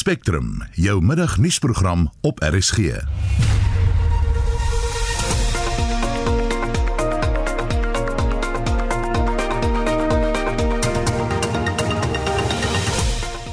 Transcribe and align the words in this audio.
Spectrum, 0.00 0.62
jou 0.72 1.04
middagnuusprogram 1.04 2.10
op 2.20 2.40
RSG. 2.40 2.78
In 2.78 2.84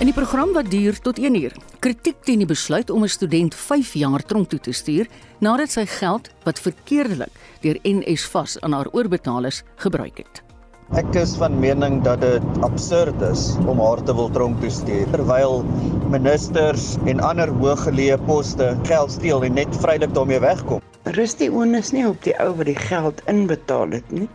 die 0.05 0.13
program 0.13 0.53
wat 0.53 0.71
duur 0.71 1.01
tot 1.01 1.19
1 1.19 1.35
uur, 1.35 1.51
kritiek 1.79 2.15
teen 2.23 2.37
die 2.37 2.47
besluit 2.47 2.89
om 2.89 3.03
'n 3.03 3.09
student 3.09 3.55
5 3.55 3.93
jaar 3.93 4.23
tronk 4.23 4.49
toe 4.49 4.59
te 4.59 4.71
stuur 4.71 5.07
nadat 5.39 5.71
sy 5.71 5.85
geld 5.85 6.29
wat 6.43 6.59
verkeerdelik 6.59 7.31
deur 7.61 7.79
NSFAS 7.83 8.59
aan 8.59 8.71
haar 8.71 8.87
oorbetalers 8.91 9.63
gebruik 9.75 10.17
het. 10.17 10.46
Ek 10.95 11.17
is 11.19 11.33
van 11.35 11.57
mening 11.59 11.97
dat 12.05 12.21
dit 12.23 12.43
absurd 12.63 13.19
is 13.27 13.57
om 13.67 13.81
haar 13.83 13.99
te 14.07 14.13
wil 14.15 14.29
tronk 14.31 14.61
toe 14.61 14.69
stuur 14.71 15.09
terwyl 15.11 15.57
ministers 16.13 16.93
en 17.11 17.19
ander 17.19 17.49
hooggeleë 17.51 18.15
poste 18.23 18.69
geld 18.87 19.11
steel 19.11 19.43
en 19.43 19.57
net 19.59 19.73
vrylik 19.83 20.13
daarmee 20.15 20.39
wegkom. 20.39 20.79
Rus 21.17 21.35
die 21.35 21.49
onus 21.51 21.91
nie 21.91 22.05
op 22.07 22.21
die 22.23 22.35
ou 22.39 22.53
wat 22.55 22.69
die 22.71 22.77
geld 22.79 23.19
inbetaal 23.27 23.97
het 23.97 24.13
nie. 24.15 24.29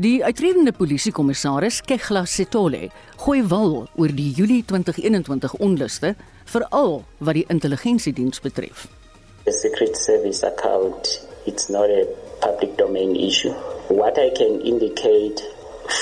Die 0.00 0.24
uitredende 0.24 0.72
polisiekommissaris 0.72 1.82
Kegla 1.84 2.24
Setole 2.24 2.88
gooi 3.20 3.42
wal 3.52 3.82
oor 4.00 4.14
die 4.14 4.30
Julie 4.32 4.62
2021 4.64 5.58
onluste, 5.60 6.14
veral 6.48 7.02
wat 7.20 7.36
die 7.36 7.44
intelligensiediens 7.52 8.40
betref. 8.40 8.86
The 9.44 9.52
Secret 9.52 9.96
Service 10.00 10.40
account, 10.46 11.20
it's 11.44 11.68
not 11.68 11.92
a 11.92 12.08
public 12.40 12.76
domain 12.76 13.16
issue. 13.16 13.54
What 13.88 14.18
I 14.18 14.30
can 14.30 14.60
indicate 14.60 15.40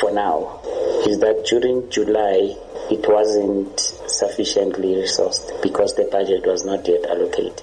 for 0.00 0.10
now 0.12 0.60
is 1.06 1.18
that 1.20 1.44
during 1.50 1.88
July 1.90 2.56
it 2.90 3.06
wasn't 3.08 3.78
sufficiently 4.06 4.94
resourced 5.02 5.62
because 5.62 5.94
the 5.94 6.08
budget 6.10 6.46
was 6.46 6.64
not 6.64 6.86
yet 6.86 7.04
allocated. 7.06 7.62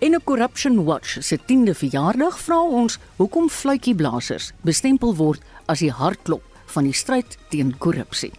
En 0.00 0.14
'n 0.14 0.24
Corruption 0.24 0.84
Watch 0.84 1.16
se 1.20 1.38
10de 1.46 1.74
verjaardag 1.74 2.38
vra 2.38 2.60
ons 2.60 2.98
hoekom 3.16 3.48
fluitjieblassers 3.50 4.52
bestempel 4.60 5.16
word 5.16 5.40
as 5.66 5.78
die 5.78 5.92
hartklop 5.92 6.42
van 6.66 6.84
die 6.84 6.92
stryd 6.92 7.38
teen 7.48 7.74
korrupsie. 7.78 8.32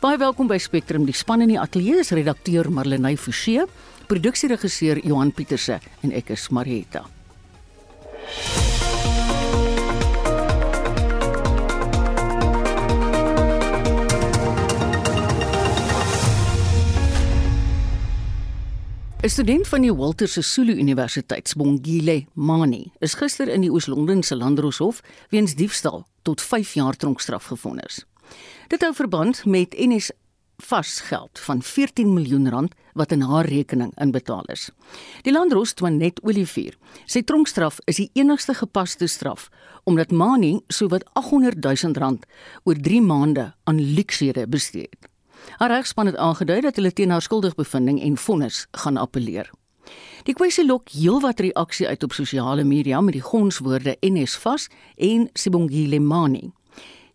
Baie 0.00 0.18
welkom 0.18 0.46
by 0.46 0.58
Spectrum. 0.58 1.04
Die 1.04 1.16
span 1.16 1.40
in 1.40 1.48
die 1.48 1.60
ateljee 1.60 1.98
is 2.04 2.14
redakteur 2.14 2.70
Marlenae 2.70 3.16
Forsie, 3.16 3.64
produksieregisseur 4.06 5.02
Johan 5.02 5.32
Pieterse 5.32 5.80
en 6.02 6.12
ek 6.12 6.30
is 6.36 6.48
Marieta. 6.54 7.06
Die 19.18 19.28
student 19.28 19.66
van 19.66 19.82
die 19.82 19.90
Walter 19.90 20.28
Sisulu 20.30 20.76
Universiteit, 20.78 21.50
Bongile 21.58 22.26
Mani, 22.34 22.92
is 23.02 23.16
gister 23.18 23.48
in 23.50 23.64
die 23.64 23.70
Oos-London 23.74 24.22
se 24.22 24.36
Landdroshof 24.38 25.00
weens 25.32 25.56
diefstal 25.58 26.04
tot 26.22 26.40
5 26.40 26.76
jaar 26.78 26.94
tronkstraf 26.94 27.48
gevonnis. 27.50 28.04
Dit 28.70 28.86
hou 28.86 28.92
verband 28.94 29.40
met 29.44 29.74
NS 29.74 30.12
vasgeld 30.62 31.42
van 31.48 31.62
14 31.62 32.14
miljoen 32.14 32.46
rand 32.48 32.78
wat 32.94 33.10
in 33.12 33.26
haar 33.26 33.50
rekening 33.50 33.90
inbetaal 33.98 34.46
is. 34.54 34.70
Die 35.26 35.34
landdros 35.34 35.74
Twanet 35.74 36.22
Olivier 36.22 36.78
sê 37.02 37.26
tronkstraf 37.26 37.82
is 37.90 37.98
die 37.98 38.10
enigste 38.14 38.54
gepaste 38.54 39.10
straf 39.10 39.50
omdat 39.82 40.14
Mani 40.14 40.60
sowat 40.70 41.02
800 41.18 41.58
000 41.58 41.98
rand 41.98 42.26
oor 42.62 42.78
3 42.78 43.02
maande 43.02 43.50
aan 43.64 43.82
luksede 43.82 44.46
bestee 44.46 44.86
het. 44.86 45.10
Haar 45.56 45.70
regspan 45.70 46.06
het 46.06 46.16
aangedui 46.16 46.60
dat 46.60 46.76
hulle 46.76 46.92
teen 46.92 47.10
haar 47.10 47.22
skuldigbevindings 47.22 48.02
en 48.02 48.16
vonnis 48.16 48.66
gaan 48.70 48.96
appeleer. 48.96 49.50
Die 50.28 50.34
kwessie 50.34 50.66
lok 50.66 50.90
heelwat 50.92 51.40
reaksie 51.40 51.88
uit 51.88 52.02
op 52.04 52.12
sosiale 52.12 52.64
media 52.64 53.00
met 53.00 53.16
die 53.16 53.24
gonswoorde 53.24 53.96
NSFAS 54.00 54.68
en 54.96 55.28
Sibongile 55.32 56.00
Mani. 56.00 56.50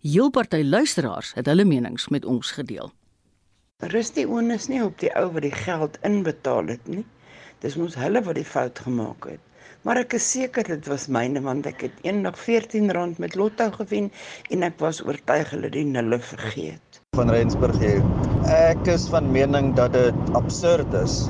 Heel 0.02 0.30
party 0.30 0.64
luisteraars 0.64 1.34
het 1.38 1.46
hulle 1.48 1.66
menings 1.66 2.08
met 2.08 2.26
ons 2.26 2.52
gedeel. 2.52 2.92
Rus 3.92 4.12
die 4.16 4.26
onus 4.28 4.68
nie 4.72 4.82
op 4.84 4.98
die 5.00 5.12
ou 5.20 5.30
wat 5.36 5.46
die 5.46 5.56
geld 5.56 5.98
inbetaal 6.08 6.72
het 6.74 6.88
nie. 6.88 7.06
Dis 7.64 7.78
mos 7.80 7.96
hulle 8.00 8.22
wat 8.26 8.36
die 8.40 8.48
fout 8.48 8.80
gemaak 8.86 9.28
het. 9.32 9.44
Maar 9.84 10.02
ek 10.04 10.16
is 10.20 10.28
seker 10.32 10.68
dit 10.68 10.88
was 10.92 11.10
myne 11.12 11.42
want 11.44 11.68
ek 11.68 11.86
het 11.88 12.04
eendag 12.08 12.40
R14 12.40 13.20
met 13.20 13.36
lotto 13.40 13.70
gewen 13.78 14.12
en 14.50 14.68
ek 14.68 14.78
was 14.84 15.02
oortuig 15.04 15.56
hulle 15.56 15.72
die 15.72 15.86
nulle 15.88 16.20
vergeet. 16.20 16.93
Van 17.14 17.30
Rensburg 17.30 17.76
hier. 17.78 18.00
Ek 18.50 18.88
is 18.90 19.04
van 19.14 19.28
mening 19.30 19.68
dat 19.78 19.92
dit 19.94 20.32
absurd 20.34 20.96
is 20.98 21.28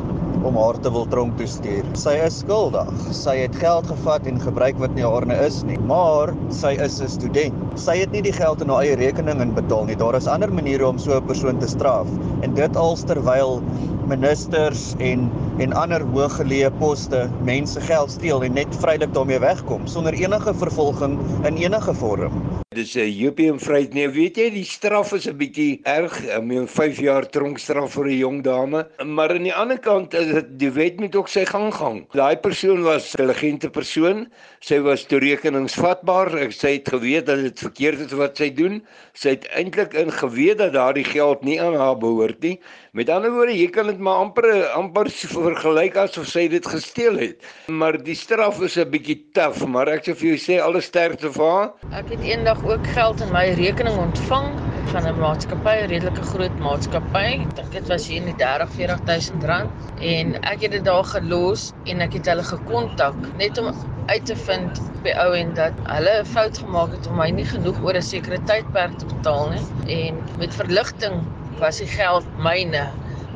om 0.48 0.56
haar 0.56 0.78
te 0.80 0.92
wil 0.96 1.04
tronk 1.12 1.36
toe 1.36 1.48
stuur. 1.52 1.90
Sy 2.00 2.14
is 2.24 2.38
skuldig. 2.40 2.88
Sy 3.18 3.34
het 3.42 3.58
geld 3.60 3.90
gevat 3.92 4.30
en 4.32 4.40
gebruik 4.40 4.80
wat 4.80 4.96
nie 4.96 5.04
haarne 5.04 5.36
is 5.44 5.60
nie. 5.68 5.76
Maar 5.92 6.32
sy 6.56 6.72
is 6.88 7.02
'n 7.04 7.12
student. 7.12 7.68
Sy 7.76 7.98
het 8.00 8.16
nie 8.16 8.24
die 8.24 8.36
geld 8.40 8.64
in 8.64 8.72
haar 8.72 8.88
eie 8.88 8.96
rekening 8.96 9.44
inbetaal 9.44 9.92
nie. 9.92 10.00
Daar 10.00 10.16
is 10.16 10.28
ander 10.28 10.54
maniere 10.54 10.88
om 10.88 10.98
so 10.98 11.20
'n 11.20 11.28
persoon 11.28 11.60
te 11.60 11.68
straf. 11.68 12.08
En 12.48 12.56
dit 12.56 12.76
als 12.78 13.04
terwyl 13.04 13.62
ministers 14.08 14.96
en 15.00 15.30
en 15.60 15.74
ander 15.74 16.02
hooggeleë 16.02 16.72
poste 16.80 17.30
mense 17.44 17.82
geld 17.82 18.12
steel 18.12 18.44
en 18.44 18.54
net 18.54 18.76
vrylik 18.80 19.14
daarmee 19.14 19.40
wegkom 19.40 19.88
sonder 19.88 20.14
enige 20.14 20.54
vervolging 20.54 21.20
in 21.44 21.58
enige 21.58 21.94
vorm. 21.94 22.63
Dis 22.74 22.96
'n 22.98 23.06
Jupium 23.06 23.60
vryheid 23.62 23.94
nee, 23.94 24.08
weet 24.10 24.38
jy, 24.38 24.50
die 24.50 24.66
straf 24.66 25.12
is 25.14 25.28
'n 25.28 25.38
bietjie 25.38 25.82
erg. 25.86 26.16
Ek 26.26 26.44
meen 26.44 26.68
5 26.68 26.98
jaar 27.06 27.26
tronkstraf 27.30 27.94
vir 27.94 28.08
'n 28.08 28.18
jong 28.18 28.40
dame, 28.44 28.88
maar 29.06 29.30
aan 29.30 29.44
die 29.44 29.54
ander 29.54 29.78
kant 29.78 30.14
is 30.14 30.32
dit 30.34 30.48
die 30.60 30.72
wet 30.72 31.00
moet 31.00 31.16
ook 31.16 31.30
sy 31.30 31.46
gang 31.46 31.74
gaan. 31.74 32.06
Daai 32.14 32.36
persoon 32.38 32.82
was 32.82 33.14
'n 33.14 33.22
intelligente 33.22 33.70
persoon. 33.70 34.28
Sy 34.60 34.80
was 34.80 35.06
toerekeningsvatbaar. 35.06 36.38
Ek 36.38 36.52
sê 36.52 36.80
het 36.80 36.90
geweet 36.90 37.26
dat 37.26 37.42
dit 37.44 37.60
verkeerd 37.60 38.00
is 38.00 38.14
wat 38.14 38.38
sy 38.38 38.50
doen. 38.50 38.82
Sy 39.14 39.30
het 39.30 39.48
eintlik 39.54 39.94
in 39.94 40.12
geweet 40.12 40.58
dat 40.58 40.74
daardie 40.74 41.04
geld 41.06 41.44
nie 41.44 41.62
aan 41.62 41.76
haar 41.76 41.98
behoort 41.98 42.42
nie. 42.42 42.60
Met 42.94 43.10
ander 43.10 43.32
woorde, 43.34 43.56
jy 43.58 43.72
kan 43.74 43.88
dit 43.90 44.02
maar 44.06 44.20
amper 44.22 44.48
amper 44.78 45.08
vergelyk 45.32 45.96
asof 45.98 46.28
sy 46.30 46.44
dit 46.52 46.68
gesteel 46.70 47.16
het. 47.18 47.48
Maar 47.74 47.96
die 48.06 48.14
straf 48.14 48.60
is 48.68 48.76
'n 48.78 48.86
bietjie 48.94 49.16
taaf, 49.34 49.64
maar 49.66 49.90
ek 49.90 50.06
sê 50.06 50.14
vir 50.20 50.28
jou 50.28 50.42
sê 50.44 50.60
alle 50.62 50.82
sterkte 50.86 51.32
vir 51.34 51.50
haar. 51.54 51.72
Ek 51.90 52.14
het 52.14 52.22
eendag 52.22 52.62
ook 52.62 52.92
geld 52.94 53.26
in 53.26 53.34
my 53.34 53.44
rekening 53.58 53.98
ontvang 53.98 54.54
van 54.94 55.10
'n 55.10 55.18
maatskappy, 55.26 55.76
'n 55.80 55.90
redelike 55.96 56.30
groot 56.36 56.62
maatskappy. 56.68 57.26
Ek 57.42 57.56
dink 57.56 57.74
dit 57.80 57.88
was 57.96 58.08
hier 58.08 58.22
in 58.22 58.30
die 58.30 58.38
30 58.46 58.70
40000 58.78 59.44
rand 59.44 59.72
en 60.14 60.38
ek 60.54 60.62
het 60.62 60.72
dit 60.78 60.86
daar 60.86 61.10
gelos 61.18 61.72
en 61.90 62.02
ek 62.06 62.14
het 62.22 62.30
hulle 62.30 62.46
gekontak 62.46 63.18
net 63.42 63.58
om 63.58 63.74
uit 64.06 64.26
te 64.26 64.36
vind 64.36 64.82
by 65.02 65.18
ou 65.18 65.32
en 65.34 65.54
dat 65.58 65.74
hulle 65.90 66.20
'n 66.22 66.26
fout 66.26 66.58
gemaak 66.58 66.92
het 66.94 67.08
om 67.10 67.18
my 67.18 67.30
nie 67.30 67.50
genoeg 67.58 67.82
oor 67.82 67.98
'n 67.98 68.10
sekere 68.14 68.38
tydperk 68.46 69.00
te 69.00 69.06
betaal 69.06 69.50
nie 69.50 69.66
en 70.06 70.22
met 70.38 70.54
verligting 70.54 71.26
was 71.60 71.78
die 71.78 71.88
geld 71.88 72.26
myne 72.38 72.88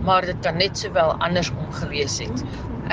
maar 0.08 0.26
dit 0.26 0.40
kan 0.40 0.58
net 0.58 0.78
sowel 0.78 1.16
andersom 1.20 1.72
gewees 1.82 2.20
het. 2.24 2.44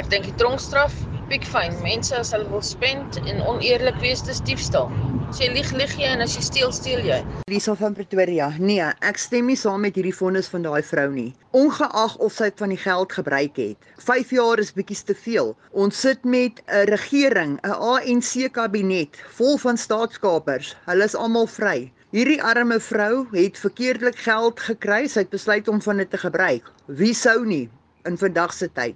Ek 0.00 0.08
dink 0.10 0.26
die 0.26 0.38
tronkstraf 0.40 0.94
piekfyn 1.30 1.76
mense 1.80 2.16
as 2.18 2.32
hulle 2.34 2.48
wil 2.50 2.62
spend 2.64 3.16
en 3.22 3.38
oneerlik 3.48 3.96
wees 4.02 4.22
dis 4.26 4.42
diefstal. 4.44 4.90
As 5.30 5.38
jy 5.40 5.48
lieg, 5.54 5.70
lieg 5.78 5.94
jy 5.98 6.10
en 6.12 6.22
as 6.24 6.34
jy 6.36 6.42
steel, 6.44 6.72
steel 6.74 7.00
jy. 7.06 7.20
Lisa 7.50 7.72
van 7.78 7.94
Pretoria. 7.96 8.50
Nee, 8.58 8.84
ek 9.08 9.18
stem 9.18 9.48
nie 9.50 9.56
saam 9.58 9.82
met 9.86 9.96
hierdie 9.98 10.14
vonnis 10.14 10.50
van 10.52 10.66
daai 10.66 10.82
vrou 10.84 11.08
nie. 11.14 11.30
Ongeag 11.56 12.18
of 12.22 12.34
sy 12.36 12.50
van 12.60 12.74
die 12.74 12.78
geld 12.78 13.14
gebruik 13.16 13.58
het. 13.62 13.88
5 14.04 14.34
jaar 14.36 14.62
is 14.62 14.74
bietjie 14.76 15.00
te 15.08 15.16
veel. 15.24 15.54
Ons 15.72 16.02
sit 16.06 16.24
met 16.24 16.60
'n 16.68 16.86
regering, 16.92 17.58
'n 17.64 17.72
ANC 17.72 18.52
kabinet 18.52 19.16
vol 19.38 19.58
van 19.58 19.76
staatskapers. 19.76 20.76
Hulle 20.86 21.04
is 21.04 21.16
almal 21.16 21.46
vry. 21.46 21.90
Hierdie 22.14 22.38
arme 22.46 22.76
vrou 22.78 23.24
het 23.32 23.56
verkeerdelik 23.58 24.20
geld 24.22 24.60
gekry. 24.62 25.08
Sy 25.10 25.24
het 25.24 25.32
besluit 25.32 25.66
om 25.72 25.80
van 25.82 25.98
dit 25.98 26.10
te 26.12 26.20
gebruik. 26.22 26.68
Wie 26.86 27.10
sou 27.10 27.40
nie 27.42 27.64
in 28.06 28.14
vandag 28.20 28.54
se 28.54 28.68
tyd? 28.70 28.94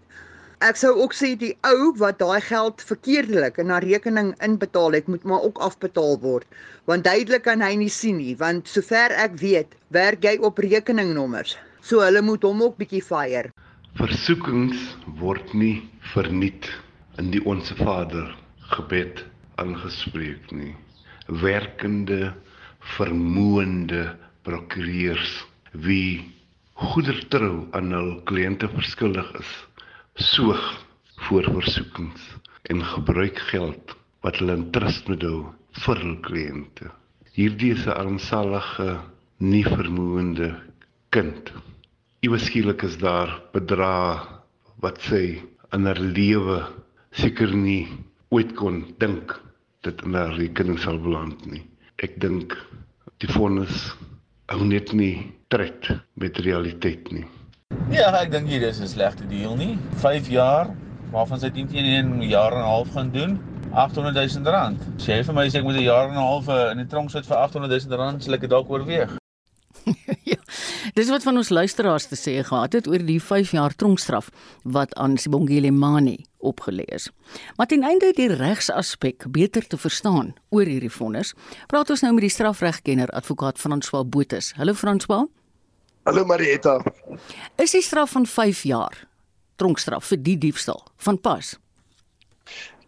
Ek 0.62 0.78
sou 0.78 0.92
ook 1.02 1.16
sê 1.18 1.32
die 1.40 1.50
ou 1.66 1.90
wat 1.98 2.20
daai 2.22 2.38
geld 2.46 2.84
verkeerdelik 2.86 3.58
in 3.58 3.74
haar 3.74 3.82
rekening 3.82 4.30
inbetaal 4.46 4.94
het, 4.94 5.10
moet 5.10 5.26
maar 5.26 5.42
ook 5.50 5.58
afbetaal 5.66 6.14
word. 6.22 6.46
Want 6.86 7.10
duidelik 7.10 7.42
kan 7.42 7.66
hy 7.66 7.72
nie 7.82 7.90
sien 7.90 8.22
nie, 8.22 8.36
want 8.38 8.70
sover 8.70 9.10
ek 9.26 9.34
weet, 9.42 9.74
werk 9.90 10.22
hy 10.22 10.38
op 10.38 10.62
rekeningnommers. 10.62 11.58
So 11.82 12.06
hulle 12.06 12.22
moet 12.22 12.46
hom 12.46 12.62
ook 12.62 12.78
bietjie 12.78 13.02
fire. 13.02 13.50
Versoekings 13.98 14.92
word 15.18 15.58
nie 15.58 15.88
verniet 16.14 16.70
in 17.18 17.34
die 17.34 17.42
Onse 17.42 17.74
Vader 17.82 18.30
gebed 18.78 19.26
aangespreek 19.58 20.54
nie. 20.54 20.76
Werkende, 21.42 22.36
vermoënde 22.96 24.02
prokureurs 24.46 25.32
wie 25.86 26.24
goedertrou 26.78 27.68
aan 27.76 27.92
hul 27.92 28.12
kliënte 28.30 28.70
verskuldig 28.72 29.30
is, 29.42 29.52
soog 30.32 30.64
voor 31.28 31.50
versoekings 31.58 32.24
en 32.72 32.84
gebruik 32.94 33.38
geld 33.52 33.96
wat 34.26 34.40
hulle 34.40 34.58
in 34.60 34.68
trust 34.74 35.08
moet 35.10 35.26
hou 35.26 35.40
vir 35.84 36.04
hul 36.04 36.18
kliënte. 36.26 36.92
Hierdie 37.38 37.74
is 37.76 37.86
'n 37.86 37.98
armsalige, 37.98 39.00
nie 39.38 39.64
vermoënde 39.64 40.54
kind 41.14 41.52
Iewes 42.18 42.48
skielik 42.48 42.82
is 42.82 42.96
daar 42.98 43.30
bedrae 43.54 44.16
wat 44.82 44.96
sy 45.06 45.38
in 45.76 45.84
haar 45.86 46.00
lewe 46.02 46.56
seker 47.14 47.52
nie 47.54 47.84
ooit 48.34 48.56
kon 48.58 48.80
dink 48.98 49.36
dit 49.86 50.02
in 50.02 50.16
haar 50.18 50.34
rekening 50.34 50.80
sal 50.82 50.98
beland 51.04 51.44
nie. 51.46 51.62
Ek 51.98 52.12
dink 52.22 52.52
die 53.18 53.28
vonnis 53.34 53.88
hou 54.52 54.62
net 54.62 54.92
nie 54.94 55.32
tred 55.50 55.88
met 56.22 56.36
realiteit 56.44 57.08
nie. 57.10 57.24
Ja, 57.90 58.12
ek 58.14 58.30
dink 58.30 58.46
hier 58.46 58.62
is 58.68 58.78
'n 58.78 58.86
slegte 58.86 59.26
deal 59.26 59.56
nie. 59.58 59.74
5 60.04 60.28
jaar 60.30 60.70
waarvan 61.10 61.40
sy 61.42 61.50
teen 61.50 61.66
in 61.74 62.12
'n 62.20 62.22
jaar 62.22 62.52
en 62.52 62.62
'n 62.62 62.70
half 62.70 62.92
gaan 62.94 63.10
doen. 63.10 63.34
800 63.74 64.14
000 64.14 64.46
rand. 64.46 64.78
Sê 65.02 65.24
vir 65.24 65.34
my 65.34 65.48
sê 65.48 65.58
ek 65.58 65.64
moet 65.64 65.74
'n 65.74 65.82
jaar 65.90 66.08
en 66.08 66.14
'n 66.14 66.22
half 66.22 66.48
eh, 66.48 66.70
in 66.70 66.78
die 66.78 66.86
tronk 66.86 67.10
sit 67.10 67.26
vir 67.26 67.36
800 67.36 67.82
000 67.82 67.98
rand, 67.98 68.22
sal 68.22 68.34
ek 68.34 68.40
dit 68.46 68.50
dalk 68.50 68.70
oorweeg. 68.70 69.18
ja. 70.32 70.38
Dis 70.94 71.08
wat 71.08 71.22
van 71.22 71.36
ons 71.36 71.48
luisteraars 71.48 72.06
te 72.06 72.16
sê 72.16 72.42
gehad 72.44 72.72
het 72.72 72.88
oor 72.88 73.02
die 73.04 73.20
5 73.22 73.52
jaar 73.56 73.74
tronkstraf 73.74 74.30
wat 74.62 74.94
aan 74.94 75.16
Sibongile 75.16 75.70
Mani 75.70 76.24
opgelê 76.38 76.84
is. 76.94 77.10
Maar 77.56 77.66
ten 77.66 77.82
einde 77.82 78.12
die 78.16 78.28
regsaspek 78.34 79.26
beter 79.30 79.66
te 79.66 79.76
verstaan 79.76 80.34
oor 80.50 80.64
hierdie 80.64 80.92
vonnis, 80.92 81.34
praat 81.66 81.90
ons 81.90 82.02
nou 82.02 82.12
met 82.14 82.28
die 82.28 82.32
strafregkenner 82.32 83.10
advokaat 83.10 83.58
François 83.58 84.04
Botha. 84.06 84.40
Hallo 84.56 84.74
François. 84.74 85.26
Hallo 86.04 86.24
Marietta. 86.24 86.78
Is 87.56 87.74
die 87.74 87.82
straf 87.82 88.10
van 88.10 88.26
5 88.26 88.62
jaar 88.62 89.06
tronkstraf 89.56 90.04
vir 90.12 90.22
die 90.22 90.38
diefstal 90.38 90.84
van 90.96 91.18
pas? 91.20 91.56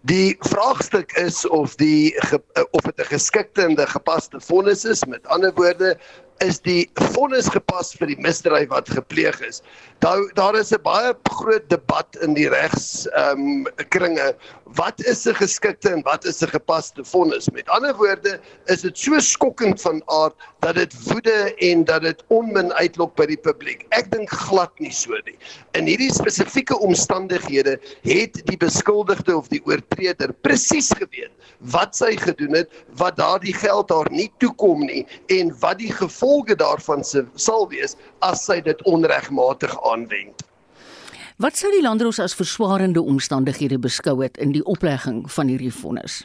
Die 0.08 0.36
vraagstuk 0.40 1.12
is 1.20 1.42
of 1.48 1.74
die 1.76 2.14
of 2.70 2.82
dit 2.86 2.98
'n 3.00 3.10
geskikte 3.10 3.62
en 3.62 3.76
'n 3.76 3.86
gepaste 3.86 4.40
vonnis 4.40 4.84
is. 4.84 5.04
Met 5.04 5.26
ander 5.26 5.52
woorde, 5.54 5.98
is 6.40 6.58
die 6.64 6.88
vonnis 7.12 7.48
gepas 7.52 7.92
vir 7.98 8.08
die 8.14 8.18
misdryf 8.24 8.70
wat 8.72 8.88
gepleeg 8.88 9.36
is. 9.44 9.60
Daar 10.00 10.22
daar 10.38 10.56
is 10.56 10.72
'n 10.72 10.82
baie 10.82 11.12
groot 11.28 11.68
debat 11.68 12.16
in 12.22 12.34
die 12.34 12.48
regs 12.48 13.06
ehm 13.12 13.40
um, 13.40 13.66
kringe. 13.88 14.34
Wat 14.64 15.00
is 15.04 15.26
'n 15.26 15.34
geskikte 15.34 15.90
en 15.90 16.02
wat 16.02 16.24
is 16.24 16.42
'n 16.42 16.48
gepaste 16.48 17.04
vonnis? 17.04 17.50
Met 17.50 17.68
ander 17.68 17.94
woorde, 17.94 18.40
is 18.66 18.80
dit 18.80 18.98
so 18.98 19.18
skokkend 19.18 19.80
van 19.80 20.02
aard 20.06 20.34
dat 20.60 20.74
dit 20.74 20.94
woede 21.04 21.54
en 21.58 21.84
dat 21.84 22.02
dit 22.02 22.22
onmin 22.28 22.72
uitlok 22.72 23.14
by 23.16 23.26
die 23.26 23.40
publiek. 23.40 23.86
Ek 23.90 24.10
dink 24.10 24.30
glad 24.30 24.72
nie 24.78 24.92
so 24.92 25.12
nie. 25.24 25.36
In 25.72 25.86
hierdie 25.86 26.12
spesifieke 26.12 26.78
omstandighede 26.78 27.78
het 28.02 28.46
die 28.46 28.56
beskuldigde 28.56 29.36
of 29.36 29.48
die 29.48 29.62
oortreder 29.66 30.32
presies 30.32 30.88
geweet 30.96 31.32
wat 31.58 31.96
sy 31.96 32.16
gedoen 32.16 32.54
het, 32.54 32.70
wat 32.96 33.16
daardie 33.16 33.54
geld 33.54 33.90
haar 33.90 34.08
nie 34.10 34.32
toekom 34.38 34.80
nie 34.86 35.06
en 35.28 35.52
wat 35.60 35.78
die 35.78 35.92
gevolge 35.92 36.29
daarvan 36.56 37.04
sal 37.34 37.68
wees 37.68 37.96
as 38.20 38.44
sy 38.44 38.60
dit 38.60 38.82
onregmatig 38.84 39.74
aanwend. 39.92 40.44
Wat 41.40 41.56
sou 41.56 41.70
die 41.72 41.82
landros 41.82 42.18
as 42.20 42.36
verswaarende 42.36 43.00
omstandighede 43.00 43.78
beskou 43.80 44.18
het 44.20 44.36
in 44.36 44.52
die 44.52 44.64
oplegging 44.68 45.22
van 45.32 45.48
hierdie 45.48 45.72
vonnis? 45.72 46.20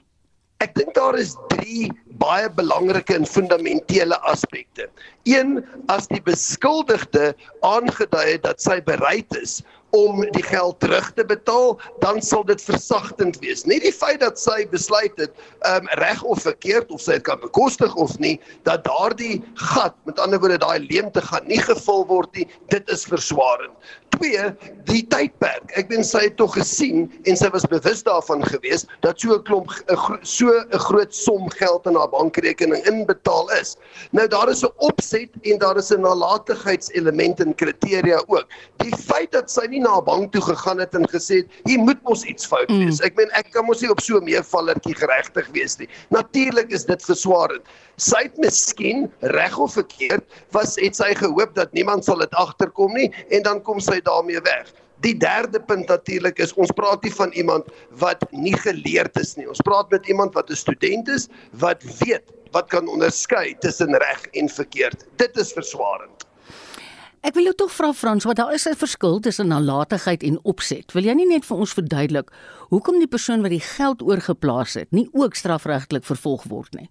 Ek 0.64 0.74
dink 0.76 0.92
daar 0.96 1.16
is 1.20 1.36
3 1.52 1.88
baie 2.20 2.50
belangrike 2.58 3.16
en 3.16 3.28
fundamentele 3.28 4.18
aspekte. 4.28 4.90
Een, 5.24 5.62
as 5.92 6.08
die 6.12 6.22
beskuldigde 6.24 7.34
aangedui 7.68 8.26
het 8.34 8.44
dat 8.44 8.64
sy 8.64 8.82
bereid 8.84 9.36
is 9.40 9.62
om 9.96 10.22
die 10.36 10.44
geld 10.44 10.80
terug 10.84 11.12
te 11.16 11.26
betaal, 11.26 11.76
dan 12.04 12.22
sal 12.22 12.44
dit 12.48 12.62
versagtend 12.62 13.40
wees. 13.44 13.64
Nie 13.70 13.80
die 13.84 13.94
feit 13.96 14.20
dat 14.24 14.40
sy 14.42 14.66
besluit 14.72 15.16
het 15.22 15.32
um 15.72 15.88
reg 16.02 16.24
of 16.24 16.44
verkeerd 16.44 16.92
of 16.92 17.04
sy 17.04 17.18
dit 17.20 17.28
kan 17.28 17.40
bekostig 17.44 17.96
of 17.96 18.18
nie, 18.20 18.36
dat 18.68 18.84
daardie 18.88 19.40
gat, 19.72 19.96
met 20.10 20.20
ander 20.20 20.42
woorde 20.44 20.60
daai 20.64 20.88
leemte 20.90 21.24
gaan 21.24 21.48
nie 21.48 21.62
gevul 21.64 22.06
word 22.12 22.32
nie, 22.36 22.48
dit 22.74 22.92
is 22.92 23.08
verswarend. 23.10 23.74
Twee, 24.16 24.44
die 24.88 25.04
tydperk. 25.12 25.72
Ek 25.80 25.90
meen 25.92 26.06
sy 26.06 26.26
het 26.28 26.38
tog 26.40 26.54
gesien 26.56 27.08
en 27.28 27.38
sy 27.40 27.50
was 27.54 27.66
bewus 27.70 28.04
daarvan 28.06 28.44
gewees 28.46 28.86
dat 29.04 29.20
so 29.20 29.36
'n 29.36 29.44
klomp 29.44 29.72
so 30.22 30.52
'n 30.52 30.80
groot 30.88 31.14
som 31.16 31.50
geld 31.50 31.86
in 31.86 31.96
haar 31.96 32.10
bankrekening 32.10 32.86
inbetaal 32.86 33.50
is. 33.60 33.76
Nou 34.12 34.28
daar 34.28 34.50
is 34.50 34.64
'n 34.64 34.72
opset 34.78 35.30
en 35.44 35.58
daar 35.60 35.78
is 35.78 35.92
'n 35.92 36.02
nalatigheidselement 36.02 37.40
en 37.40 37.56
kriteria 37.56 38.24
ook. 38.28 38.48
Die 38.78 38.96
feit 38.96 39.32
dat 39.32 39.52
sy 39.52 39.66
nie 39.68 39.80
na 39.80 39.98
'n 39.98 40.06
bank 40.06 40.32
toe 40.32 40.42
gegaan 40.42 40.80
het 40.80 40.94
en 40.96 41.08
gesê 41.10 41.44
het 41.44 41.48
hier 41.66 41.80
moet 41.80 42.02
mos 42.04 42.24
iets 42.24 42.46
fout 42.46 42.70
mm. 42.70 42.86
wees. 42.86 43.02
Ek 43.02 43.16
meen 43.16 43.30
ek 43.32 43.52
kan 43.52 43.66
mos 43.66 43.82
nie 43.82 43.92
op 43.92 44.02
so 44.02 44.18
'n 44.18 44.24
meevallertjie 44.24 44.96
geregtig 44.96 45.48
wees 45.52 45.78
nie. 45.78 45.90
Natuurlik 46.10 46.70
is 46.70 46.86
dit 46.86 47.04
verswarend. 47.04 47.64
Sy 47.98 48.28
het 48.28 48.38
miskien 48.38 49.12
reg 49.20 49.58
of 49.58 49.74
verkeerd 49.74 50.24
was 50.52 50.76
het 50.76 50.96
sy 50.96 51.14
gehoop 51.16 51.56
dat 51.56 51.72
niemand 51.74 52.06
sal 52.06 52.18
dit 52.18 52.34
agterkom 52.34 52.94
nie 52.94 53.12
en 53.30 53.44
dan 53.44 53.62
kom 53.62 53.80
sy 53.80 54.02
daarmee 54.06 54.42
weg. 54.42 54.72
Die 55.04 55.18
derde 55.20 55.60
punt 55.60 55.90
natuurlik 55.92 56.40
is 56.40 56.54
ons 56.54 56.72
praat 56.72 57.04
nie 57.04 57.14
van 57.14 57.32
iemand 57.36 57.68
wat 58.00 58.24
nie 58.32 58.56
geleerd 58.58 59.20
is 59.20 59.36
nie. 59.36 59.48
Ons 59.50 59.62
praat 59.66 59.92
met 59.92 60.08
iemand 60.08 60.34
wat 60.34 60.50
'n 60.50 60.56
student 60.56 61.08
is 61.08 61.28
wat 61.52 61.84
weet 62.00 62.32
wat 62.52 62.70
kan 62.72 62.88
onderskei 62.88 63.56
tussen 63.60 63.92
reg 63.92 64.26
en 64.32 64.50
verkeerd. 64.50 65.06
Dit 65.16 65.38
is 65.38 65.52
verswarend. 65.52 66.26
Ek 67.26 67.34
wil 67.34 67.48
jou 67.50 67.56
tog 67.58 67.72
vra 67.74 67.90
Frans, 67.94 68.24
wat 68.24 68.38
daar 68.38 68.54
is 68.54 68.68
'n 68.68 68.76
verskil 68.76 69.20
tussen 69.20 69.48
nalatigheid 69.48 70.24
en 70.24 70.40
opset. 70.44 70.94
Wil 70.94 71.04
jy 71.04 71.14
nie 71.14 71.28
net 71.28 71.46
vir 71.46 71.58
ons 71.58 71.74
verduidelik 71.74 72.30
hoekom 72.70 73.00
die 73.00 73.08
persoon 73.08 73.42
wat 73.42 73.50
die 73.50 73.60
geld 73.60 74.02
oorgeplaas 74.02 74.74
het, 74.74 74.92
nie 74.92 75.10
ook 75.12 75.36
strafregtelik 75.36 76.04
vervolg 76.04 76.44
word 76.44 76.74
nie? 76.74 76.90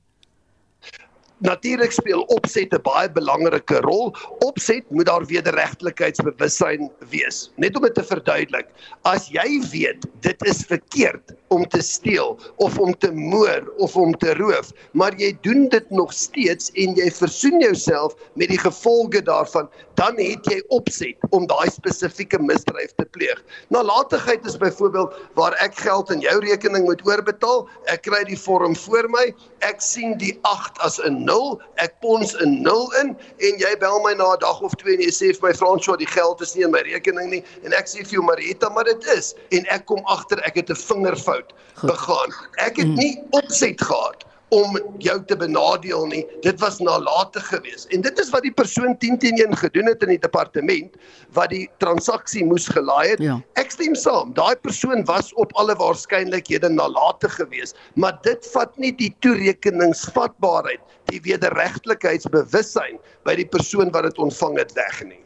Natuurlik 1.45 1.93
speel 1.93 2.23
opset 2.33 2.73
'n 2.73 2.81
baie 2.83 3.09
belangrike 3.13 3.81
rol. 3.85 4.15
Opset 4.47 4.85
moet 4.91 5.07
daar 5.07 5.27
wederregtelikheidsbewussyn 5.29 6.89
wees. 7.13 7.51
Net 7.61 7.77
om 7.77 7.83
dit 7.85 7.95
te 7.95 8.05
verduidelik, 8.05 8.73
as 9.05 9.29
jy 9.29 9.61
weet 9.73 10.07
dit 10.25 10.47
is 10.49 10.65
verkeerd 10.65 11.35
om 11.55 11.65
te 11.69 11.83
steel 11.83 12.35
of 12.63 12.79
om 12.79 12.93
te 12.99 13.13
moor 13.13 13.73
of 13.79 13.97
om 13.97 14.13
te 14.19 14.35
roof, 14.35 14.73
maar 14.93 15.15
jy 15.21 15.33
doen 15.47 15.69
dit 15.73 15.91
nog 15.91 16.13
steeds 16.13 16.71
en 16.81 16.95
jy 16.99 17.09
versoen 17.15 17.61
jouself 17.63 18.15
met 18.35 18.51
die 18.51 18.59
gevolge 18.59 19.23
daarvan, 19.23 19.69
dan 19.99 20.19
het 20.19 20.47
jy 20.51 20.59
opset 20.75 21.29
om 21.31 21.47
daai 21.51 21.71
spesifieke 21.71 22.41
misdryf 22.43 22.95
te 22.99 23.07
pleeg. 23.15 23.41
Nalatigheid 23.75 24.47
is 24.49 24.57
byvoorbeeld 24.59 25.15
waar 25.39 25.55
ek 25.63 25.79
geld 25.85 26.11
in 26.11 26.25
jou 26.25 26.37
rekening 26.45 26.87
moet 26.89 27.03
oorbetaal, 27.07 27.65
ek 27.93 28.05
kry 28.09 28.25
die 28.29 28.39
vorm 28.39 28.75
voor 28.85 29.09
my, 29.13 29.29
ek 29.67 29.83
sien 29.85 30.17
die 30.19 30.35
8 30.51 30.81
as 30.87 30.99
'n 30.99 31.25
0, 31.25 31.61
ek 31.83 31.95
pons 32.03 32.35
'n 32.43 32.63
0 32.63 32.91
in 33.03 33.15
en 33.39 33.59
jy 33.63 33.73
bel 33.81 34.01
my 34.03 34.15
na 34.15 34.35
'n 34.35 34.41
dag 34.41 34.61
of 34.63 34.75
twee 34.83 34.95
en 34.95 35.03
jy 35.03 35.13
sê 35.13 35.33
vir 35.33 35.51
my 35.51 35.55
François, 35.55 35.99
die 35.99 36.11
geld 36.11 36.41
is 36.41 36.55
nie 36.55 36.65
in 36.65 36.71
my 36.71 36.83
rekening 36.83 37.31
nie 37.31 37.45
en 37.65 37.73
ek 37.73 37.87
sê 37.87 38.03
vir 38.03 38.19
jou 38.19 38.25
Marietta, 38.25 38.69
maar 38.69 38.85
dit 38.85 39.05
is. 39.15 39.35
En 39.51 39.67
ek 39.71 39.87
kom 39.87 40.03
agter 40.07 40.41
ek 40.45 40.57
het 40.57 40.71
'n 40.71 40.75
vingerfout 40.75 41.44
begaan. 41.83 42.37
Ek 42.63 42.79
het 42.81 42.95
nie 42.99 43.19
opset 43.31 43.83
gehad 43.83 44.25
om 44.55 44.77
jou 45.03 45.17
te 45.27 45.37
benadeel 45.37 46.07
nie. 46.07 46.23
Dit 46.45 46.61
was 46.63 46.79
nalatig 46.79 47.47
geweest. 47.51 47.89
En 47.95 48.05
dit 48.05 48.19
is 48.23 48.31
wat 48.31 48.45
die 48.47 48.53
persoon 48.55 48.97
10 49.03 49.19
teen 49.19 49.41
1 49.43 49.57
gedoen 49.59 49.89
het 49.91 50.03
in 50.07 50.13
die 50.15 50.21
departement 50.21 50.95
wat 51.35 51.51
die 51.51 51.65
transaksie 51.83 52.45
moes 52.47 52.69
gelaai 52.71 53.15
het. 53.15 53.23
Ja. 53.25 53.41
Ek 53.61 53.75
stem 53.75 53.97
saam. 53.99 54.35
Daai 54.37 54.55
persoon 54.63 55.05
was 55.11 55.33
op 55.41 55.55
alle 55.59 55.75
waarskynlikhede 55.81 56.71
nalatig 56.71 57.35
geweest, 57.41 57.81
maar 57.95 58.19
dit 58.23 58.47
vat 58.55 58.77
nie 58.79 58.93
die 58.95 59.11
toerekeningsvatbaarheid, 59.27 60.83
die 61.11 61.23
wederregtelikheidsbewussyn 61.25 63.01
by 63.27 63.35
die 63.41 63.49
persoon 63.49 63.91
wat 63.97 64.07
dit 64.11 64.23
ontvang 64.23 64.61
het 64.63 64.77
weg 64.79 65.03
nie. 65.09 65.23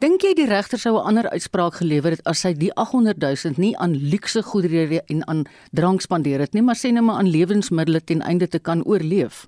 Dink 0.00 0.22
jy 0.24 0.30
die 0.32 0.46
regter 0.48 0.80
sou 0.80 0.94
'n 0.96 1.08
ander 1.08 1.26
uitspraak 1.28 1.74
gelewer 1.76 2.14
het 2.16 2.22
as 2.24 2.40
hy 2.46 2.54
die 2.56 2.70
800 2.72 3.18
000 3.20 3.60
nie 3.60 3.76
aan 3.76 3.92
luukse 3.92 4.40
goedere 4.42 5.02
en 5.12 5.20
aan 5.28 5.42
drank 5.76 6.00
spandeer 6.00 6.40
het 6.40 6.54
nie, 6.56 6.62
maar 6.62 6.78
sê 6.80 6.88
net 6.88 7.04
maar 7.04 7.20
aan 7.20 7.28
lewensmiddels 7.28 8.06
ten 8.08 8.22
einde 8.22 8.48
te 8.48 8.58
kan 8.58 8.80
oorleef? 8.88 9.44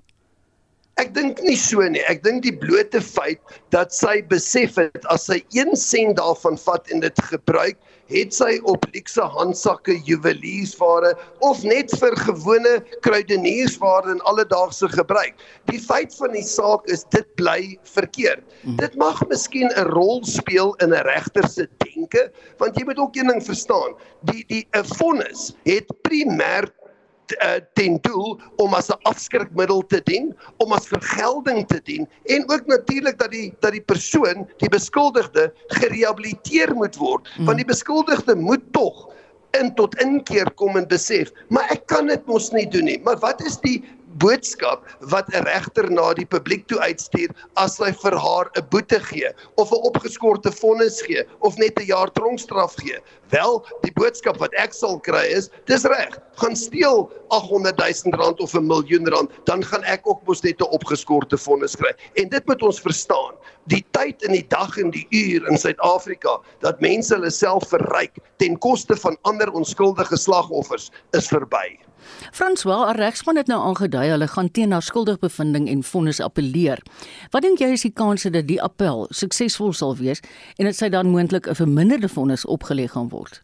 Ek 1.01 1.09
dink 1.15 1.41
nie 1.41 1.57
so 1.57 1.81
nie. 1.81 2.05
Ek 2.05 2.21
dink 2.21 2.43
die 2.45 2.53
blote 2.53 3.01
feit 3.01 3.41
dat 3.73 3.97
sy 3.97 4.21
besef 4.21 4.77
het 4.77 5.09
as 5.09 5.25
sy 5.25 5.41
1 5.57 5.73
sent 5.73 6.21
daarvan 6.21 6.57
vat 6.67 6.85
en 6.93 7.01
dit 7.01 7.23
gebruik, 7.31 7.81
het 8.11 8.33
sy 8.35 8.57
op 8.69 8.85
luukse 8.93 9.21
handsakke, 9.21 9.95
juweliersware 10.07 11.13
of 11.39 11.63
net 11.63 11.93
vir 11.99 12.15
gewone 12.25 12.73
kruideniersware 13.05 14.11
en 14.11 14.21
alledaagse 14.29 14.89
gebruik. 14.91 15.39
Die 15.71 15.79
feit 15.79 16.15
van 16.19 16.35
die 16.35 16.45
saak 16.45 16.85
is 16.91 17.05
dit 17.15 17.27
bly 17.39 17.77
verkeerd. 17.95 18.43
Hmm. 18.63 18.77
Dit 18.81 18.95
mag 18.95 19.23
miskien 19.29 19.71
'n 19.71 19.87
rol 19.95 20.23
speel 20.23 20.75
in 20.83 20.93
'n 20.93 21.05
regter 21.07 21.47
se 21.47 21.67
denke, 21.85 22.31
want 22.57 22.77
jy 22.77 22.85
moet 22.85 22.97
ook 22.97 23.15
een 23.15 23.27
ding 23.27 23.43
verstaan. 23.43 23.95
Die 24.21 24.43
die 24.47 24.67
'n 24.73 24.85
vonnis 24.97 25.53
het 25.63 25.87
primêr 26.07 26.69
ten 27.73 27.97
doel 28.01 28.39
om 28.55 28.73
as 28.73 28.89
'n 28.89 28.99
afskrikmiddel 29.09 29.81
te 29.87 30.01
dien, 30.03 30.35
om 30.57 30.71
as 30.71 30.87
vergelding 30.87 31.67
te 31.67 31.79
dien 31.83 32.07
en 32.25 32.43
ook 32.51 32.65
natuurlik 32.65 33.17
dat 33.17 33.31
die 33.31 33.53
dat 33.59 33.71
die 33.71 33.81
persoon, 33.81 34.47
die 34.57 34.69
beskuldigde 34.69 35.53
gerehabiliteer 35.67 36.75
moet 36.75 36.95
word, 36.95 37.29
mm. 37.37 37.45
want 37.45 37.57
die 37.57 37.67
beskuldigde 37.67 38.35
moet 38.35 38.63
tog 38.71 39.09
in 39.59 39.73
tot 39.77 39.95
inkeer 40.01 40.49
kom 40.57 40.77
en 40.77 40.87
besef, 40.87 41.31
maar 41.53 41.69
ek 41.73 41.85
kan 41.91 42.07
dit 42.09 42.25
mos 42.25 42.51
nie 42.51 42.65
doen 42.69 42.85
nie. 42.89 42.99
Maar 43.05 43.19
wat 43.21 43.43
is 43.45 43.59
die 43.61 43.83
boodskap 44.21 44.85
wat 45.11 45.27
'n 45.33 45.45
regter 45.45 45.89
na 45.91 46.13
die 46.13 46.25
publiek 46.25 46.67
toe 46.67 46.79
uitstuur 46.79 47.29
as 47.55 47.77
hy 47.77 47.91
vir 47.91 48.17
haar 48.17 48.49
'n 48.55 48.67
boete 48.69 48.99
gee 48.99 49.29
of 49.57 49.71
'n 49.71 49.81
opgeskorte 49.89 50.51
vonnis 50.51 51.01
gee 51.01 51.23
of 51.41 51.57
net 51.57 51.79
'n 51.79 51.85
jaar 51.85 52.11
tronkstraf 52.11 52.75
gee. 52.77 52.99
Wel, 53.29 53.65
die 53.81 53.91
boodskap 53.93 54.37
wat 54.37 54.53
ek 54.53 54.73
sal 54.73 54.99
kry 54.99 55.25
is, 55.25 55.49
dis 55.65 55.85
reg. 55.85 56.19
Gaan 56.35 56.55
steel 56.55 57.09
800 57.29 57.77
000 57.77 58.17
rand 58.19 58.39
of 58.39 58.53
'n 58.53 58.67
miljoen 58.67 59.07
rand, 59.07 59.31
dan 59.45 59.63
gaan 59.63 59.83
ek 59.83 60.07
ook 60.07 60.21
mos 60.27 60.43
net 60.43 60.61
'n 60.61 60.69
opgeskorte 60.69 61.37
vonnis 61.37 61.75
kry. 61.75 61.93
En 62.15 62.29
dit 62.29 62.47
moet 62.47 62.61
ons 62.61 62.79
verstaan. 62.79 63.33
Die 63.67 63.85
tyd 63.91 64.21
in 64.23 64.31
die 64.31 64.47
dag 64.47 64.77
en 64.77 64.91
die 64.91 65.07
uur 65.09 65.47
in 65.49 65.57
Suid-Afrika 65.57 66.39
dat 66.59 66.81
mense 66.81 67.13
hulle 67.13 67.31
self 67.31 67.63
verryk 67.69 68.17
ten 68.37 68.57
koste 68.57 68.95
van 68.95 69.17
ander 69.23 69.51
onskuldige 69.51 70.17
slagoffers 70.17 70.91
is 71.11 71.27
verby. 71.27 71.79
François, 72.31 72.89
'n 72.89 72.97
regsman 72.97 73.37
het 73.37 73.47
nou 73.47 73.61
aangedui 73.61 74.07
hulle 74.09 74.27
gaan 74.27 74.51
teen 74.51 74.71
haar 74.71 74.81
skuldigbevindings 74.81 75.71
en 75.71 75.83
vonnis 75.83 76.19
appeleer. 76.19 76.79
Wat 77.31 77.41
dink 77.41 77.59
jy 77.59 77.71
is 77.71 77.81
die 77.81 77.93
kanse 77.93 78.29
dat 78.29 78.47
die 78.47 78.61
appel 78.61 79.07
suksesvol 79.09 79.73
sal 79.73 79.95
wees 79.95 80.21
en 80.57 80.65
dit 80.65 80.75
sy 80.75 80.89
dan 80.89 81.07
moontlik 81.07 81.47
'n 81.47 81.55
verminderde 81.55 82.09
vonnis 82.09 82.45
opgelê 82.45 82.87
gaan 82.87 83.09
word? 83.09 83.43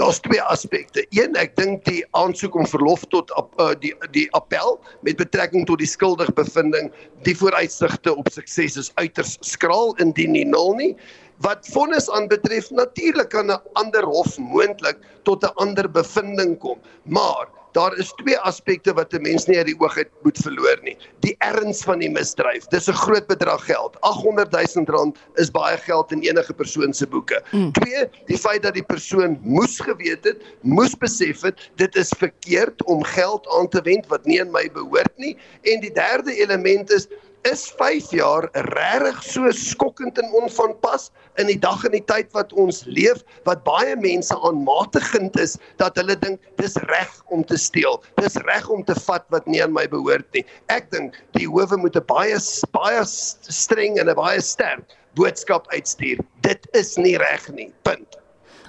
Daar's 0.00 0.20
twee 0.20 0.42
aspekte. 0.42 1.06
Een, 1.10 1.34
ek 1.36 1.52
dink 1.56 1.84
die 1.84 2.00
aansoek 2.16 2.54
om 2.56 2.66
verlof 2.66 3.04
tot 3.12 3.28
uh, 3.36 3.74
die 3.82 3.92
die 4.14 4.24
appel 4.32 4.78
met 5.04 5.18
betrekking 5.20 5.66
tot 5.68 5.82
die 5.82 5.86
skuldigbevinding, 5.90 6.88
die 7.28 7.36
vooruitsigte 7.36 8.14
op 8.16 8.30
sukses 8.32 8.78
is 8.80 8.88
uiters 8.96 9.36
skraal 9.44 9.92
indien 10.00 10.32
nie 10.32 10.46
nul 10.48 10.72
nie. 10.80 10.96
Wat 11.44 11.68
vonnis 11.74 12.08
aanbetref, 12.08 12.70
natuurlik 12.72 13.28
kan 13.36 13.52
'n 13.52 13.60
ander 13.76 14.08
hof 14.08 14.38
moontlik 14.38 14.96
tot 15.28 15.44
'n 15.44 15.52
ander 15.60 15.90
bevinding 15.90 16.58
kom, 16.58 16.78
maar 17.04 17.52
daar 17.72 17.96
is 17.98 18.12
twee 18.16 18.38
aspekte 18.38 18.92
wat 18.92 19.12
'n 19.12 19.22
mens 19.22 19.46
nie 19.46 19.56
uit 19.56 19.66
die 19.66 19.80
oog 19.80 19.96
uit 19.96 20.10
moet 20.22 20.38
verloor 20.38 20.78
nie. 20.82 20.96
Die 21.20 21.34
erns 21.38 21.82
van 21.82 21.98
die 21.98 22.10
misdryf. 22.10 22.66
Dis 22.66 22.88
'n 22.88 22.92
groot 22.92 23.26
bedrag 23.26 23.64
geld. 23.64 23.96
800 24.00 24.52
000 24.52 24.86
rand 24.86 25.18
is 25.34 25.50
baie 25.50 25.76
geld 25.76 26.12
in 26.12 26.20
enige 26.20 26.52
persoon 26.52 26.92
se 26.92 27.06
boeke. 27.06 27.42
Mm. 27.50 27.72
Twee, 27.72 28.08
die 28.26 28.38
feit 28.38 28.62
dat 28.62 28.74
die 28.74 28.84
persoon 28.84 29.38
moes 29.42 29.80
geweet 29.80 30.24
het, 30.24 30.42
moes 30.60 30.94
besef 30.96 31.40
het 31.40 31.70
dit 31.76 31.96
is 31.96 32.12
verkeerd 32.18 32.84
om 32.84 33.04
geld 33.04 33.48
aan 33.48 33.68
te 33.68 33.80
wend 33.82 34.06
wat 34.06 34.24
nie 34.24 34.40
aan 34.40 34.50
my 34.50 34.70
behoort 34.72 35.16
nie. 35.16 35.36
En 35.62 35.80
die 35.80 35.92
derde 35.92 36.34
element 36.36 36.90
is 36.90 37.08
is 37.48 37.64
5 37.78 38.10
jaar 38.14 38.48
regtig 38.52 39.22
so 39.26 39.50
skokkend 39.50 40.18
en 40.18 40.30
onvanpas 40.42 41.10
in 41.40 41.48
die 41.50 41.58
dag 41.58 41.82
en 41.84 41.94
die 41.96 42.04
tyd 42.06 42.30
wat 42.36 42.52
ons 42.58 42.82
leef 42.86 43.22
wat 43.48 43.64
baie 43.66 43.96
mense 43.98 44.36
aanmatigend 44.46 45.38
is 45.42 45.56
dat 45.82 45.98
hulle 45.98 46.16
dink 46.22 46.40
dis 46.60 46.76
reg 46.90 47.12
om 47.34 47.44
te 47.44 47.58
steel. 47.58 47.98
Dis 48.20 48.38
reg 48.46 48.68
om 48.70 48.84
te 48.86 48.94
vat 49.06 49.26
wat 49.34 49.46
nie 49.50 49.62
aan 49.64 49.74
my 49.74 49.88
behoort 49.90 50.28
nie. 50.36 50.44
Ek 50.70 50.90
dink 50.94 51.18
die 51.38 51.48
howe 51.48 51.76
moet 51.76 51.96
'n 51.96 52.06
baie 52.06 52.38
baie 52.70 53.04
streng 53.06 53.98
en 53.98 54.08
'n 54.08 54.14
baie 54.14 54.40
sterk 54.40 54.98
boodskap 55.14 55.66
uitstuur. 55.72 56.18
Dit 56.40 56.68
is 56.72 56.96
nie 56.96 57.16
reg 57.16 57.48
nie. 57.52 57.72
Punt. 57.82 58.18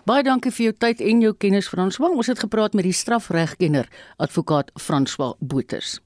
Baie 0.05 0.23
dankie 0.23 0.51
vir 0.51 0.65
jou 0.65 0.73
tyd 0.73 0.99
en 0.99 1.21
jou 1.21 1.33
kennis 1.33 1.69
Frans 1.71 1.97
Wang. 1.97 2.15
Ons 2.15 2.27
het 2.27 2.39
gepraat 2.39 2.73
met 2.73 2.83
die 2.83 2.93
strafregkenner 2.93 3.87
advokaat 4.17 4.71
François 4.75 5.35
Boeters. 5.39 6.01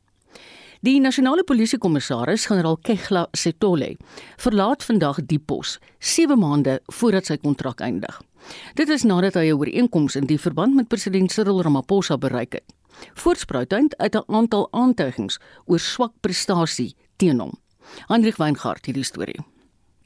Die 0.86 1.00
nasionale 1.02 1.42
polisiekommissaris, 1.42 2.44
generaal 2.46 2.78
Kegla 2.86 3.24
Setole, 3.34 3.96
verlaat 4.38 4.84
vandag 4.86 5.24
die 5.26 5.40
pos 5.40 5.80
7 5.98 6.38
maande 6.38 6.76
voordat 7.00 7.26
sy 7.26 7.38
kontrak 7.42 7.82
eindig. 7.82 8.20
Dit 8.78 8.90
is 8.94 9.04
nadat 9.04 9.34
hy 9.34 9.50
'n 9.50 9.58
ooreenkoms 9.58 10.16
in 10.16 10.28
die 10.28 10.38
verband 10.38 10.76
met 10.76 10.88
president 10.88 11.32
Cyril 11.32 11.64
Ramaphosa 11.64 12.18
bereik 12.18 12.54
het. 12.54 12.64
Voorspruit 13.14 13.74
uit 13.74 14.16
'n 14.16 14.24
aantal 14.28 14.68
aantuigings 14.72 15.40
oor 15.66 15.80
swak 15.80 16.14
prestasie 16.22 16.96
teen 17.18 17.40
hom. 17.40 17.58
Hendrik 18.08 18.38
Weingart 18.38 18.86
hierdie 18.86 19.04
storie. 19.04 19.40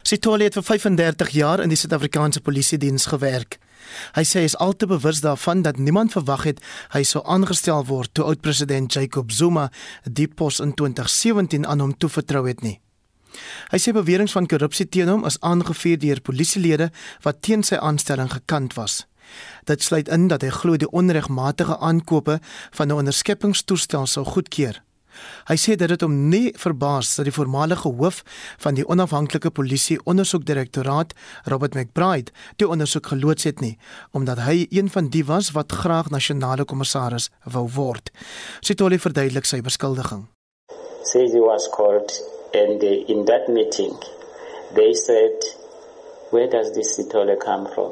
Setole 0.03 0.43
het 0.43 0.53
vir 0.53 0.63
35 0.63 1.29
jaar 1.29 1.59
in 1.59 1.69
die 1.69 1.77
Suid-Afrikaanse 1.77 2.41
Polisie 2.41 2.77
diens 2.77 3.05
gewerk. 3.05 3.59
Hy 4.15 4.23
sê 4.27 4.39
hy 4.39 4.49
is 4.51 4.57
altyd 4.57 4.89
bewus 4.89 5.21
daarvan 5.21 5.61
dat 5.61 5.77
niemand 5.77 6.11
verwag 6.11 6.43
het 6.43 6.61
hy 6.93 7.03
sou 7.03 7.23
aangestel 7.25 7.85
word 7.85 8.13
toe 8.13 8.25
oud-president 8.25 8.93
Jacob 8.93 9.31
Zuma 9.31 9.69
die 10.05 10.27
pos 10.27 10.59
in 10.59 10.73
2017 10.73 11.67
aan 11.67 11.79
hom 11.79 11.97
toevertrou 11.97 12.47
het 12.47 12.61
nie. 12.61 12.79
Hy 13.71 13.79
sê 13.79 13.93
beweringe 13.95 14.33
van 14.33 14.47
korrupsie 14.47 14.89
teen 14.89 15.09
hom 15.11 15.25
is 15.25 15.39
aangevuur 15.39 15.99
deur 16.01 16.21
polisielede 16.21 16.91
wat 17.23 17.41
teen 17.41 17.63
sy 17.63 17.79
aanstelling 17.79 18.31
gekant 18.31 18.75
was. 18.75 19.05
Dit 19.69 19.83
sluit 19.83 20.09
in 20.11 20.27
dat 20.27 20.43
hy 20.43 20.51
glo 20.51 20.77
die 20.77 20.89
onregmatige 20.91 21.77
aankope 21.79 22.39
van 22.77 22.87
'n 22.87 22.99
onderskeppingstoestel 23.01 24.07
sou 24.07 24.25
goedkeur. 24.25 24.81
Hy 25.49 25.57
sê 25.59 25.75
dat 25.79 25.91
dit 25.93 26.01
hom 26.05 26.15
nie 26.29 26.51
verbaas 26.57 27.15
dat 27.17 27.27
die 27.27 27.35
voormalige 27.35 27.89
hoof 27.89 28.21
van 28.63 28.77
die 28.77 28.85
onafhanklike 28.87 29.51
polisie 29.51 29.99
ondersoekdirektoraat, 30.05 31.13
Robert 31.45 31.75
McBride, 31.75 32.31
die 32.57 32.67
ondersoek 32.67 33.11
geloods 33.13 33.47
het 33.49 33.61
nie, 33.61 33.77
omdat 34.11 34.43
hy 34.45 34.65
een 34.69 34.89
van 34.89 35.09
die 35.13 35.23
was 35.25 35.51
wat 35.55 35.71
graag 35.71 36.11
nasionale 36.11 36.65
kommissaris 36.65 37.29
wou 37.43 37.67
word. 37.75 38.11
Sitoli 38.61 38.99
verduidelik 38.99 39.45
sy 39.45 39.61
beskuldiging. 39.61 40.27
Says 41.03 41.33
he 41.33 41.41
was 41.41 41.67
called 41.73 42.11
and 42.53 42.83
in 42.83 43.25
that 43.25 43.47
meeting 43.49 43.95
they 44.75 44.93
said 44.93 45.33
where 46.31 46.47
does 46.47 46.73
this 46.73 46.95
Sitole 46.95 47.39
come 47.39 47.67
from? 47.73 47.91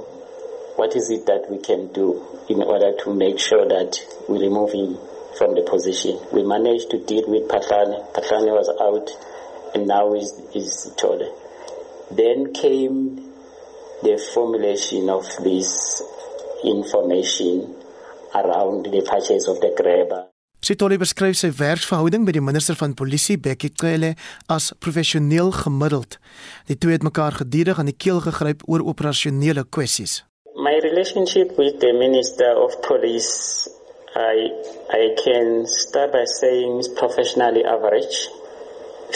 What 0.75 0.95
is 0.95 1.09
it 1.09 1.25
that 1.25 1.49
we 1.49 1.57
can 1.57 1.91
do 1.91 2.21
in 2.47 2.63
order 2.63 2.93
to 3.03 3.13
make 3.13 3.39
sure 3.39 3.67
that 3.67 3.99
we 4.29 4.39
remove 4.39 4.71
him 4.71 4.97
from 5.39 5.55
the 5.55 5.63
position. 5.63 6.19
We 6.35 6.43
managed 6.43 6.91
to 6.91 6.97
deal 7.11 7.25
with 7.33 7.47
Patlane. 7.47 7.95
Patlane 8.13 8.51
was 8.51 8.69
out 8.87 9.07
and 9.73 9.87
now 9.87 10.13
is 10.13 10.29
is 10.53 10.91
Tole. 10.99 11.27
Then 12.11 12.51
came 12.53 12.97
the 14.03 14.15
formulation 14.33 15.09
of 15.09 15.25
this 15.47 15.69
information 16.63 17.73
around 18.35 18.91
the 18.95 19.01
purchase 19.11 19.47
of 19.47 19.57
the 19.63 19.71
grabber. 19.79 20.25
Sitoli 20.59 20.97
beskryf 20.99 21.37
sy 21.39 21.53
werksverhouding 21.55 22.25
met 22.27 22.35
die 22.35 22.43
minister 22.43 22.75
van 22.75 22.91
polisie 23.01 23.37
Bekkie 23.39 23.71
Cele 23.79 24.09
as 24.51 24.73
professioneel 24.83 25.53
gemiddeld. 25.55 26.17
Die 26.67 26.75
twee 26.75 26.97
het 26.97 27.05
mekaar 27.07 27.39
gedurig 27.39 27.79
aan 27.79 27.87
die 27.87 27.95
keel 27.95 28.19
gegryp 28.27 28.65
oor 28.67 28.83
operasionele 28.93 29.63
kwessies. 29.63 30.19
My 30.59 30.75
relationship 30.83 31.55
with 31.55 31.79
the 31.79 31.93
minister 31.95 32.51
of 32.59 32.75
police 32.83 33.71
I 34.15 34.49
I 34.89 35.15
can 35.23 35.67
start 35.67 36.13
by 36.13 36.25
saying 36.25 36.79
it's 36.79 36.87
professionally 36.87 37.63
average. 37.63 38.27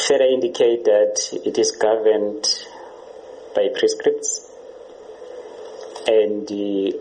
Further 0.07 0.25
indicate 0.25 0.85
that 0.85 1.41
it 1.45 1.57
is 1.57 1.71
governed 1.71 2.47
by 3.55 3.69
prescripts? 3.75 4.49
And 6.07 6.51
uh, 6.51 6.97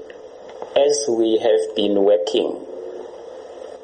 as 0.78 1.06
we 1.08 1.38
have 1.38 1.76
been 1.76 2.02
working, 2.02 2.64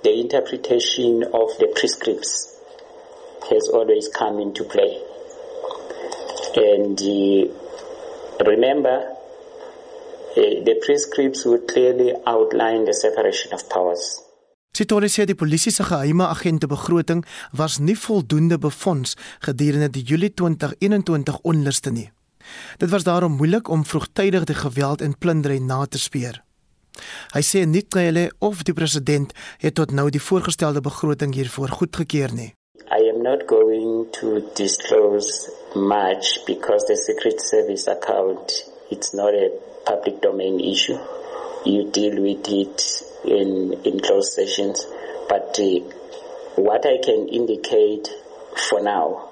the 0.05 0.21
interpretation 0.21 1.25
of 1.25 1.59
the 1.59 1.73
prescripts 1.75 2.57
has 3.51 3.69
always 3.69 4.09
come 4.09 4.39
into 4.39 4.65
play. 4.65 5.03
And 6.57 7.01
uh, 7.01 8.45
remember, 8.45 9.17
the 10.35 10.77
prescripts 10.85 11.45
would 11.45 11.67
clearly 11.67 12.15
outline 12.27 12.85
the 12.85 12.95
separation 12.95 13.53
of 13.53 13.69
powers. 13.69 14.21
Sitori 14.77 15.09
sê 15.09 15.25
die 15.27 15.35
polisie 15.35 15.73
se 15.73 15.83
geheime 15.83 16.29
agente 16.29 16.69
begroting 16.71 17.25
was 17.53 17.79
nie 17.79 17.97
voldoende 17.97 18.59
befonds 18.59 19.17
gedurende 19.41 19.89
die 19.91 20.05
Julie 20.05 20.35
2021 20.35 21.41
onluste 21.43 21.91
nie. 21.91 22.11
Dit 22.79 22.91
was 22.91 23.05
daarom 23.05 23.37
moeilik 23.37 23.69
om 23.69 23.85
vroegtydig 23.85 24.45
die 24.45 24.55
geweld 24.55 25.01
en 25.01 25.19
plundering 25.19 25.67
na 25.67 25.87
te 25.87 25.99
speur. 25.99 26.43
Hy 27.35 27.43
sê 27.43 27.65
nie 27.67 27.85
Cele 27.95 28.29
of 28.39 28.63
die 28.67 28.75
president 28.75 29.35
het 29.63 29.75
tot 29.75 29.91
nou 29.95 30.09
die 30.11 30.23
voorgestelde 30.23 30.81
begroting 30.85 31.35
hiervoor 31.35 31.75
goedgekeur 31.81 32.35
nie. 32.35 32.53
I 32.89 33.03
am 33.13 33.23
not 33.23 33.47
going 33.47 34.07
to 34.21 34.41
disclose 34.55 35.51
much 35.75 36.45
because 36.47 36.87
the 36.87 36.97
secret 36.97 37.41
service 37.41 37.87
account 37.91 38.65
it's 38.91 39.13
not 39.13 39.35
a 39.35 39.51
public 39.89 40.21
domain 40.21 40.61
issue. 40.61 40.99
You 41.65 41.91
deal 41.91 42.21
with 42.23 42.47
it 42.49 42.79
in, 43.25 43.73
in 43.85 44.01
closed 44.01 44.33
sessions. 44.33 44.87
But 45.29 45.59
uh, 45.59 45.81
what 46.57 46.85
I 46.87 46.99
can 47.03 47.29
indicate 47.29 48.09
for 48.69 48.83
now 48.83 49.31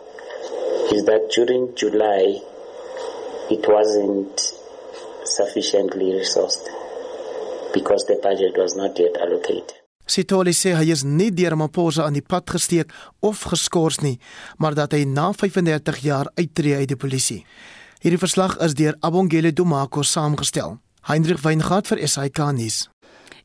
is 0.93 1.05
that 1.05 1.31
during 1.35 1.75
July, 1.77 2.41
it 3.51 3.65
wasn't 3.69 4.41
sufficiently 5.25 6.13
resourced 6.13 6.67
because 7.75 8.05
the 8.07 8.19
budget 8.23 8.57
was 8.57 8.75
not 8.77 8.99
yet 8.99 9.17
allocated. 9.21 9.75
Sitoli 10.07 10.53
sê 10.55 10.71
hy 10.79 10.93
is 10.95 11.03
nie 11.03 11.33
deur 11.35 11.57
Maposa 11.59 12.05
aan 12.07 12.15
die 12.15 12.23
pad 12.23 12.47
gesteek 12.55 12.93
of 13.27 13.43
geskort 13.51 14.05
nie, 14.07 14.21
maar 14.63 14.77
dat 14.79 14.95
hy 14.95 15.03
na 15.11 15.33
35 15.35 15.99
jaar 16.07 16.31
uittreë 16.39 16.85
uit 16.85 16.93
die 16.93 16.99
polisie. 17.01 17.41
Hierdie 17.97 18.19
verslag 18.21 18.59
is 18.61 18.75
deur 18.77 18.97
Abongile 19.01 19.53
Domako 19.53 20.03
saamgestel. 20.05 20.75
Hendrik 21.09 21.39
Weingart 21.41 21.89
vir 21.89 22.03
SAK 22.05 22.43
nuus. 22.53 22.91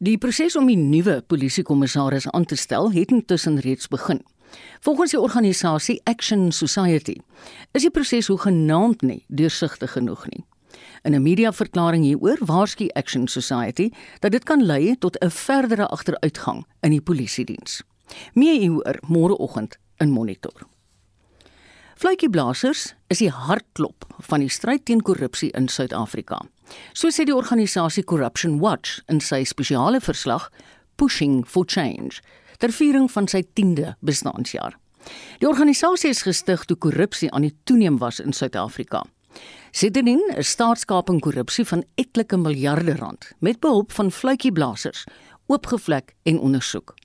Die 0.03 0.17
proses 0.19 0.57
om 0.59 0.67
die 0.67 0.75
nuwe 0.75 1.21
polisiekommissaris 1.23 2.27
aan 2.35 2.45
te 2.45 2.57
stel 2.59 2.89
het 2.91 3.13
intussen 3.15 3.61
reeds 3.63 3.87
begin. 3.87 4.19
Volgens 4.83 5.15
die 5.15 5.19
organisasie 5.21 6.01
Action 6.03 6.51
Society 6.51 7.15
is 7.71 7.85
die 7.87 7.93
proses 7.95 8.27
hoegenaamd 8.27 9.05
nie 9.07 9.21
deursigtig 9.29 9.95
genoeg 9.95 10.27
nie. 10.33 10.43
In 11.07 11.15
'n 11.15 11.23
mediaverklaring 11.23 12.03
hieroor 12.03 12.37
waarsku 12.45 12.89
Action 12.93 13.27
Society 13.27 13.89
dat 14.19 14.31
dit 14.31 14.43
kan 14.43 14.65
lei 14.65 14.95
tot 14.99 15.15
'n 15.23 15.31
verdere 15.31 15.87
agteruitgang 15.87 16.65
in 16.81 16.91
die 16.91 17.01
polisiediens. 17.01 17.83
Meer 18.33 18.59
hieroor 18.59 18.99
môreoggend 19.07 19.77
in 19.97 20.09
Monitor. 20.09 20.70
Fluitjieblassers 22.01 22.95
is 23.13 23.19
die 23.21 23.29
hartklop 23.29 24.07
van 24.25 24.41
die 24.41 24.49
stryd 24.49 24.87
teen 24.89 25.03
korrupsie 25.05 25.51
in 25.53 25.67
Suid-Afrika. 25.69 26.39
So 26.97 27.11
sê 27.13 27.27
die 27.29 27.35
organisasie 27.35 28.01
Corruption 28.09 28.55
Watch 28.63 29.03
in 29.05 29.19
sy 29.21 29.43
spesiale 29.45 29.99
verslag 30.01 30.47
Pushing 30.97 31.43
for 31.45 31.67
Change 31.69 32.23
ter 32.57 32.73
viering 32.73 33.05
van 33.13 33.29
sy 33.29 33.43
10de 33.45 33.91
bestaanjaar. 34.01 34.79
Die 35.43 35.49
organisasie 35.49 36.09
is 36.09 36.23
gestig 36.25 36.65
toe 36.65 36.79
korrupsie 36.81 37.29
aan 37.29 37.45
die 37.45 37.53
toeneem 37.69 38.01
was 38.01 38.17
in 38.23 38.33
Suid-Afrika. 38.33 39.03
Sittenin 39.69 40.25
is 40.41 40.55
staatskaping 40.57 41.21
korrupsie 41.21 41.67
van 41.69 41.85
etlike 42.01 42.41
miljarde 42.41 42.97
rand 42.97 43.29
met 43.45 43.61
behulp 43.61 43.93
van 43.93 44.09
fluitjieblassers 44.09 45.05
oopgevlek 45.53 46.15
en 46.25 46.41
ondersoek. 46.41 46.95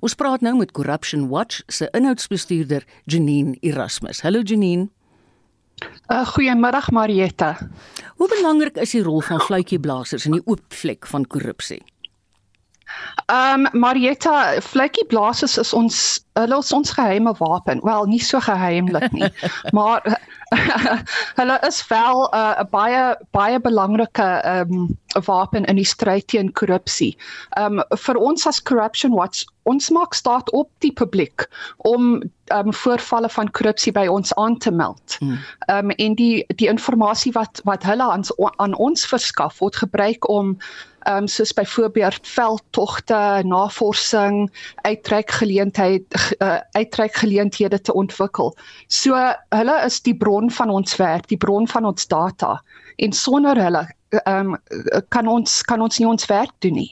Ons 0.00 0.14
praat 0.14 0.40
nou 0.40 0.56
met 0.56 0.72
Corruption 0.72 1.28
Watch 1.28 1.62
se 1.66 1.88
inhoudsbestuurder 1.96 2.84
Janine 3.04 3.56
Erasmus. 3.60 4.22
Hallo 4.22 4.40
Janine. 4.40 4.88
Uh, 6.10 6.26
goeiemiddag 6.26 6.90
Marietta. 6.90 7.56
Hoe 8.16 8.28
belangrik 8.28 8.76
is 8.76 8.90
die 8.90 9.02
rol 9.02 9.22
van 9.24 9.40
fluitjieblassers 9.40 10.26
in 10.28 10.36
die 10.36 10.44
oopvlek 10.44 11.06
van 11.06 11.26
korrupsie? 11.26 11.80
Ehm 13.26 13.66
um, 13.66 13.80
Marietta, 13.80 14.60
fluitjieblassers 14.60 15.56
is 15.58 15.72
ons 15.76 15.96
hulle 16.38 16.58
is 16.58 16.72
ons 16.72 16.90
geheime 16.96 17.32
wapen. 17.38 17.80
Wel, 17.86 18.08
nie 18.10 18.22
so 18.24 18.40
geheimlik 18.42 19.12
nie, 19.14 19.30
maar 19.76 20.02
hulle 21.40 21.58
is 21.66 21.86
wel 21.86 22.34
uh, 22.34 22.54
'n 22.58 22.64
uh, 22.64 22.70
baie 22.70 23.16
baie 23.30 23.60
belangrike 23.60 24.22
ehm 24.22 24.72
um, 24.72 24.98
wapen 25.26 25.64
in 25.64 25.76
die 25.76 25.86
stryd 25.86 26.26
teen 26.26 26.52
korrupsie. 26.52 27.16
Ehm 27.50 27.78
um, 27.78 27.98
vir 27.98 28.16
ons 28.16 28.46
as 28.46 28.62
Corruption 28.62 29.14
Watch, 29.14 29.44
ons 29.62 29.90
maak 29.90 30.14
staat 30.14 30.50
op 30.50 30.70
die 30.78 30.92
publiek 30.92 31.46
om 31.76 32.22
ehm 32.50 32.66
um, 32.66 32.74
voorvalle 32.74 33.28
van 33.28 33.50
korrupsie 33.50 33.92
by 33.92 34.06
ons 34.06 34.34
aan 34.34 34.58
te 34.58 34.70
meld. 34.70 35.16
Hmm. 35.18 35.38
Ehm 35.68 35.90
um, 35.90 35.90
en 35.90 36.14
die 36.14 36.44
die 36.56 36.68
inligting 36.68 37.34
wat 37.34 37.60
wat 37.64 37.82
hulle 37.82 38.02
aan 38.02 38.24
aan 38.56 38.74
ons 38.74 39.06
verskaf 39.06 39.58
word 39.58 39.76
gebruik 39.76 40.28
om 40.28 40.58
ehm 41.00 41.16
um, 41.16 41.26
soos 41.26 41.52
byvoorbeeld 41.52 42.26
veldtogte, 42.28 43.42
navorsing, 43.44 44.50
uittrekgeleentheid 44.82 46.04
uh, 46.38 46.58
uittrekgeleenthede 46.72 47.80
te 47.80 47.92
ontwikkel. 47.92 48.56
So 48.86 49.16
hulle 49.48 49.84
is 49.84 50.00
die 50.02 50.16
bron 50.16 50.39
van 50.48 50.70
ons 50.70 50.96
werk, 50.96 51.28
die 51.28 51.36
bron 51.36 51.68
van 51.68 51.84
ons 51.84 52.06
data 52.06 52.62
en 52.96 53.12
sonder 53.12 53.58
hulle 53.60 53.84
ehm 54.10 54.54
um, 54.54 54.56
kan 55.08 55.28
ons 55.30 55.62
kan 55.62 55.80
ons 55.80 55.98
nie 55.98 56.08
ons 56.08 56.26
werk 56.26 56.54
doen 56.64 56.74
nie. 56.74 56.90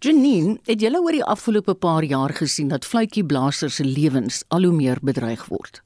Janine, 0.00 0.56
het 0.66 0.80
julle 0.80 1.00
oor 1.02 1.12
die 1.12 1.24
afgelope 1.24 1.74
paar 1.74 2.04
jaar 2.06 2.32
gesien 2.32 2.68
dat 2.70 2.86
fluitjieblassers 2.86 3.78
se 3.80 3.84
lewens 3.84 4.44
al 4.48 4.66
hoe 4.66 4.74
meer 4.74 4.98
bedreig 5.02 5.44
word? 5.50 5.82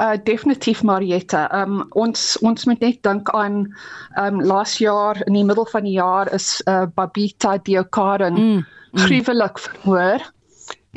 uh 0.00 0.16
definitief 0.24 0.82
Marietta. 0.82 1.44
Um 1.62 1.84
ons 1.98 2.36
ons 2.46 2.66
moet 2.68 2.80
net 2.80 3.00
dink 3.06 3.30
aan 3.36 3.62
um 4.20 4.42
laas 4.46 4.78
jaar 4.80 5.18
in 5.26 5.36
die 5.36 5.44
middel 5.44 5.66
van 5.72 5.84
die 5.84 5.96
jaar 5.98 6.30
is 6.34 6.60
uh 6.70 6.86
Babita 6.96 7.56
Diokaren 7.58 8.38
mm, 8.38 8.60
mm. 8.60 9.02
gruwelik 9.04 9.58
vermoor. 9.58 10.24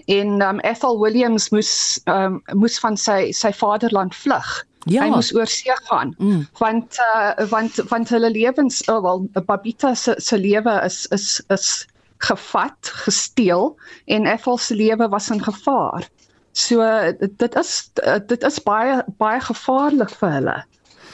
En 0.08 0.42
um 0.42 0.62
Ethel 0.64 1.00
Williams 1.00 1.50
moes 1.50 1.74
um 2.06 2.42
moes 2.54 2.80
van 2.80 2.98
sy 2.98 3.32
sy 3.32 3.52
vaderland 3.54 4.16
vlug. 4.16 4.54
Ja. 4.86 5.04
Hy 5.04 5.14
moes 5.14 5.32
oor 5.36 5.48
see 5.48 5.76
gaan. 5.88 6.16
Mm. 6.18 6.44
Want 6.60 7.00
uh 7.00 7.48
want 7.50 7.80
want 7.92 8.10
hulle 8.10 8.32
lewens 8.32 8.84
oh, 8.92 9.02
wel 9.04 9.28
Babita 9.46 9.94
se 9.96 10.16
se 10.18 10.38
lewe 10.38 10.82
is 10.86 11.06
is 11.16 11.42
is 11.48 11.88
gevat, 12.24 12.92
gesteel 13.06 13.76
en 14.06 14.26
Ethel 14.26 14.58
se 14.58 14.76
lewe 14.76 15.10
was 15.10 15.30
in 15.30 15.44
gevaar. 15.44 16.08
So 16.52 16.84
dit 17.20 17.56
is 17.56 17.92
dit 18.28 18.44
is 18.44 18.60
baie 18.64 19.04
baie 19.18 19.40
gevaarlik 19.42 20.12
vir 20.20 20.36
hulle. 20.38 20.58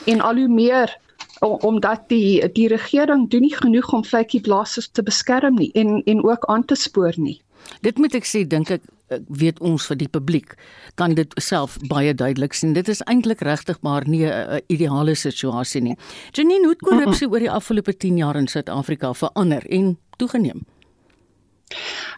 En 0.05 0.21
al 0.21 0.35
hoe 0.35 0.47
meer 0.47 0.97
omdat 1.39 2.09
die 2.09 2.51
die 2.51 2.67
regering 2.67 3.29
doen 3.29 3.45
nie 3.47 3.55
genoeg 3.55 3.93
om 3.93 4.05
vletjieblassers 4.05 4.89
te 4.91 5.03
beskerm 5.03 5.55
nie 5.55 5.71
en 5.73 6.01
en 6.03 6.23
ook 6.23 6.45
aan 6.45 6.65
te 6.65 6.75
spoor 6.75 7.13
nie. 7.17 7.41
Dit 7.81 7.97
moet 7.97 8.15
ek 8.15 8.27
sê 8.27 8.43
dink 8.47 8.69
ek 8.69 8.83
weet 9.27 9.59
ons 9.59 9.85
vir 9.89 9.97
die 9.97 10.07
publiek 10.07 10.55
kan 10.95 11.13
dit 11.17 11.33
self 11.41 11.77
baie 11.89 12.13
duidelik 12.13 12.53
sien. 12.53 12.73
Dit 12.73 12.89
is 12.89 13.03
eintlik 13.05 13.41
regtig 13.41 13.81
maar 13.81 14.07
nie 14.07 14.25
'n 14.25 14.61
ideale 14.67 15.15
situasie 15.15 15.81
nie. 15.81 15.97
Janine, 16.31 16.63
hoe 16.63 16.75
het 16.77 16.81
korrupsie 16.81 17.29
oor 17.29 17.39
die 17.39 17.51
afgelope 17.51 17.97
10 17.97 18.17
jaar 18.17 18.35
in 18.35 18.47
Suid-Afrika 18.47 19.13
verander 19.13 19.65
en 19.69 19.97
toegeneem? 20.17 20.65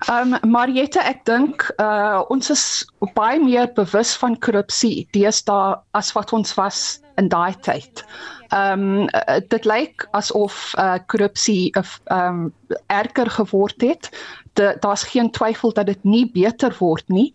Ehm 0.09 0.33
um, 0.33 0.51
Mariette, 0.51 0.99
ek 0.99 1.25
dink 1.25 1.65
uh 1.77 2.23
ons 2.33 2.49
is 2.49 2.85
baie 3.17 3.39
meer 3.39 3.67
bewus 3.75 4.15
van 4.21 4.37
korrupsie 4.39 5.07
deesdae 5.11 5.75
as 5.99 6.11
wat 6.15 6.31
ons 6.33 6.55
was 6.55 7.01
in 7.21 7.29
daai 7.29 7.53
tyd. 7.67 8.03
Ehm 8.51 8.85
um, 9.05 9.09
dit 9.53 9.65
lyk 9.65 10.07
asof 10.17 10.73
uh 10.77 10.97
korrupsie 11.07 11.71
ehm 11.73 12.17
um, 12.17 12.53
erger 12.87 13.29
geword 13.29 13.81
het. 13.81 14.09
Daar's 14.53 15.03
geen 15.03 15.31
twyfel 15.31 15.73
dat 15.73 15.85
dit 15.85 16.03
nie 16.03 16.25
beter 16.31 16.75
word 16.79 17.07
nie. 17.07 17.33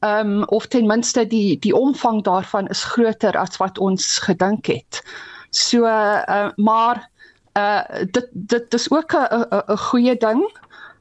Ehm 0.00 0.32
um, 0.40 0.44
of 0.44 0.66
ten 0.66 0.86
minste 0.86 1.26
die 1.26 1.58
die 1.58 1.74
omvang 1.74 2.22
daarvan 2.22 2.66
is 2.68 2.84
groter 2.84 3.38
as 3.38 3.56
wat 3.56 3.78
ons 3.78 4.18
gedink 4.18 4.66
het. 4.66 5.02
So 5.50 5.84
uh 5.84 6.50
maar 6.56 7.10
uh 7.58 7.82
dit 8.10 8.28
dit 8.32 8.74
is 8.74 8.90
ook 8.90 9.12
'n 9.12 9.46
'n 9.72 9.76
goeie 9.76 10.16
ding 10.16 10.42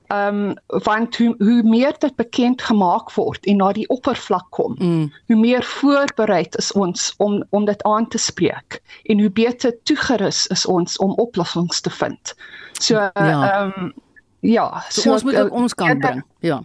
ehm 0.08 0.50
um, 0.50 0.54
want 0.84 1.18
hoe, 1.18 1.36
hoe 1.38 1.64
meer 1.64 1.96
dit 2.00 2.16
bekend 2.16 2.62
gemaak 2.62 3.12
word 3.14 3.46
en 3.46 3.58
na 3.58 3.72
die 3.76 3.88
oppervlak 3.88 4.46
kom, 4.50 4.76
mm. 4.80 5.12
hoe 5.28 5.40
meer 5.40 5.64
voorbereid 5.64 6.58
is 6.58 6.72
ons 6.72 7.14
om 7.18 7.44
om 7.50 7.66
dit 7.66 7.84
aan 7.84 8.08
te 8.08 8.18
spreek 8.18 8.82
en 9.04 9.20
hoe 9.20 9.32
beter 9.32 9.76
toegerus 9.84 10.48
is 10.48 10.66
ons 10.66 10.98
om 10.98 11.12
oplossings 11.12 11.82
te 11.82 11.90
vind. 11.90 12.36
So 12.80 12.96
ja. 12.96 13.12
ehm 13.14 13.30
ja. 13.30 13.64
um, 13.64 13.94
ja, 14.40 14.84
so, 14.90 15.02
so 15.02 15.12
ons 15.12 15.24
moet 15.24 15.40
ook 15.40 15.52
ons 15.52 15.74
kan 15.74 16.00
bring. 16.00 16.24
Ja. 16.40 16.64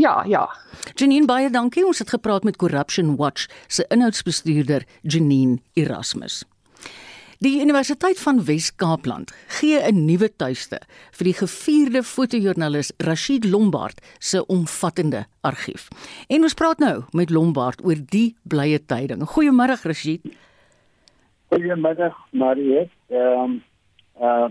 Ja, 0.00 0.24
ja. 0.24 0.46
Janine 0.94 1.26
baie 1.26 1.50
dankie. 1.50 1.84
Ons 1.86 1.98
het 1.98 2.08
gepraat 2.08 2.42
met 2.42 2.56
Corruption 2.56 3.16
Watch 3.16 3.46
se 3.66 3.84
inhoudsbestuurder 3.88 4.86
Janine 5.02 5.58
Erasmus. 5.72 6.44
Die 7.40 7.62
Universiteit 7.62 8.18
van 8.20 8.42
Wes-Kaapland 8.44 9.30
gee 9.48 9.78
'n 9.80 10.04
nuwe 10.04 10.28
tuiste 10.36 10.78
vir 11.16 11.24
die 11.24 11.32
gevierde 11.32 12.02
fotojoernalis 12.02 12.92
Rashid 12.98 13.44
Lombard 13.44 14.00
se 14.18 14.46
omvattende 14.46 15.24
argief. 15.40 15.88
En 16.28 16.42
ons 16.42 16.54
praat 16.54 16.78
nou 16.78 17.02
met 17.12 17.30
Lombard 17.30 17.80
oor 17.84 17.96
die 17.96 18.36
blye 18.42 18.84
tyding. 18.86 19.24
Goeiemôre 19.24 19.80
Rashid. 19.82 20.20
Goeiemôre 21.48 22.12
Marie. 22.30 22.90
Um 23.08 23.62
uh 24.20 24.50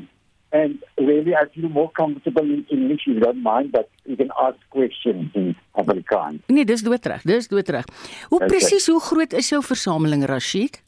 and 0.52 0.84
really 0.96 1.34
I 1.34 1.46
feel 1.54 1.70
more 1.70 1.92
comfortable 1.92 2.44
in 2.44 2.66
English 2.70 3.06
if 3.06 3.14
you 3.14 3.20
don't 3.20 3.44
mind 3.44 3.72
but 3.72 3.88
you 4.06 4.16
can 4.16 4.32
ask 4.32 4.58
questions 4.70 5.30
in 5.34 5.56
Afrikaans. 5.72 6.42
Nee, 6.48 6.66
dis 6.66 6.82
doodreg. 6.82 7.22
Dis 7.22 7.48
doodreg. 7.48 7.86
Hoe 8.30 8.40
okay. 8.40 8.48
presies 8.48 8.88
hoe 8.88 9.00
groot 9.00 9.34
is 9.34 9.50
jou 9.50 9.64
versameling 9.64 10.26
Rashid? 10.26 10.82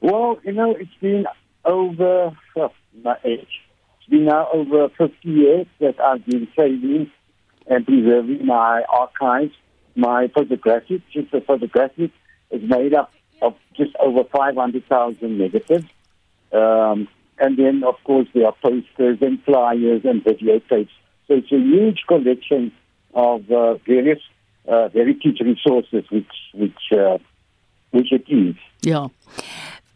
Well, 0.00 0.38
you 0.44 0.52
know, 0.52 0.74
it's 0.74 0.90
been 1.00 1.26
over 1.64 2.36
my 3.02 3.16
age. 3.24 3.60
It's 3.98 4.08
been 4.08 4.24
now 4.24 4.48
over 4.52 4.88
50 4.96 5.28
years 5.28 5.66
that 5.80 6.00
I've 6.00 6.24
been 6.24 6.48
saving 6.58 7.10
and 7.66 7.86
preserving 7.86 8.46
my 8.46 8.82
archives. 8.88 9.52
My 9.94 10.28
photographic, 10.28 11.02
just 11.12 11.30
the 11.32 11.40
photographic, 11.40 12.10
is 12.50 12.62
made 12.62 12.94
up 12.94 13.12
of 13.42 13.54
just 13.76 13.94
over 13.96 14.24
500,000 14.24 15.38
negatives. 15.38 15.84
Um, 16.52 17.08
and 17.38 17.56
then, 17.56 17.82
of 17.84 17.96
course, 18.04 18.28
there 18.34 18.46
are 18.46 18.54
posters 18.62 19.18
and 19.20 19.42
flyers 19.44 20.02
and 20.04 20.22
videotapes. 20.24 20.90
So 21.26 21.34
it's 21.34 21.52
a 21.52 21.58
huge 21.58 22.04
collection 22.06 22.72
of 23.14 23.50
uh, 23.50 23.74
various 23.86 24.20
uh, 24.68 24.88
heritage 24.90 25.40
resources, 25.40 26.04
which 26.10 26.26
which 26.54 26.92
uh, 26.92 27.18
which 27.92 28.12
it 28.12 28.24
is. 28.28 28.56
Yeah. 28.82 29.08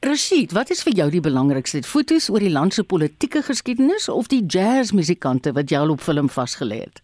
Rashid, 0.05 0.53
wat 0.53 0.69
is 0.69 0.83
vir 0.85 0.93
jou 0.99 1.07
die 1.15 1.23
belangrikste? 1.25 1.81
Fotos 1.89 2.27
oor 2.29 2.43
die 2.45 2.53
land 2.53 2.75
se 2.77 2.83
politieke 2.85 3.41
geskiedenis 3.47 4.11
of 4.13 4.27
die 4.29 4.43
jazzmusikante 4.45 5.55
wat 5.57 5.73
jy 5.73 5.79
al 5.81 5.95
op 5.95 6.03
film 6.05 6.29
vasgelê 6.29 6.83
het? 6.83 7.01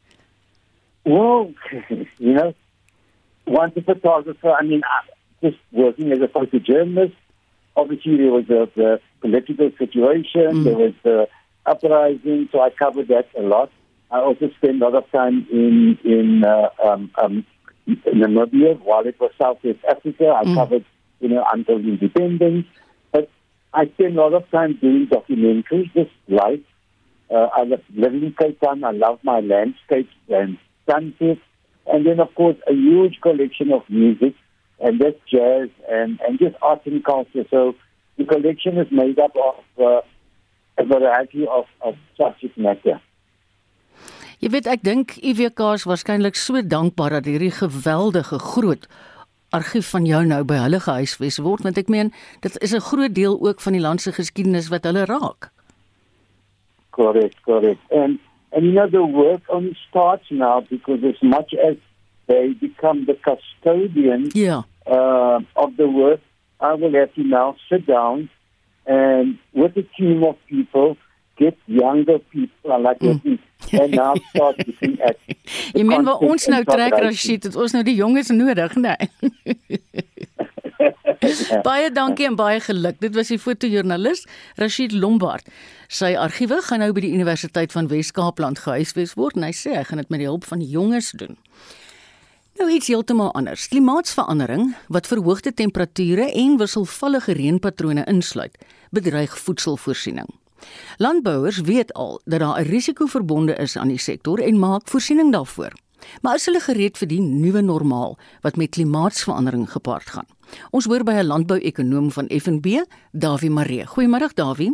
Well, 1.09 1.49
you 2.27 2.35
know, 2.35 2.53
one 3.47 3.73
the 3.75 3.81
photographer, 3.81 4.53
I 4.53 4.67
mean, 4.67 4.83
just 5.41 5.57
working 5.73 6.13
as 6.13 6.21
a 6.21 6.29
photojournalist, 6.29 7.17
obviously 7.75 8.19
there 8.19 8.33
was 8.33 8.45
the, 8.49 8.69
the 8.77 9.01
political 9.23 9.71
situation, 9.79 10.61
mm. 10.61 10.65
there 10.65 10.77
was 10.77 10.93
the 11.03 11.27
uprising, 11.65 12.51
so 12.53 12.61
I 12.61 12.69
covered 12.69 13.09
that 13.09 13.29
a 13.39 13.41
lot. 13.41 13.71
I 14.11 14.19
also 14.19 14.51
spent 14.59 14.83
a 14.83 14.85
lot 14.85 14.95
of 14.95 15.11
time 15.11 15.47
in 15.51 15.97
in 16.05 16.45
uh, 16.45 16.69
um, 16.85 17.11
um, 17.23 17.47
Namibia 17.89 18.79
while 18.83 19.07
it 19.07 19.19
was 19.19 19.31
Southwest 19.41 19.79
Africa. 19.89 20.35
I 20.37 20.45
mm. 20.45 20.55
covered, 20.55 20.85
you 21.21 21.29
know, 21.29 21.47
until 21.51 21.79
independence. 21.79 22.67
I 23.73 23.87
spent 23.87 24.17
a 24.17 24.21
lot 24.21 24.35
of 24.35 24.51
time 24.51 24.79
doing 24.81 25.07
documentaries, 25.07 25.93
just 25.95 26.11
life. 26.29 26.61
Uh, 27.31 27.49
I 27.53 27.63
live 27.63 28.15
in 28.15 28.35
Cape 28.39 28.61
Town. 28.61 28.83
I 28.83 28.91
love 28.91 29.21
my 29.23 29.41
landscapes 29.41 30.13
and 30.29 30.59
sunsets. 30.89 31.41
And 31.87 32.05
then, 32.05 32.21
of 32.21 32.35
course, 32.35 32.57
a 32.69 32.73
huge 32.73 33.21
collection 33.21 33.73
of 33.73 33.83
music, 33.89 34.35
and 34.81 35.01
that's 35.01 35.19
jazz 35.31 35.69
and, 35.89 36.21
and 36.27 36.39
just 36.39 36.57
art 36.63 36.85
and 36.87 37.05
culture. 37.05 37.45
So 37.51 37.75
the 38.19 38.25
collection 38.25 38.79
is 38.79 38.89
made 38.91 39.19
up 39.19 39.35
of 39.37 39.65
uh, 39.79 40.01
a 40.79 40.85
variety 40.85 41.47
of, 41.47 41.67
of 41.81 41.95
subject 42.17 42.59
matter. 42.59 43.01
Jy 44.41 44.49
weet 44.55 44.69
ek 44.73 44.85
dink 44.87 45.19
IWK 45.21 45.61
is 45.77 45.83
waarskynlik 45.85 46.39
so 46.41 46.63
dankbaar 46.65 47.19
dat 47.19 47.27
hierdie 47.29 47.53
geweldige 47.53 48.39
groot 48.41 48.87
argief 49.51 49.91
van 49.91 50.07
jou 50.07 50.25
nou 50.25 50.45
by 50.45 50.59
hulle 50.65 50.81
gehuisves 50.81 51.39
word 51.43 51.65
want 51.67 51.79
ek 51.79 51.89
meen 51.89 52.13
dit 52.41 52.59
is 52.63 52.75
'n 52.75 52.87
groot 52.91 53.15
deel 53.15 53.39
ook 53.41 53.61
van 53.61 53.73
die 53.73 53.83
land 53.83 54.01
se 54.01 54.13
geskiedenis 54.13 54.69
wat 54.69 54.85
hulle 54.85 55.05
raak. 55.05 55.51
Correct, 56.91 57.41
correct. 57.43 57.81
And 57.91 58.19
the 58.53 59.05
work 59.05 59.43
only 59.49 59.77
starts 59.89 60.31
now 60.31 60.61
because 60.69 61.03
as 61.05 61.21
much 61.23 61.55
as 61.55 61.77
they 62.27 62.55
become 62.61 63.05
the 63.07 63.17
custodian 63.27 64.31
yeah. 64.35 64.63
uh, 64.87 65.41
of 65.55 65.77
the 65.77 65.89
work, 65.89 66.21
I 66.61 66.75
will 66.75 66.93
have 66.93 67.15
to 67.15 67.23
now 67.23 67.57
sit 67.69 67.87
down 67.87 68.29
and 68.87 69.39
with 69.53 69.77
a 69.77 69.83
team 69.97 70.25
of 70.25 70.37
people 70.49 70.97
get 71.41 71.57
younger 71.65 72.19
people 72.33 72.79
like 72.85 73.01
mm. 73.01 73.39
and 73.73 73.97
now 73.97 74.15
start 74.31 74.61
looking 74.67 75.01
at 75.01 75.17
Jy 75.75 75.85
meen 75.89 76.05
waar 76.07 76.23
ons 76.25 76.47
nou 76.53 76.63
trek 76.69 76.95
Rashid, 77.01 77.49
het 77.49 77.57
ons 77.57 77.75
nou 77.77 77.83
die 77.87 77.97
jonges 77.99 78.31
nodig, 78.35 78.77
nee. 78.77 79.11
baie 81.69 81.91
dankie 81.93 82.27
en 82.29 82.37
baie 82.39 82.61
geluk. 82.65 83.01
Dit 83.03 83.15
was 83.19 83.31
die 83.33 83.39
fotojoernalis 83.41 84.25
Rashid 84.61 84.95
Lombard. 84.97 85.49
Sy 85.91 86.15
argiewe 86.19 86.61
gaan 86.65 86.85
nou 86.85 86.93
by 86.97 87.05
die 87.05 87.13
Universiteit 87.15 87.75
van 87.77 87.91
Wes-Kaapland 87.91 88.63
gehuisves 88.65 89.17
word 89.19 89.39
en 89.39 89.49
hy 89.49 89.55
sê 89.57 89.75
hy 89.77 89.85
gaan 89.89 90.03
dit 90.03 90.13
met 90.13 90.23
die 90.23 90.31
hulp 90.31 90.49
van 90.49 90.63
die 90.63 90.71
jonges 90.71 91.13
doen. 91.19 91.37
Nou 92.61 92.69
iets 92.73 92.91
heeltemal 92.93 93.33
anders. 93.39 93.69
Klimaatsverandering 93.73 94.75
wat 94.93 95.09
verhoogde 95.09 95.55
temperature 95.57 96.29
en 96.29 96.59
wisselvallige 96.61 97.37
reënpatrone 97.39 98.05
insluit, 98.11 98.57
bedreig 98.93 99.37
voedselvoorsiening. 99.47 100.29
Landbouers 100.99 101.61
weet 101.61 101.93
al 101.93 102.21
dat 102.25 102.41
daar 102.41 102.61
'n 102.61 102.69
risiko 102.69 103.07
verbonde 103.07 103.55
is 103.55 103.77
aan 103.77 103.89
die 103.89 103.99
sektor 103.99 104.39
en 104.39 104.59
maak 104.59 104.89
voorsiening 104.89 105.33
daarvoor. 105.33 105.73
Maar 106.21 106.35
is 106.35 106.47
hulle 106.47 106.61
gereed 106.61 106.99
vir 106.99 107.09
die 107.09 107.21
nuwe 107.21 107.61
normaal 107.61 108.19
wat 108.41 108.57
met 108.57 108.71
klimaatsverandering 108.71 109.71
gepaard 109.71 110.11
gaan? 110.11 110.27
Ons 110.71 110.85
hoor 110.85 111.05
by 111.05 111.13
'n 111.13 111.27
landbouekonoom 111.27 112.11
van 112.11 112.29
FNB, 112.29 112.85
Davie 113.13 113.51
Maree. 113.51 113.87
Goeiemôre 113.87 114.35
Davie. 114.35 114.73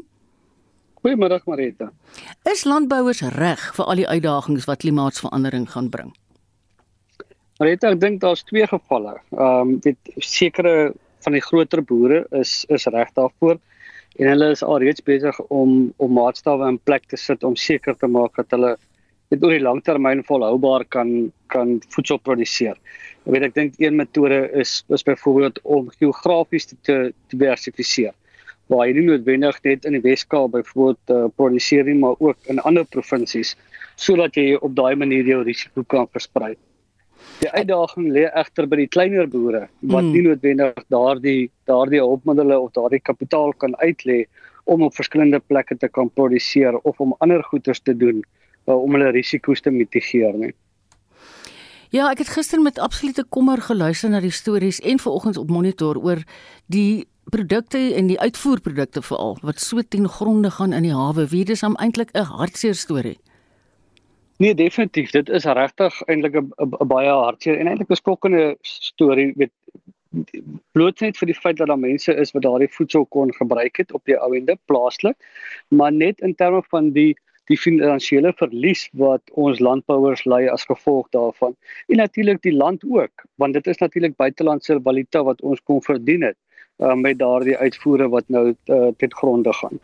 Goeiemôre 1.03 1.41
Marita. 1.45 1.93
Is 2.43 2.65
landbouers 2.65 3.21
reg 3.21 3.75
vir 3.75 3.85
al 3.85 3.95
die 3.95 4.09
uitdagings 4.09 4.65
wat 4.65 4.79
klimaatsverandering 4.83 5.71
gaan 5.71 5.91
bring? 5.91 6.15
Marita, 7.59 7.91
ek 7.91 8.01
dink 8.01 8.21
daar's 8.21 8.43
twee 8.43 8.67
gevalle. 8.67 9.21
Ehm 9.31 9.61
um, 9.61 9.79
dit 9.79 9.97
sekere 10.17 10.95
van 11.25 11.33
die 11.33 11.43
groter 11.43 11.83
boere 11.83 12.27
is 12.31 12.65
is 12.69 12.87
reg 12.87 13.13
daarvoor 13.15 13.59
en 14.19 14.31
hulle 14.31 14.51
is 14.55 14.65
alreeds 14.65 15.05
besig 15.05 15.39
om 15.53 15.93
om 16.03 16.13
maatstawwe 16.17 16.69
in 16.73 16.79
plek 16.89 17.09
te 17.13 17.19
sit 17.21 17.45
om 17.45 17.57
seker 17.57 17.97
te 18.01 18.09
maak 18.09 18.37
dat 18.41 18.55
hulle 18.57 18.77
dit 19.35 19.43
oor 19.43 19.53
die 19.57 19.65
langtermyn 19.65 20.23
volhoubaar 20.27 20.85
kan 20.95 21.33
kan 21.53 21.77
voedsel 21.95 22.19
produseer. 22.29 22.77
Ek 23.27 23.33
weet 23.35 23.49
ek 23.49 23.57
dink 23.59 23.81
een 23.83 23.99
metode 23.99 24.45
is 24.63 24.79
is 24.95 25.05
byvoorbeeld 25.07 25.61
om 25.65 25.91
geografies 25.99 26.71
te, 26.71 26.77
te 26.87 26.97
diversifiseer. 27.35 28.15
Waar 28.71 28.87
jy 28.89 28.97
nie 28.97 29.07
noodwendig 29.11 29.59
net 29.65 29.85
in 29.87 29.95
die 29.99 30.03
Weskaap 30.03 30.55
byvoorbeeld 30.55 31.13
uh, 31.15 31.27
produseer 31.39 31.87
nie, 31.87 31.99
maar 31.99 32.17
ook 32.19 32.39
in 32.51 32.63
ander 32.67 32.87
provinsies 32.87 33.55
sodat 33.97 34.37
jy 34.37 34.57
op 34.61 34.75
daai 34.77 34.97
manier 34.99 35.25
jou 35.25 35.43
risiko 35.45 35.85
kan 35.89 36.09
versprei. 36.13 36.55
Die 37.41 37.51
uitdaging 37.53 38.11
lê 38.15 38.25
egter 38.33 38.67
by 38.67 38.77
die 38.81 38.89
kleiner 38.89 39.27
boere 39.29 39.67
wat 39.81 40.05
mm. 40.05 40.13
nie 40.13 40.25
noodwendig 40.25 40.85
daardie 40.93 41.51
daardie 41.69 42.01
hulpmiddels 42.01 42.57
of 42.59 42.73
daardie 42.79 43.03
kapitaal 43.05 43.53
kan 43.63 43.77
uitlê 43.83 44.25
om 44.65 44.83
op 44.83 44.95
verskillende 44.97 45.41
plekke 45.41 45.77
te 45.77 45.89
kan 45.89 46.11
produseer 46.11 46.79
of 46.83 47.01
om 47.01 47.15
ander 47.19 47.43
goederes 47.51 47.81
te 47.81 47.95
doen 47.97 48.23
uh, 48.67 48.75
om 48.75 48.97
hulle 48.97 49.13
risiko's 49.15 49.63
te 49.63 49.71
mitigeer 49.71 50.35
nie. 50.35 50.55
Ja, 51.95 52.09
ek 52.11 52.25
het 52.25 52.33
gister 52.35 52.61
met 52.61 52.81
absolute 52.83 53.23
kommer 53.31 53.63
geluister 53.63 54.11
na 54.11 54.21
die 54.21 54.35
stories 54.35 54.81
en 54.83 54.99
vanoggend 54.99 55.39
op 55.39 55.53
monitor 55.55 56.01
oor 56.03 56.25
die 56.67 57.07
produkte 57.31 57.79
en 57.99 58.11
die 58.11 58.19
uitvoerprodukte 58.19 59.03
veral 59.03 59.39
wat 59.47 59.63
so 59.63 59.83
ten 59.83 60.09
gronde 60.09 60.51
gaan 60.51 60.75
in 60.75 60.87
die 60.87 60.95
hawe. 60.95 61.29
Wie 61.31 61.45
dis 61.45 61.63
eintlik 61.63 62.11
'n 62.15 62.27
hartseer 62.27 62.75
storie. 62.75 63.19
Nee, 64.39 64.55
definitief. 64.55 65.11
Dit 65.11 65.29
is 65.29 65.45
regtig 65.45 66.03
eintlik 66.07 66.35
'n 66.37 66.87
baie 66.87 67.09
hartseer 67.09 67.59
en 67.59 67.67
eintlik 67.67 67.91
'n 67.91 68.03
skokkende 68.03 68.57
storie 68.61 69.33
met 69.37 69.51
bloot 70.73 71.01
net 71.01 71.17
vir 71.17 71.27
die 71.27 71.41
feit 71.41 71.57
dat 71.57 71.69
daar 71.69 71.79
mense 71.79 72.15
is 72.15 72.33
wat 72.33 72.43
daardie 72.43 72.73
voedsel 72.73 73.07
kon 73.07 73.33
gebruik 73.35 73.77
het 73.77 73.93
op 73.93 74.05
die 74.05 74.19
ou 74.19 74.37
ende 74.37 74.59
plaaslik, 74.65 75.17
maar 75.69 75.93
net 75.93 76.21
in 76.21 76.35
terme 76.35 76.63
van 76.69 76.93
die 76.93 77.17
die 77.47 77.59
finansiële 77.59 78.33
verlies 78.37 78.89
wat 78.93 79.23
ons 79.33 79.61
landbouers 79.63 80.25
ly 80.25 80.47
as 80.51 80.65
gevolg 80.67 81.07
daarvan. 81.15 81.55
En 81.87 81.97
natuurlik 81.97 82.43
die 82.43 82.57
land 82.57 82.83
ook, 82.89 83.25
want 83.35 83.55
dit 83.55 83.67
is 83.67 83.79
natuurlik 83.79 84.17
buitelandse 84.17 84.81
valuta 84.83 85.23
wat 85.23 85.43
ons 85.43 85.63
kon 85.63 85.83
verdien 85.83 86.23
het 86.23 86.37
uh, 86.79 86.95
met 86.95 87.19
daardie 87.19 87.57
uitvoere 87.57 88.09
wat 88.09 88.29
nou 88.29 88.49
uh, 88.51 88.89
ten 88.97 89.15
gronde 89.15 89.53
gaan. 89.53 89.79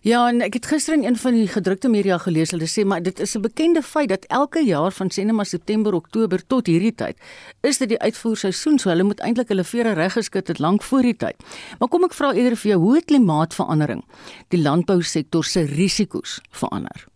Ja, 0.00 0.22
en 0.30 0.38
ek 0.40 0.54
het 0.56 0.64
gister 0.64 0.94
in 0.96 1.02
een 1.04 1.16
van 1.20 1.34
die 1.36 1.48
gedrukte 1.52 1.88
media 1.92 2.16
gelees 2.16 2.54
hulle 2.54 2.64
sê 2.72 2.86
maar 2.88 3.02
dit 3.04 3.18
is 3.20 3.34
'n 3.36 3.42
bekende 3.44 3.82
feit 3.82 4.08
dat 4.08 4.24
elke 4.28 4.64
jaar 4.64 4.92
van 4.92 5.10
September, 5.10 5.46
September, 5.46 5.94
Oktober 5.94 6.46
tot 6.46 6.66
hierdie 6.66 6.94
tyd 6.94 7.16
is 7.60 7.78
dit 7.78 7.88
die 7.88 7.98
uitvoerseisoen, 7.98 8.78
so 8.78 8.88
hulle 8.88 9.02
moet 9.02 9.20
eintlik 9.20 9.48
hulle 9.48 9.64
vere 9.64 9.92
reg 9.92 10.12
geskit 10.12 10.48
het 10.48 10.58
lank 10.58 10.82
voor 10.82 11.02
die 11.02 11.16
tyd. 11.16 11.36
Maar 11.78 11.88
kom 11.88 12.04
ek 12.04 12.14
vra 12.14 12.32
eerder 12.32 12.56
vir 12.56 12.70
jou, 12.70 12.80
hoe 12.80 13.02
klimaatsverandering 13.02 14.02
die 14.48 14.62
landbousektor 14.62 15.44
se 15.44 15.60
risiko's 15.60 16.40
verander? 16.50 17.06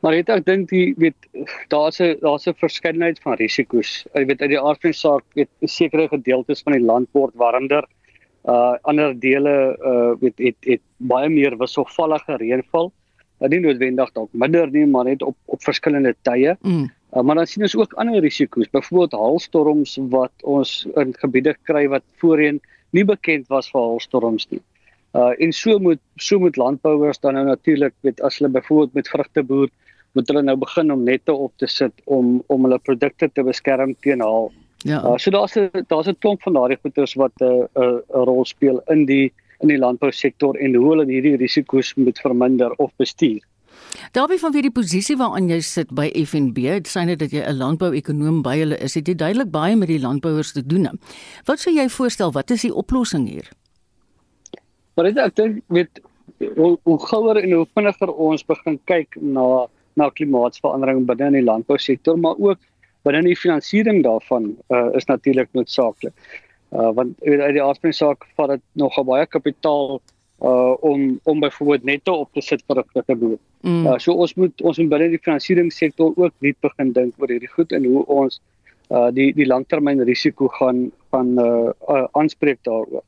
Maar 0.00 0.14
het 0.14 0.28
ek 0.28 0.44
dink 0.44 0.68
die 0.68 0.94
weet 0.96 1.26
daar's 1.68 2.00
'n 2.00 2.18
daar's 2.20 2.46
'n 2.46 2.54
verskeidenheid 2.54 3.18
van 3.18 3.34
risiko's. 3.34 4.06
Jy 4.14 4.26
weet 4.26 4.40
uit 4.40 4.50
die 4.50 4.60
aard 4.60 4.80
van 4.80 4.90
die 4.90 4.98
saak, 4.98 5.24
weet 5.34 5.50
sekere 5.62 6.08
gedeeltes 6.08 6.62
van 6.62 6.72
die 6.72 6.86
land 6.86 7.08
word 7.12 7.34
warmer 7.34 7.84
uh 8.48 8.74
ander 8.82 9.14
dele 9.20 9.76
uh 9.78 10.14
weet 10.20 10.38
het 10.38 10.56
het 10.66 10.80
baie 10.96 11.28
meer 11.28 11.56
wisselvallige 11.58 12.36
reënval. 12.36 12.92
Wat 13.38 13.50
nie 13.50 13.60
noodwendig 13.60 14.10
dalk 14.12 14.30
minder 14.32 14.70
nie, 14.70 14.86
maar 14.86 15.04
net 15.04 15.22
op 15.22 15.36
op 15.46 15.62
verskillende 15.62 16.14
tye. 16.22 16.56
Mm. 16.62 16.90
Uh, 17.12 17.22
maar 17.22 17.34
dan 17.34 17.46
sien 17.46 17.62
ons 17.62 17.76
ook 17.76 17.92
ander 18.00 18.20
risiko's, 18.20 18.70
byvoorbeeld 18.70 19.12
haalstorms 19.12 19.98
wat 20.10 20.32
ons 20.42 20.86
in 20.96 21.14
gebiede 21.18 21.54
kry 21.68 21.88
wat 21.88 22.02
voorheen 22.22 22.60
nie 22.90 23.04
bekend 23.04 23.48
was 23.52 23.70
vir 23.70 23.80
haalstorms 23.80 24.48
nie. 24.50 24.62
Uh 25.12 25.34
en 25.38 25.52
so 25.52 25.78
moet 25.78 26.00
so 26.16 26.38
moet 26.38 26.56
landbouers 26.56 27.20
dan 27.20 27.34
nou 27.34 27.44
natuurlik 27.46 27.94
weet 28.00 28.20
as 28.20 28.38
hulle 28.38 28.50
byvoorbeeld 28.50 28.94
met 28.94 29.08
vrugte 29.08 29.42
boer 29.42 29.68
moet 30.12 30.28
hulle 30.28 30.42
nou 30.42 30.56
begin 30.56 30.92
om 30.92 31.04
nette 31.04 31.32
op 31.32 31.52
te 31.56 31.66
sit 31.66 31.92
om 32.04 32.42
om 32.46 32.64
hulle 32.64 32.78
produkte 32.78 33.28
te 33.32 33.44
beskerm 33.44 33.94
teen 34.00 34.20
haal. 34.20 34.50
Ja. 34.82 34.98
Uh, 35.04 35.16
so 35.16 35.30
daar's 35.30 35.54
'n 35.56 35.70
daar's 35.88 36.08
'n 36.08 36.18
klomp 36.18 36.42
van 36.42 36.52
daardie 36.52 36.78
goeders 36.82 37.14
wat 37.14 37.32
'n 37.40 37.44
uh, 37.44 37.50
'n 37.50 37.82
uh, 37.82 38.18
'n 38.20 38.24
rol 38.24 38.44
speel 38.44 38.82
in 38.86 39.06
die 39.06 39.32
in 39.60 39.68
die 39.68 39.78
landbousektor 39.78 40.56
en 40.56 40.74
hoe 40.74 40.88
hulle 40.88 41.06
hierdie 41.06 41.36
risiko's 41.36 41.94
moet 41.94 42.18
verminder 42.18 42.72
of 42.76 42.90
bestuur. 42.96 43.40
Daarby 44.12 44.38
van 44.38 44.52
wie 44.52 44.62
die 44.62 44.74
posisie 44.74 45.16
waaraan 45.16 45.48
jy 45.48 45.60
sit 45.60 45.92
by 45.94 46.08
FNB, 46.24 46.54
dit 46.54 46.88
sê 46.88 47.04
net 47.04 47.18
dat 47.18 47.30
jy 47.30 47.42
'n 47.44 47.56
landbouekonoom 47.56 48.42
by 48.42 48.56
hulle 48.58 48.78
is, 48.78 48.94
het 48.94 49.08
jy 49.08 49.14
duidelik 49.14 49.50
baie 49.50 49.76
met 49.76 49.88
die 49.88 50.00
landbouers 50.00 50.52
te 50.52 50.66
doen. 50.66 50.88
Wat 51.44 51.58
sou 51.60 51.74
jy 51.74 51.88
voorstel, 51.88 52.32
wat 52.32 52.50
is 52.50 52.62
die 52.62 52.74
oplossing 52.74 53.28
hier? 53.28 53.48
Maar 54.94 55.04
dit 55.04 55.18
ek 55.18 55.36
dink 55.36 55.62
met 55.68 56.00
hoe, 56.56 56.78
hoe 56.82 56.98
gouer 57.06 57.36
en 57.36 57.52
hoe 57.52 57.66
vinniger 57.74 58.12
ons 58.12 58.44
begin 58.44 58.80
kyk 58.84 59.16
na 59.20 59.68
na 59.94 60.08
klimaatsverandering 60.08 61.06
binne 61.06 61.26
in 61.26 61.32
die 61.32 61.44
landbousektor, 61.44 62.18
maar 62.18 62.34
ook 62.38 62.58
binne 63.06 63.22
die 63.26 63.36
finansiering 63.38 64.02
daarvan 64.04 64.56
uh, 64.70 64.88
is 64.98 65.08
natuurlik 65.10 65.48
noodsaaklik. 65.52 66.14
Uh 66.72 66.90
want 66.96 67.18
uit 67.20 67.54
die 67.56 67.62
aardse 67.62 67.92
saak 67.92 68.24
vat 68.36 68.54
dit 68.54 68.62
nog 68.80 68.96
baie 69.04 69.26
kapitaal 69.26 70.00
uh 70.42 70.74
om 70.80 71.20
om 71.22 71.40
byvoorbeeld 71.40 71.84
netto 71.84 72.14
op 72.24 72.32
te 72.32 72.40
sit 72.40 72.62
vir 72.66 72.78
'n 72.78 72.88
groter 72.92 73.18
boer. 73.18 73.38
Mm. 73.60 73.86
Uh 73.86 73.98
so 73.98 74.12
ons 74.12 74.34
moet 74.34 74.62
ons 74.62 74.78
moet 74.78 74.88
binne 74.88 75.08
die 75.08 75.22
finansieringssektor 75.22 76.12
ook 76.16 76.32
net 76.38 76.56
begin 76.60 76.92
dink 76.92 77.14
oor 77.18 77.28
hierdie 77.28 77.54
goed 77.56 77.72
en 77.72 77.84
hoe 77.84 78.06
ons 78.06 78.40
uh 78.90 79.10
die 79.10 79.32
die 79.32 79.46
langtermyn 79.46 80.04
risiko 80.04 80.48
gaan 80.48 80.90
van 81.10 81.38
uh 81.38 82.06
aanspreek 82.12 82.58
daaroor. 82.62 83.04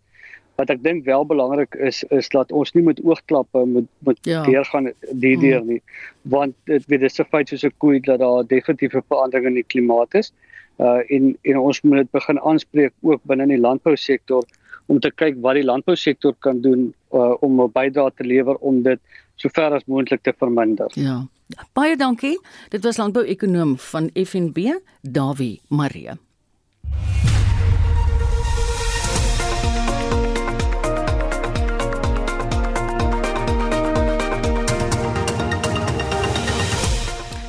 Wat 0.56 0.70
ek 0.70 0.82
dink 0.82 1.04
wel 1.04 1.24
belangrik 1.26 1.74
is 1.74 2.04
is 2.14 2.28
dat 2.28 2.52
ons 2.52 2.72
nie 2.74 2.82
met 2.82 3.00
oogklappe 3.02 3.64
moet 3.66 3.88
moet 4.06 4.18
ja. 4.22 4.42
deurgaan 4.46 4.92
die 5.10 5.36
deur 5.38 5.64
nie, 5.64 5.80
want 6.22 6.54
dit 6.70 6.86
weet 6.86 7.00
dis 7.00 7.20
'n 7.20 7.30
feit 7.30 7.48
soos 7.48 7.64
'n 7.64 7.74
koei 7.78 8.00
dat 8.00 8.18
daar 8.18 8.46
definitief 8.46 8.94
'n 8.94 9.08
verandering 9.08 9.46
in 9.46 9.54
die 9.54 9.70
klimaat 9.72 10.14
is. 10.14 10.32
Uh 10.78 11.00
en 11.08 11.36
en 11.42 11.58
ons 11.58 11.82
moet 11.82 11.96
dit 11.96 12.10
begin 12.10 12.40
aanspreek 12.40 12.92
ook 13.02 13.20
binne 13.24 13.46
die 13.46 13.58
landbousektor 13.58 14.44
om 14.86 15.00
te 15.00 15.10
kyk 15.10 15.36
wat 15.40 15.54
die 15.54 15.64
landbousektor 15.64 16.34
kan 16.38 16.60
doen 16.60 16.92
uh, 17.12 17.34
om 17.40 17.60
'n 17.60 17.72
bydrae 17.72 18.10
te 18.14 18.24
lewer 18.24 18.56
om 18.56 18.82
dit 18.82 19.00
sover 19.36 19.72
as 19.72 19.84
moontlik 19.86 20.22
te 20.22 20.32
verminder. 20.38 20.90
Ja. 20.94 21.26
Baie 21.72 21.96
dankie. 21.96 22.40
Dit 22.68 22.84
was 22.84 22.96
landbouekonoom 22.96 23.78
van 23.78 24.10
FNB, 24.14 24.78
Dawie 25.00 25.60
Marie. 25.68 26.10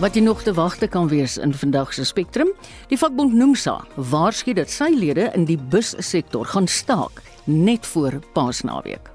Wat 0.06 0.13
jy 0.13 0.22
nog 0.22 0.44
te 0.46 0.54
wagte 0.54 0.86
kan 0.88 1.08
wees 1.10 1.39
in 1.41 1.54
vandag 1.54 1.94
se 1.94 2.04
Spectrum, 2.06 2.52
die 2.91 2.98
vakbond 2.98 3.34
Nomsa 3.34 3.80
waarsku 3.96 4.54
dat 4.54 4.70
sy 4.70 4.91
lede 4.94 5.32
in 5.34 5.48
die 5.50 5.58
bussektor 5.58 6.46
gaan 6.46 6.68
staak 6.70 7.24
net 7.50 7.88
voor 7.89 8.20
Paasnaweek. 8.38 9.10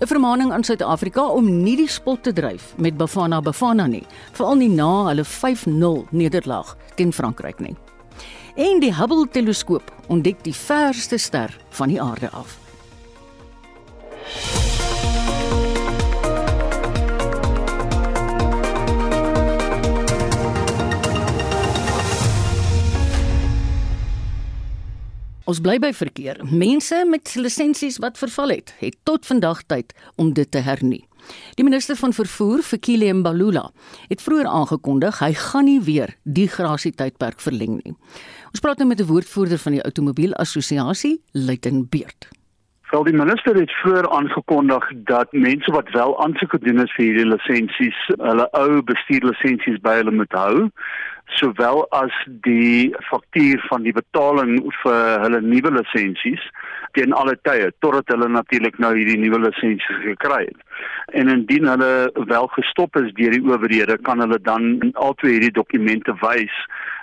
'n 0.00 0.06
Vermaaning 0.06 0.50
aan 0.52 0.64
Suid-Afrika 0.66 1.22
om 1.22 1.62
nie 1.62 1.76
die 1.76 1.88
spot 1.88 2.22
te 2.22 2.32
dryf 2.32 2.74
met 2.76 2.96
Bafana 2.96 3.40
Bafana 3.40 3.86
nie, 3.86 4.06
veral 4.32 4.56
nie 4.56 4.68
na 4.68 5.06
hulle 5.06 5.24
5-0 5.24 6.06
nederlaag 6.10 6.76
teen 6.96 7.12
Frankryk 7.12 7.60
nie. 7.60 7.76
En 8.56 8.80
die 8.80 8.94
Hubble 8.94 9.28
teleskoop 9.30 9.92
ontdek 10.08 10.42
die 10.42 10.54
verste 10.54 11.18
ster 11.18 11.54
van 11.70 11.88
die 11.88 12.02
aarde 12.02 12.30
af. 12.30 12.58
Ons 25.48 25.60
bly 25.64 25.78
by 25.80 25.88
verkeer. 25.96 26.36
Mense 26.44 26.98
met 27.08 27.32
lisensies 27.40 27.96
wat 28.02 28.18
verval 28.20 28.52
het, 28.52 28.74
het 28.80 28.96
tot 29.08 29.24
vandag 29.26 29.62
tyd 29.72 29.94
om 30.20 30.34
dit 30.36 30.50
te 30.50 30.60
hernie. 30.60 31.06
Die 31.56 31.64
minister 31.64 31.96
van 31.96 32.12
vervoer, 32.12 32.60
Fikile 32.64 33.12
Mbalula, 33.14 33.70
het 34.08 34.22
vroeër 34.24 34.48
aangekondig 34.48 35.20
hy 35.20 35.32
gaan 35.36 35.64
nie 35.68 35.80
weer 35.84 36.12
die 36.24 36.48
grasie 36.48 36.92
tydperk 36.92 37.40
verleng 37.40 37.80
nie. 37.84 37.94
Ons 38.52 38.60
praat 38.60 38.78
nou 38.78 38.88
met 38.88 39.00
'n 39.00 39.08
woordvoerder 39.08 39.58
van 39.58 39.72
die 39.72 39.82
Automobielassosiasie, 39.82 41.20
Luiten 41.32 41.88
Beerd. 41.88 42.28
Wel 42.90 43.04
die 43.04 43.14
minister 43.14 43.54
het 43.54 43.70
vroeër 43.70 44.10
aangekondig 44.10 44.84
dat 45.04 45.32
mense 45.32 45.72
wat 45.72 45.90
wel 45.90 46.22
aansoek 46.24 46.50
gedoen 46.50 46.78
het 46.78 46.90
vir 46.90 47.04
hierdie 47.04 47.26
lisensies, 47.26 47.98
hulle 48.16 48.50
ou 48.50 48.82
bestuurlisensies 48.82 49.78
by 49.80 49.94
hulle 50.00 50.10
moet 50.10 50.32
hou 50.32 50.70
sowel 51.38 51.86
as 51.96 52.14
die 52.46 52.90
faktuur 53.10 53.62
van 53.68 53.86
die 53.86 53.94
betaling 53.96 54.58
vir 54.82 55.24
hulle 55.24 55.40
nuwe 55.44 55.72
lisensies 55.78 56.42
teen 56.98 57.14
alle 57.14 57.36
tye 57.46 57.70
totdat 57.84 58.10
hulle 58.14 58.28
natuurlik 58.34 58.78
nou 58.82 58.90
hierdie 58.96 59.18
nuwe 59.20 59.38
lisensies 59.46 60.02
gekry 60.06 60.42
het. 60.48 60.62
En 61.14 61.30
indien 61.30 61.68
hulle 61.70 62.10
wel 62.32 62.48
gestop 62.56 62.96
is 62.98 63.12
deur 63.18 63.36
die 63.36 63.44
owerhede, 63.46 63.98
kan 64.06 64.22
hulle 64.22 64.40
dan 64.42 64.92
al 64.94 65.14
twee 65.22 65.38
hierdie 65.38 65.54
dokumente 65.54 66.16
wys 66.24 66.56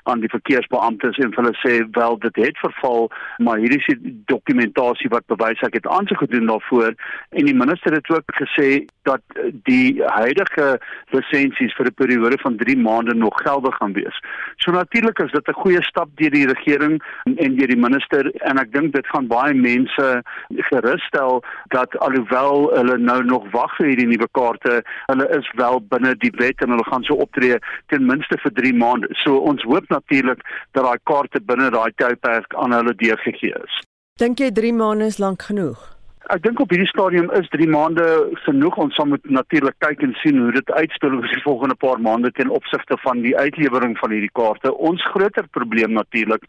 aan 0.08 0.24
die 0.24 0.32
verkeersbeamptes 0.32 1.18
en 1.18 1.34
hulle 1.36 1.54
sê 1.64 1.74
wel 1.98 2.18
dit 2.26 2.36
het 2.36 2.58
verval, 2.58 3.10
maar 3.38 3.58
hier 3.58 3.76
is 3.78 3.86
die 3.86 4.14
dokumentasie 4.32 5.10
wat 5.14 5.26
bewys 5.32 5.62
ek 5.68 5.80
het 5.80 5.88
aansoek 5.88 6.26
gedoen 6.26 6.52
daarvoor 6.52 6.94
en 7.30 7.46
die 7.46 7.56
minister 7.56 7.94
het 7.94 8.10
ook 8.10 8.36
gesê 8.42 8.86
dat 9.08 9.22
die 9.70 10.04
huidige 10.04 10.68
lisensies 11.16 11.76
vir 11.78 11.88
'n 11.88 12.00
periode 12.02 12.38
van 12.44 12.58
3 12.58 12.78
maande 12.78 13.14
nog 13.14 13.36
geldig 13.44 13.76
gaan 13.76 13.94
wees. 13.94 14.18
So 14.58 14.72
natuurlik 14.72 15.20
is 15.20 15.32
dit 15.32 15.48
'n 15.48 15.62
goeie 15.64 15.84
stap 15.84 16.10
deur 16.16 16.30
die 16.32 16.48
regering 16.48 17.02
en 17.24 17.56
deur 17.56 17.68
die 17.68 17.84
minister 17.88 18.32
en 18.50 18.60
ek 18.60 18.72
dink 18.72 18.94
dit 18.94 19.08
gaan 19.08 19.28
baie 19.28 19.54
mense 19.54 20.24
gerusstel 20.50 21.44
dat 21.68 21.98
alhoewel 21.98 22.70
hulle 22.76 22.98
nou 22.98 23.24
nog 23.24 23.44
wag 23.52 23.76
vir 23.76 23.88
hierdie 23.88 24.08
nuwe 24.08 24.28
kaarte, 24.32 24.84
hulle 25.06 25.28
is 25.38 25.52
wel 25.56 25.82
binne 25.90 26.16
die 26.16 26.34
wet 26.36 26.62
en 26.62 26.70
hulle 26.70 26.88
gaan 26.90 27.04
so 27.04 27.14
optree 27.14 27.58
ten 27.88 28.06
minste 28.06 28.38
vir 28.38 28.52
3 28.52 28.74
maande. 28.74 29.08
So 29.12 29.38
ons 29.38 29.64
hoop 29.64 29.88
natuurlik 29.98 30.42
dat 30.72 30.84
daai 30.88 30.98
kaarte 31.12 31.44
binne 31.52 31.70
daai 31.76 31.92
tydperk 32.02 32.56
aan 32.56 32.76
hulle 32.78 32.96
deurgegee 33.04 33.54
is. 33.66 33.84
Dink 34.22 34.42
jy 34.42 34.50
3 34.62 34.74
maande 34.74 35.12
is 35.14 35.22
lank 35.22 35.50
genoeg? 35.50 35.97
Ek 36.28 36.42
dink 36.44 36.60
op 36.60 36.74
hierdie 36.74 36.90
stadium 36.90 37.30
is 37.38 37.46
3 37.54 37.70
maande 37.72 38.06
genoeg. 38.44 38.76
Ons 38.84 38.98
sal 39.00 39.08
moet 39.08 39.24
natuurlik 39.32 39.78
kyk 39.80 40.02
en 40.04 40.16
sien 40.20 40.42
hoe 40.42 40.52
dit 40.52 40.72
uitspeel 40.76 41.14
oor 41.16 41.28
die 41.32 41.44
volgende 41.46 41.78
paar 41.80 42.02
maande 42.04 42.34
ten 42.36 42.52
opsigte 42.52 42.98
van 43.00 43.22
die 43.24 43.32
uitlewering 43.38 43.96
van 44.02 44.12
hierdie 44.12 44.34
kaarte. 44.36 44.74
Ons 44.76 45.06
groter 45.14 45.48
probleem 45.56 45.96
natuurlik 45.96 46.44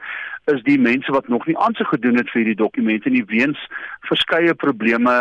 is 0.50 0.64
die 0.66 0.78
mense 0.82 1.14
wat 1.14 1.28
nog 1.30 1.46
nie 1.46 1.54
aansoek 1.62 1.92
gedoen 1.94 2.18
het 2.18 2.30
vir 2.32 2.40
hierdie 2.40 2.58
dokumente 2.58 3.12
nie 3.12 3.22
weens 3.30 3.60
verskeie 4.08 4.54
probleme 4.58 5.14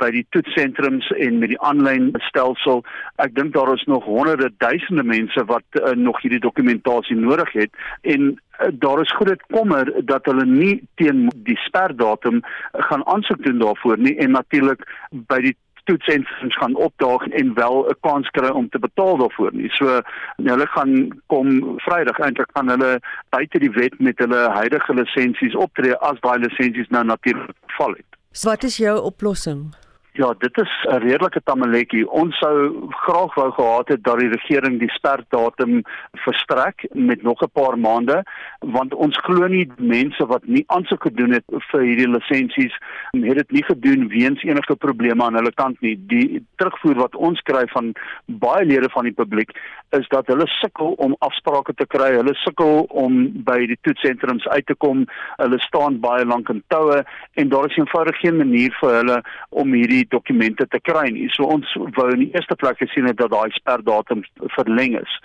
by 0.00 0.10
die 0.14 0.24
toetssentrums 0.32 1.10
en 1.18 1.40
met 1.42 1.52
die 1.52 1.60
aanlyn 1.68 2.08
stelsel. 2.30 2.84
Ek 3.20 3.36
dink 3.36 3.52
daar 3.58 3.74
is 3.74 3.84
nog 3.90 4.08
honderde 4.08 4.48
duisende 4.62 5.04
mense 5.04 5.44
wat 5.52 5.82
uh, 5.82 5.92
nog 5.98 6.22
hierdie 6.24 6.40
dokumentasie 6.40 7.18
nodig 7.18 7.52
het 7.58 7.84
en 8.08 8.38
daar 8.72 9.00
is 9.00 9.14
groot 9.16 9.42
kommer 9.52 9.92
dat 10.06 10.24
hulle 10.24 10.46
nie 10.46 10.88
teen 10.94 11.28
die 11.46 11.56
sperdatum 11.56 12.42
gaan 12.72 13.06
aansoek 13.06 13.42
doen 13.44 13.58
daarvoor 13.58 13.98
nie 13.98 14.16
en 14.18 14.30
natuurlik 14.30 14.84
by 15.10 15.40
die 15.40 15.56
toetsentums 15.88 16.56
gaan 16.56 16.76
opdaag 16.76 17.22
en 17.40 17.54
wel 17.54 17.76
'n 17.88 17.96
kans 18.00 18.28
kry 18.36 18.48
om 18.48 18.68
te 18.68 18.78
betaal 18.78 19.16
daarvoor 19.16 19.52
nie. 19.52 19.70
So 19.70 20.00
hulle 20.36 20.66
gaan 20.66 21.22
kom 21.26 21.48
Vrydag 21.76 22.18
eintlik 22.18 22.50
gaan 22.52 22.68
hulle 22.68 23.00
buite 23.28 23.58
die 23.58 23.70
wet 23.70 23.98
met 23.98 24.18
hulle 24.18 24.48
huidige 24.60 24.94
lisensies 24.94 25.54
optree 25.54 25.96
as 25.96 26.20
daai 26.20 26.38
lisensies 26.38 26.88
nou 26.88 27.04
natuurlik 27.04 27.56
val 27.78 27.92
het. 27.96 28.10
So 28.32 28.50
wat 28.50 28.62
is 28.62 28.76
jou 28.76 29.00
oplossing? 29.00 29.74
Ja, 30.18 30.34
dit 30.38 30.58
is 30.58 30.72
'n 30.90 30.96
redelike 30.96 31.40
tamaletjie. 31.44 32.10
Ons 32.10 32.38
sou 32.38 32.86
graag 32.90 33.34
wou 33.34 33.50
gehad 33.52 33.88
het 33.88 34.02
dat 34.04 34.18
die 34.18 34.28
regering 34.28 34.78
die 34.78 34.90
sperdatum 34.90 35.82
verstrek 36.12 36.86
met 36.92 37.22
nog 37.22 37.42
'n 37.42 37.50
paar 37.52 37.78
maande, 37.78 38.24
want 38.58 38.94
ons 38.94 39.16
glo 39.16 39.46
nie 39.46 39.70
mense 39.76 40.26
wat 40.26 40.46
nie 40.46 40.64
aansoek 40.66 41.02
gedoen 41.02 41.32
het 41.32 41.44
vir 41.70 41.80
hierdie 41.80 42.08
lisensies 42.08 42.74
het 43.12 43.36
dit 43.36 43.50
nie 43.50 43.64
gedoen 43.64 44.08
weens 44.08 44.42
enige 44.42 44.76
probleme 44.76 45.24
aan 45.24 45.34
hulle 45.34 45.52
kant 45.54 45.80
nie. 45.80 45.96
Die 46.06 46.46
terugvoer 46.56 46.94
wat 46.94 47.14
ons 47.16 47.40
kry 47.40 47.66
van 47.66 47.92
baie 48.26 48.64
lede 48.64 48.90
van 48.90 49.04
die 49.04 49.14
publiek 49.14 49.50
is 49.96 50.08
dat 50.08 50.26
hulle 50.26 50.46
sukkel 50.46 50.92
om 51.04 51.16
afsprake 51.24 51.74
te 51.74 51.86
kry. 51.86 52.10
Hulle 52.16 52.34
sukkel 52.42 52.84
om 53.02 53.18
by 53.46 53.58
die 53.70 53.78
toetsentrums 53.86 54.46
uit 54.48 54.66
te 54.66 54.76
kom. 54.84 55.06
Hulle 55.40 55.60
staan 55.64 56.00
baie 56.00 56.26
lank 56.28 56.50
in 56.52 56.62
toue 56.72 57.02
en 57.40 57.52
daar 57.52 57.68
is 57.70 57.76
eenvoudig 57.76 58.20
geen 58.20 58.36
manier 58.36 58.74
vir 58.80 58.96
hulle 59.00 59.20
om 59.50 59.72
hierdie 59.72 60.04
dokumente 60.10 60.66
te 60.66 60.80
kry 60.80 61.08
nie. 61.14 61.28
So 61.34 61.48
ons 61.48 61.72
wou 61.96 62.10
in 62.12 62.26
die 62.26 62.32
eerste 62.34 62.56
plek 62.60 62.80
gesien 62.82 63.08
het 63.08 63.20
dat 63.20 63.32
daai 63.32 63.50
sperdatum 63.56 64.24
verleng 64.56 64.98
is. 65.00 65.18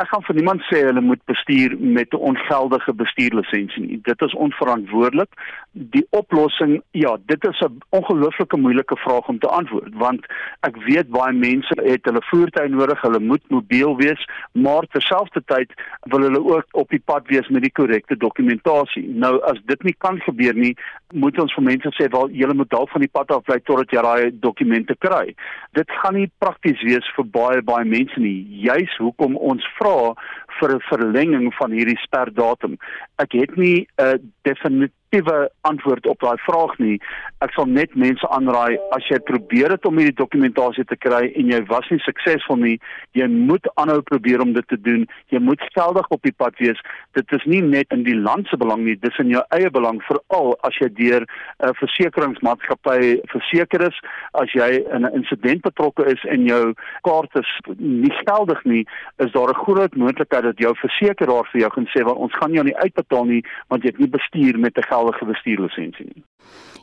Ek 0.00 0.08
gaan 0.08 0.22
vir 0.24 0.38
niemand 0.38 0.62
sê 0.70 0.78
hulle 0.86 1.02
moet 1.04 1.20
bestuur 1.28 1.74
met 1.76 2.14
'n 2.14 2.24
ongeldige 2.30 2.92
bestuurlisensie 2.96 3.82
nie. 3.86 3.98
Dit 4.02 4.22
is 4.22 4.34
onverantwoordelik. 4.34 5.28
Die 5.72 6.06
oplossing, 6.10 6.82
ja, 6.90 7.18
dit 7.26 7.44
is 7.44 7.60
'n 7.60 7.78
ongelooflike 7.90 8.56
moeilike 8.56 8.96
vraag 8.96 9.28
om 9.28 9.38
te 9.38 9.48
antwoord 9.48 9.94
want 9.94 10.24
ek 10.60 10.76
weet 10.76 11.08
baie 11.10 11.32
mense 11.32 11.74
het 11.84 12.04
hulle 12.04 12.22
voertuie 12.22 12.68
nodig, 12.68 13.00
hulle 13.00 13.20
moet 13.20 13.42
mobiel 13.48 13.96
wees, 13.96 14.28
maar 14.52 14.86
terselfdertyd 14.88 15.70
wil 16.00 16.20
hulle 16.20 16.44
ook 16.54 16.66
op 16.70 16.88
die 16.88 17.02
pad 17.04 17.26
wees 17.26 17.48
met 17.48 17.62
die 17.62 17.72
korrekte 17.72 18.16
dokumentasie. 18.16 19.08
Nou 19.08 19.42
as 19.42 19.60
dit 19.64 19.82
nie 19.82 19.94
kan 19.98 20.20
gebeur 20.20 20.54
nie, 20.54 20.76
moet 21.12 21.38
ons 21.38 21.54
vir 21.54 21.64
mense 21.64 21.88
sê 21.92 22.08
wel 22.08 22.30
julle 22.30 22.54
moet 22.54 22.70
dalk 22.70 22.90
van 22.90 23.00
die 23.00 23.12
pad 23.12 23.30
af 23.30 23.44
bly 23.44 23.58
totdat 23.60 23.90
jy 23.90 24.02
daai 24.02 24.30
dokumente 24.40 24.96
kry. 24.98 25.34
Dit 25.72 25.90
gaan 25.90 26.14
nie 26.14 26.30
prakties 26.38 26.80
wees 26.82 27.12
vir 27.16 27.24
baie 27.24 27.62
baie 27.62 27.84
mense 27.84 28.20
nie. 28.20 28.46
Juis 28.64 28.96
hoekom 28.96 29.36
ons 29.36 29.66
vra 29.82 30.14
vir 30.60 30.74
'n 30.74 30.82
verlenging 30.88 31.54
van 31.58 31.70
hierdie 31.70 31.98
sperdatum. 31.98 32.78
Ek 33.18 33.32
het 33.32 33.56
nie 33.56 33.86
'n 33.98 34.32
definitiewe 34.42 35.01
definitiewe 35.12 35.50
antwoord 35.60 36.06
op 36.06 36.20
daai 36.20 36.38
vraag 36.38 36.78
nie. 36.78 37.00
Ek 37.44 37.52
sal 37.52 37.66
net 37.66 37.94
mense 37.94 38.26
aanraai 38.32 38.78
as 38.96 39.04
jy 39.10 39.18
probeer 39.28 39.70
het 39.70 39.84
om 39.86 39.98
hierdie 39.98 40.16
dokumentasie 40.16 40.84
te 40.88 40.96
kry 40.96 41.32
en 41.36 41.50
jy 41.52 41.60
was 41.68 41.88
nie 41.90 42.00
suksesvol 42.00 42.56
nie, 42.56 42.78
jy 43.12 43.26
moet 43.28 43.66
aanhou 43.76 44.00
probeer 44.02 44.40
om 44.40 44.52
dit 44.52 44.66
te 44.68 44.78
doen. 44.80 45.04
Jy 45.30 45.38
moet 45.38 45.60
geldig 45.76 46.08
op 46.08 46.22
die 46.22 46.32
pad 46.32 46.56
wees. 46.58 46.80
Dit 47.14 47.30
is 47.32 47.44
nie 47.44 47.60
net 47.60 47.92
in 47.92 48.04
die 48.04 48.16
land 48.16 48.48
se 48.48 48.56
belang 48.56 48.84
nie, 48.86 48.96
dis 48.96 49.18
in 49.20 49.28
jou 49.28 49.42
eie 49.52 49.70
belang 49.70 50.00
veral 50.08 50.56
as 50.64 50.78
jy 50.80 50.88
deur 50.96 51.22
'n 51.22 51.68
uh, 51.68 51.74
versekeringsmaatskappy 51.80 53.20
verseker 53.32 53.86
is, 53.88 53.96
as 54.32 54.48
jy 54.54 54.82
in 54.94 55.04
'n 55.04 55.14
insident 55.14 55.62
betrokke 55.62 56.06
is 56.06 56.24
en 56.24 56.46
jou 56.46 56.74
kaart 57.04 57.36
is 57.36 57.50
nie 57.78 58.12
geldig 58.24 58.64
nie, 58.64 58.86
is 59.18 59.32
daar 59.32 59.50
'n 59.50 59.64
groot 59.64 59.94
moontlikheid 59.94 60.44
dat 60.44 60.58
jou 60.58 60.74
versekeraar 60.74 61.44
vir 61.52 61.60
jou 61.60 61.70
gaan 61.70 61.88
sê 61.92 62.04
wel 62.04 62.14
ons 62.14 62.34
gaan 62.40 62.52
jou 62.52 62.64
nie 62.64 62.76
uitbetaal 62.76 63.24
nie 63.24 63.44
want 63.68 63.82
jy 63.82 63.90
het 63.90 63.98
nie 63.98 64.08
bestuur 64.08 64.58
met 64.58 64.78
'n 64.78 64.88
geldige 65.02 65.26
bestuurlisensie 65.30 66.06
nie. 66.14 66.24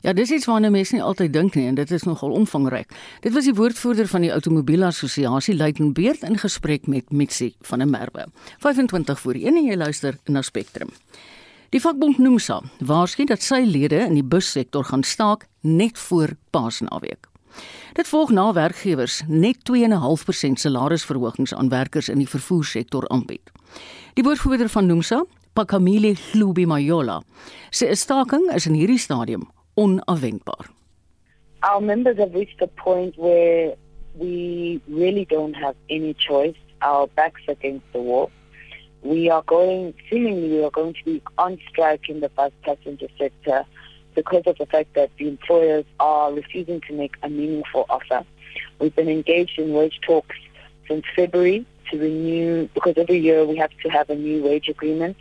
Ja, 0.01 0.13
dis 0.13 0.31
iets 0.31 0.47
waarna 0.47 0.69
mense 0.71 0.95
nie 0.95 1.03
altyd 1.03 1.33
dink 1.33 1.55
nie 1.59 1.65
en 1.67 1.75
dit 1.75 1.91
is 1.91 2.05
nogal 2.07 2.31
omvangryk. 2.31 2.93
Dit 3.23 3.33
was 3.35 3.49
die 3.49 3.55
woordvoerder 3.55 4.07
van 4.07 4.23
die 4.23 4.31
Automobielassosiasie 4.31 5.57
Luitenant 5.57 5.93
Beerd 5.97 6.23
in 6.23 6.39
gesprek 6.39 6.87
met 6.87 7.11
Mitsi 7.11 7.53
van 7.67 7.83
der 7.83 7.87
Merwe. 7.87 8.27
25 8.63 9.19
voor 9.19 9.35
1 9.35 9.57
en 9.57 9.65
jy 9.65 9.75
luister 9.75 10.15
na 10.25 10.41
Spectrum. 10.41 10.93
Die 11.69 11.81
vakbond 11.81 12.17
Nomsa 12.17 12.61
waarsku 12.79 13.27
dat 13.29 13.43
sy 13.43 13.59
lede 13.67 13.99
in 14.07 14.15
die 14.17 14.25
bussektor 14.25 14.87
gaan 14.87 15.03
staak 15.03 15.45
net 15.61 15.99
voor 15.99 16.33
Paasnaweek. 16.49 17.27
Dit 17.93 18.07
volg 18.07 18.31
na 18.31 18.53
werkgewers 18.53 19.21
net 19.27 19.59
2.5% 19.67 20.63
salarisverhogings 20.63 21.53
aan 21.53 21.69
werkers 21.69 22.09
in 22.09 22.23
die 22.23 22.29
vervoersektor 22.29 23.07
aanbied. 23.09 23.51
Die 24.15 24.23
woordvoerder 24.23 24.69
van 24.69 24.85
Nomsa, 24.85 25.25
Pakamile 25.59 26.15
Hlubi 26.15 26.65
Mayola, 26.65 27.17
sê 27.77 27.85
'n 27.91 27.95
staking 27.95 28.45
is 28.55 28.65
in 28.67 28.75
hierdie 28.79 28.97
stadium 29.05 29.43
onafwendbaar. 29.83 30.63
Our 31.69 31.81
members 31.81 32.17
have 32.17 32.33
reached 32.33 32.61
a 32.61 32.67
point 32.67 33.13
where 33.17 33.75
we 34.15 34.79
really 34.87 35.25
don't 35.35 35.55
have 35.65 35.75
any 35.89 36.13
choice. 36.27 36.59
Our 36.81 37.07
backs 37.17 37.43
against 37.55 37.87
the 37.91 37.99
wall. 37.99 38.31
We 39.03 39.29
are 39.29 39.43
going, 39.55 39.93
seemingly, 40.09 40.47
we 40.55 40.63
are 40.63 40.75
going 40.79 40.93
to 40.99 41.03
be 41.03 41.21
on 41.37 41.57
strike 41.69 42.05
in 42.07 42.21
the 42.21 42.29
bus 42.37 42.53
passenger 42.63 43.09
sector 43.17 43.65
because 44.15 44.43
of 44.51 44.55
the 44.61 44.65
fact 44.65 44.93
that 44.93 45.09
the 45.17 45.27
employers 45.27 45.85
are 45.99 46.31
refusing 46.31 46.79
to 46.87 46.93
make 46.93 47.15
a 47.21 47.29
meaningful 47.29 47.85
offer. 47.89 48.21
We've 48.79 48.95
been 48.95 49.09
engaged 49.09 49.59
in 49.59 49.73
wage 49.73 49.99
talks 50.07 50.37
since 50.87 51.03
February 51.17 51.65
to 51.91 51.99
renew, 51.99 52.69
because 52.73 52.95
every 53.03 53.19
year 53.27 53.45
we 53.45 53.55
have 53.57 53.73
to 53.83 53.89
have 53.89 54.09
a 54.09 54.15
new 54.15 54.37
wage 54.47 54.69
agreement. 54.69 55.17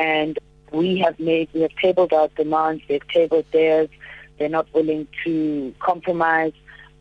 And 0.00 0.38
we 0.72 0.88
have 1.04 1.16
made, 1.30 1.48
we 1.52 1.60
have 1.66 1.74
tabled 1.84 2.12
our 2.18 2.28
demands, 2.42 2.82
they've 2.88 3.08
tabled 3.18 3.46
theirs, 3.52 3.90
they're 4.36 4.56
not 4.58 4.68
willing 4.72 5.06
to 5.24 5.74
compromise. 5.88 6.56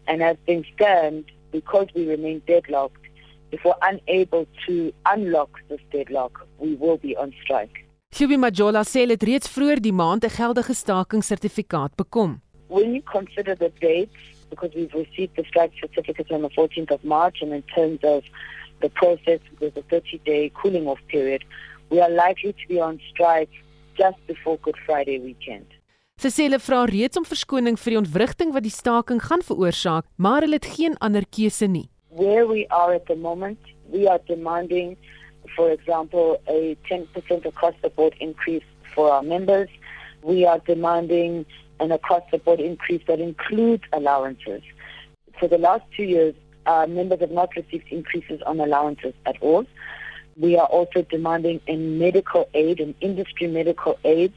And 0.08 0.18
as 0.30 0.36
things 0.46 0.66
stand, 0.76 1.24
because 1.58 1.88
we 1.96 2.04
remain 2.16 2.42
deadlocked, 2.46 3.04
if 3.52 3.60
we're 3.66 3.84
unable 3.92 4.44
to 4.66 4.74
unlock 5.06 5.52
this 5.70 5.84
deadlock, 5.92 6.34
we 6.58 6.76
will 6.76 6.98
be 6.98 7.16
on 7.16 7.34
strike. 7.44 7.76
Hlubi 8.12 8.38
Majola 8.42 8.82
sê 8.92 9.06
dit 9.10 9.24
reeds 9.30 9.50
vroeër 9.54 9.80
die 9.86 9.94
maand 9.94 10.26
'n 10.26 10.34
geldige 10.38 10.74
stakingssertifikaat 10.84 11.94
bekom. 12.02 12.32
When 12.68 12.94
you 12.96 13.04
consider 13.18 13.54
the 13.56 13.72
dates, 13.80 14.20
because 14.50 14.72
we've 14.78 14.96
received 15.06 15.34
the 15.38 15.46
strike 15.52 15.74
certificate 15.84 16.30
on 16.36 16.42
the 16.42 16.52
14th 16.58 16.92
of 16.98 17.02
March, 17.04 17.38
and 17.44 17.52
in 17.54 17.64
terms 17.78 18.00
of 18.04 18.22
the 18.82 18.90
process 19.02 19.42
with 19.62 19.78
a 19.78 19.86
30-day 19.92 20.52
cooling 20.60 20.86
off 20.92 21.02
period, 21.08 21.42
we 21.90 22.00
are 22.00 22.10
likely 22.10 22.54
to 22.54 22.68
be 22.68 22.80
on 22.80 23.00
strike 23.12 23.52
just 23.98 24.18
before 24.28 24.58
Good 24.62 24.78
Friday 24.86 25.20
weekend. 25.20 25.66
Sy 26.20 26.30
sê 26.36 26.46
hulle 26.50 26.60
vra 26.60 26.82
reeds 26.90 27.16
om 27.20 27.24
verskoning 27.24 27.78
vir 27.80 27.94
die 27.94 28.00
ontwrigting 28.02 28.50
wat 28.56 28.66
die 28.66 28.74
staking 28.76 29.22
gaan 29.24 29.44
veroorsaak, 29.46 30.06
maar 30.18 30.44
hulle 30.44 30.60
het 30.60 30.68
geen 30.68 30.98
ander 31.00 31.24
keuse 31.24 31.68
nie. 31.68 31.88
Where 32.12 32.46
we 32.48 32.66
are 32.70 32.96
at 32.96 33.08
the 33.08 33.16
moment, 33.16 33.60
we 33.94 34.08
are 34.08 34.20
demanding 34.28 34.98
for 35.56 35.72
example 35.72 36.38
a 36.48 36.76
10% 36.90 37.46
across 37.46 37.74
the 37.82 37.90
board 37.90 38.16
increase 38.20 38.68
for 38.94 39.10
our 39.10 39.24
members. 39.24 39.70
We 40.22 40.46
are 40.46 40.60
demanding 40.68 41.46
an 41.80 41.92
across 41.92 42.24
the 42.32 42.38
board 42.38 42.60
increase 42.60 43.02
that 43.08 43.20
includes 43.20 43.84
allowances. 43.94 44.62
For 45.40 45.48
the 45.48 45.58
last 45.58 45.86
2 45.96 46.04
years, 46.04 46.36
our 46.66 46.86
members 46.86 47.22
have 47.22 47.32
not 47.32 47.56
received 47.56 47.88
increases 47.90 48.42
on 48.46 48.60
allowances 48.60 49.14
at 49.26 49.38
all. 49.42 49.66
We 50.40 50.58
are 50.58 50.68
also 50.68 51.02
demanding 51.02 51.60
a 51.68 51.76
medical 51.76 52.50
aid, 52.54 52.80
an 52.80 52.96
industry 53.02 53.48
medical 53.48 54.00
aid 54.06 54.34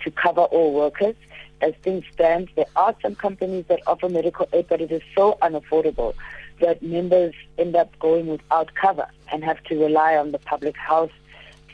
to 0.00 0.10
cover 0.10 0.42
all 0.42 0.74
workers. 0.74 1.16
As 1.62 1.74
things 1.82 2.04
stand, 2.12 2.50
there 2.54 2.66
are 2.76 2.94
some 3.00 3.14
companies 3.14 3.64
that 3.68 3.80
offer 3.86 4.10
medical 4.10 4.46
aid, 4.52 4.66
but 4.68 4.82
it 4.82 4.92
is 4.92 5.00
so 5.14 5.38
unaffordable 5.40 6.14
that 6.60 6.82
members 6.82 7.34
end 7.58 7.74
up 7.74 7.98
going 7.98 8.26
without 8.26 8.74
cover 8.74 9.08
and 9.32 9.42
have 9.42 9.62
to 9.64 9.82
rely 9.82 10.16
on 10.16 10.32
the 10.32 10.38
public 10.38 10.76
health 10.76 11.12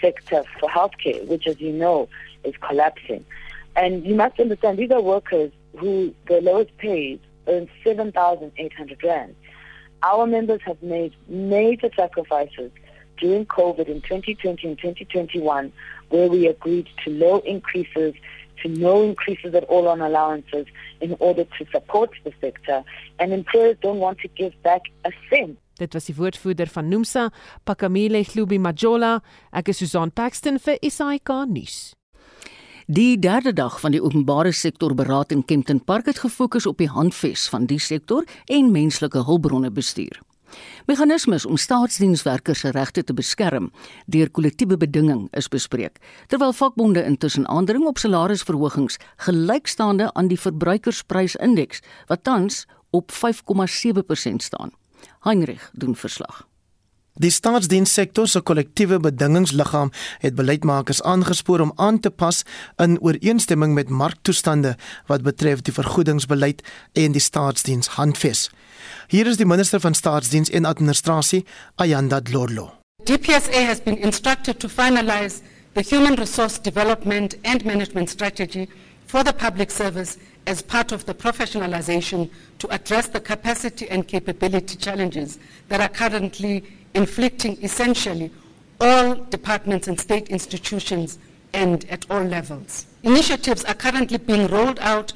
sector 0.01 0.45
for 0.61 0.69
healthcare, 0.69 1.27
which, 1.27 1.47
as 1.49 1.61
you 1.61 1.73
know, 1.73 2.09
is 2.45 2.55
collapsing. 2.61 3.25
And 3.75 4.05
you 4.07 4.15
must 4.15 4.39
understand, 4.39 4.79
these 4.79 4.91
are 4.93 5.01
workers 5.01 5.51
who 5.77 6.15
the 6.29 6.41
lowest 6.41 6.77
paid 6.79 7.21
earn 7.49 7.69
7,800 7.83 9.03
rand. 9.03 9.35
Our 10.05 10.27
members 10.27 10.61
have 10.65 10.83
made 10.83 11.15
major 11.29 11.91
sacrifices 11.97 12.71
during 13.19 13.47
COVID 13.47 13.89
in 13.89 14.01
2020 14.03 14.69
and 14.69 14.79
2021, 14.79 15.73
where 16.11 16.29
we 16.29 16.47
agreed 16.47 16.89
to 17.05 17.11
low 17.11 17.39
increases, 17.41 18.15
to 18.63 18.69
no 18.69 19.03
increases 19.03 19.55
at 19.55 19.65
all 19.65 19.89
on 19.89 20.01
allowances 20.01 20.67
in 21.01 21.17
order 21.19 21.45
to 21.45 21.67
support 21.73 22.11
the 22.25 22.33
sector, 22.41 22.85
and 23.19 23.33
employers 23.33 23.77
don't 23.83 23.99
want 23.99 24.19
to 24.19 24.29
give 24.29 24.53
back 24.63 24.83
a 25.05 25.11
cent. 25.31 25.59
Dit 25.81 25.97
was 25.97 26.07
die 26.07 26.15
woordvoerder 26.15 26.69
van 26.69 26.89
Nomsa, 26.89 27.31
Pakamile 27.65 28.21
Hlubi 28.29 28.59
Majola. 28.61 29.17
Ek 29.51 29.73
is 29.73 29.81
Susan 29.81 30.13
Paxton 30.13 30.61
vir 30.61 30.79
SAK 30.85 31.33
nuus. 31.49 31.95
Die 32.93 33.17
derde 33.19 33.53
dag 33.57 33.79
van 33.81 33.95
die 33.95 34.03
openbare 34.03 34.53
sektor 34.53 34.95
beraad 34.95 35.33
in 35.33 35.45
Kempton 35.45 35.81
Park 35.85 36.11
het 36.11 36.19
gefokus 36.19 36.67
op 36.67 36.79
die 36.83 36.91
handves 36.91 37.49
van 37.49 37.67
die 37.71 37.79
sektor 37.81 38.27
en 38.47 38.71
menslike 38.75 39.23
hulpbronne 39.25 39.71
bestuur. 39.71 40.19
Meganismes 40.87 41.47
om 41.47 41.57
staatsdienswerkers 41.57 42.61
se 42.61 42.71
regte 42.71 43.05
te 43.05 43.15
beskerm 43.15 43.71
deur 44.07 44.31
kollektiewe 44.31 44.77
bedinging 44.77 45.29
is 45.37 45.49
bespreek, 45.49 45.99
terwyl 46.27 46.53
vakbonde 46.53 47.05
intussen 47.05 47.49
aandring 47.49 47.87
op 47.87 47.99
salarisverhogings 47.99 48.99
gelykstaande 49.17 50.13
aan 50.15 50.29
die 50.29 50.41
verbruikersprysindeks 50.41 51.83
wat 52.07 52.25
tans 52.25 52.67
op 52.91 53.13
5,7% 53.13 54.37
staan. 54.37 54.71
Heinrich 55.21 55.71
doen 55.73 55.97
verslag. 55.97 56.52
Die 57.21 57.31
staatsdienssektor 57.31 58.27
se 58.27 58.41
kollektiewe 58.41 58.97
bedingingsliggaam 59.05 59.91
het 60.19 60.35
beleidsmakers 60.35 61.03
aangespoor 61.03 61.61
om 61.61 61.73
aan 61.77 62.01
te 62.01 62.11
pas 62.11 62.43
in 62.77 62.97
ooreenstemming 63.01 63.75
met 63.75 63.89
marktoestande 63.89 64.77
wat 65.07 65.23
betref 65.23 65.61
die 65.61 65.75
vergoedingsbeleid 65.77 66.63
en 66.93 67.13
die 67.13 67.21
staatsdiens 67.21 67.93
handves. 67.99 68.51
Hier 69.09 69.27
is 69.27 69.37
die 69.37 69.47
minister 69.47 69.81
van 69.81 69.95
staatsdiens 69.95 70.51
en 70.51 70.65
administrasie, 70.65 71.45
Ayanda 71.77 72.21
Dlorlo. 72.21 72.73
DPSA 73.05 73.67
has 73.67 73.83
been 73.83 73.99
instructed 73.99 74.59
to 74.59 74.69
finalize 74.69 75.43
the 75.75 75.85
human 75.85 76.15
resource 76.15 76.61
development 76.61 77.37
and 77.43 77.65
management 77.65 78.09
strategy 78.11 78.69
for 79.07 79.23
the 79.25 79.33
public 79.33 79.71
service 79.71 80.17
as 80.47 80.63
part 80.63 80.93
of 80.93 81.05
the 81.05 81.15
professionalization 81.15 82.31
to 82.57 82.69
address 82.71 83.09
the 83.09 83.21
capacity 83.21 83.87
and 83.91 84.09
capability 84.09 84.77
challenges 84.77 85.39
that 85.69 85.81
are 85.81 85.89
currently 85.89 86.65
inflicting 86.95 87.63
essentially 87.63 88.31
all 88.81 89.15
departments 89.15 89.89
and 89.89 89.99
state 89.99 90.29
institutions 90.29 91.19
and 91.53 91.85
at 91.87 92.07
all 92.11 92.23
levels. 92.23 92.87
Initiatives 93.03 93.65
are 93.65 93.75
currently 93.75 94.19
being 94.19 94.47
rolled 94.49 94.79
out 94.81 95.13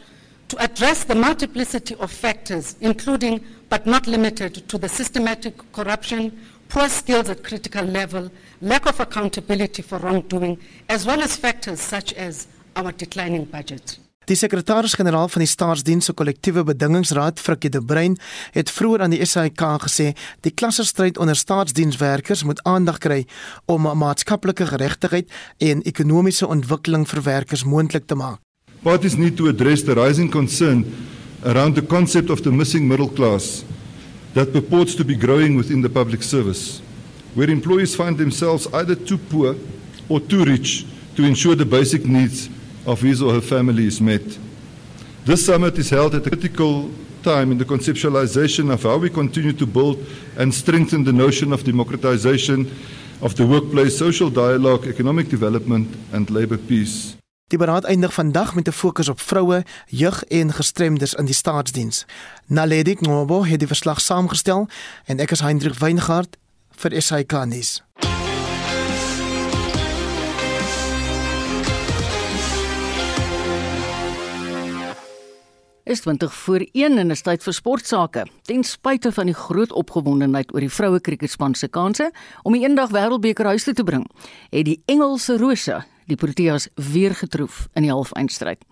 to 0.48 0.62
address 0.62 1.04
the 1.04 1.14
multiplicity 1.14 1.94
of 1.96 2.10
factors, 2.10 2.76
including 2.80 3.44
but 3.68 3.86
not 3.86 4.06
limited 4.06 4.68
to 4.68 4.78
the 4.78 4.88
systematic 4.88 5.72
corruption, 5.72 6.38
poor 6.68 6.88
skills 6.88 7.28
at 7.28 7.42
critical 7.42 7.84
level, 7.84 8.30
lack 8.60 8.86
of 8.86 9.00
accountability 9.00 9.82
for 9.82 9.98
wrongdoing, 9.98 10.58
as 10.88 11.04
well 11.04 11.20
as 11.20 11.36
factors 11.36 11.80
such 11.80 12.12
as 12.12 12.46
our 12.76 12.92
declining 12.92 13.44
budget. 13.44 13.98
Die 14.26 14.34
sekretaris-generaal 14.34 15.28
van 15.30 15.42
die 15.44 15.46
Staatsdiens 15.46 16.08
se 16.08 16.12
kollektiewe 16.18 16.64
bedingingsraad, 16.66 17.38
Frikkie 17.38 17.70
de 17.70 17.78
Bruin, 17.78 18.16
het 18.56 18.70
vroeër 18.74 19.04
aan 19.04 19.12
die 19.14 19.22
SAIK 19.22 19.62
gesê 19.84 20.06
die 20.42 20.50
klassestryd 20.50 21.20
onder 21.22 21.38
staatsdienswerkers 21.38 22.42
moet 22.42 22.58
aandag 22.66 22.98
kry 23.04 23.20
om 23.70 23.86
maatskaplike 23.86 24.66
geregtigheid 24.66 25.30
en 25.62 25.84
ekonomiese 25.86 26.48
ontwikkeling 26.50 27.06
vir 27.06 27.22
werkers 27.22 27.62
moontlik 27.62 28.08
te 28.10 28.18
maak. 28.18 28.40
Parties 28.82 29.14
need 29.14 29.36
to 29.38 29.46
address 29.46 29.86
the 29.86 29.94
rising 29.94 30.30
concern 30.30 30.82
around 31.44 31.78
the 31.78 31.86
concept 31.86 32.30
of 32.30 32.42
the 32.42 32.50
missing 32.50 32.88
middle 32.88 33.12
class 33.14 33.62
that 34.34 34.50
purports 34.50 34.98
to 34.98 35.04
be 35.04 35.14
growing 35.14 35.54
within 35.56 35.86
the 35.86 35.90
public 36.00 36.26
service, 36.26 36.82
where 37.34 37.52
employees 37.52 37.94
find 37.94 38.18
themselves 38.18 38.66
either 38.74 38.98
too 38.98 39.18
poor 39.30 39.54
or 40.08 40.18
too 40.18 40.42
rich 40.42 40.84
to 41.14 41.22
ensure 41.22 41.54
the 41.54 41.64
basic 41.78 42.04
needs 42.04 42.50
of 42.86 43.00
his 43.00 43.20
or 43.20 43.32
her 43.34 43.42
family 43.42 43.86
is 43.86 44.00
met. 44.00 44.38
This 45.24 45.44
summit 45.44 45.78
is 45.78 45.90
held 45.90 46.14
at 46.14 46.26
a 46.26 46.30
critical 46.30 46.90
time 47.22 47.50
in 47.50 47.58
the 47.58 47.64
conceptualization 47.64 48.70
of 48.70 48.82
how 48.82 48.98
we 48.98 49.10
continue 49.10 49.52
to 49.52 49.66
build 49.66 49.98
and 50.38 50.54
strengthen 50.54 51.04
the 51.04 51.12
notion 51.12 51.52
of 51.52 51.64
democratization 51.64 52.70
of 53.20 53.34
the 53.34 53.46
workplace, 53.46 53.96
social 53.96 54.30
dialogue, 54.30 54.86
economic 54.86 55.28
development 55.28 55.88
and 56.12 56.30
labor 56.30 56.58
peace. 56.58 57.16
Die 57.46 57.58
beraad 57.58 57.84
eindig 57.84 58.14
vandag 58.14 58.54
met 58.54 58.68
'n 58.68 58.72
fokus 58.72 59.08
op 59.08 59.20
vroue, 59.20 59.64
jeug 59.86 60.24
en 60.24 60.52
gestremdes 60.52 61.14
in 61.14 61.24
die 61.24 61.34
staatsdiens. 61.34 62.04
Naledi 62.46 62.96
Ngobo 63.00 63.44
het 63.44 63.58
die 63.58 63.68
verslag 63.68 64.00
saamgestel 64.00 64.68
en 65.04 65.18
ek 65.18 65.30
is 65.30 65.40
Hendrik 65.40 65.78
Weingart 65.78 66.36
vir 66.70 67.02
SAK 67.02 67.44
nuus. 67.44 67.85
Is 75.86 76.00
20 76.00 76.34
voor 76.34 76.66
1 76.72 76.98
en 76.98 77.10
is 77.14 77.22
tyd 77.22 77.44
vir 77.46 77.54
sportsake. 77.54 78.24
Ten 78.42 78.64
spyte 78.66 79.12
van 79.14 79.30
die 79.30 79.36
groot 79.38 79.72
opgewondenheid 79.72 80.50
oor 80.54 80.64
die 80.64 80.72
vroue 80.72 80.98
kriketspan 81.00 81.54
se 81.54 81.68
kanse 81.70 82.08
om 82.42 82.56
die 82.56 82.64
eendag 82.66 82.90
wêreldbeker 82.90 83.46
huis 83.54 83.66
toe 83.68 83.74
te 83.74 83.84
bring, 83.86 84.02
het 84.50 84.66
die 84.66 84.80
Engelse 84.90 85.38
Rose 85.38 85.84
die 86.06 86.18
Proteas 86.18 86.68
weer 86.74 87.14
getroof 87.18 87.66
in 87.74 87.86
die 87.86 87.90
halfeindstryd. 87.90 88.62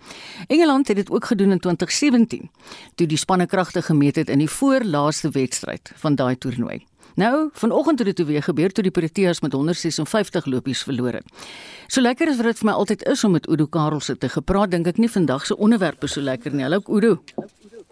Engeland 0.46 0.90
het 0.90 0.96
dit 1.02 1.10
ook 1.10 1.30
gedoen 1.30 1.54
in 1.54 1.62
2017 1.62 2.50
toe 2.94 3.06
die 3.06 3.18
spanne 3.18 3.46
kragte 3.46 3.82
gemeet 3.82 4.18
het 4.18 4.30
in 4.30 4.42
die 4.42 4.50
voorlaaste 4.50 5.30
wedstryd 5.34 5.92
van 6.02 6.18
daai 6.18 6.34
toernooi. 6.38 6.82
Nou, 7.14 7.48
vanoggend 7.52 7.98
het 7.98 8.16
dit 8.16 8.26
weer 8.26 8.42
gebeur 8.42 8.72
toe 8.72 8.82
die 8.82 8.90
Proteas 8.90 9.40
met 9.40 9.52
156 9.52 10.46
lopies 10.46 10.82
verloor 10.82 11.12
het. 11.12 11.44
So 11.86 12.00
lekker 12.00 12.28
is 12.28 12.40
dit 12.42 12.58
vir 12.58 12.66
my 12.66 12.72
altyd 12.74 13.04
is 13.06 13.22
om 13.24 13.36
met 13.36 13.46
Udo 13.48 13.66
Karelse 13.66 14.16
te 14.18 14.28
gepraat, 14.28 14.72
dink 14.72 14.88
ek 14.90 14.98
nie 14.98 15.10
vandag 15.10 15.46
se 15.46 15.56
onderwerp 15.56 16.02
is 16.02 16.16
so 16.18 16.20
lekker 16.20 16.54
nie. 16.54 16.66
Hallo 16.66 16.82
Udo. 16.88 17.20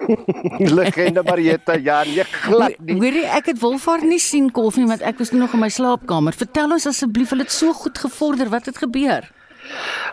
Legende 0.78 1.22
Marietta, 1.22 1.76
ja, 1.78 2.02
nee, 2.02 2.24
glad 2.24 2.74
nie. 2.82 2.98
Hoorie, 2.98 3.24
ek 3.30 3.52
het 3.52 3.62
Wolfhard 3.62 4.02
nie 4.02 4.18
sien 4.18 4.50
koffie 4.50 4.88
want 4.90 5.06
ek 5.06 5.22
was 5.22 5.30
nog 5.30 5.54
in 5.54 5.62
my 5.62 5.70
slaapkamer. 5.70 6.34
Vertel 6.34 6.74
ons 6.74 6.88
asseblief, 6.90 7.30
hulle 7.30 7.46
het 7.46 7.54
so 7.54 7.70
goed 7.78 8.02
gevorder, 8.02 8.50
wat 8.50 8.66
het 8.66 8.82
gebeur? 8.82 9.30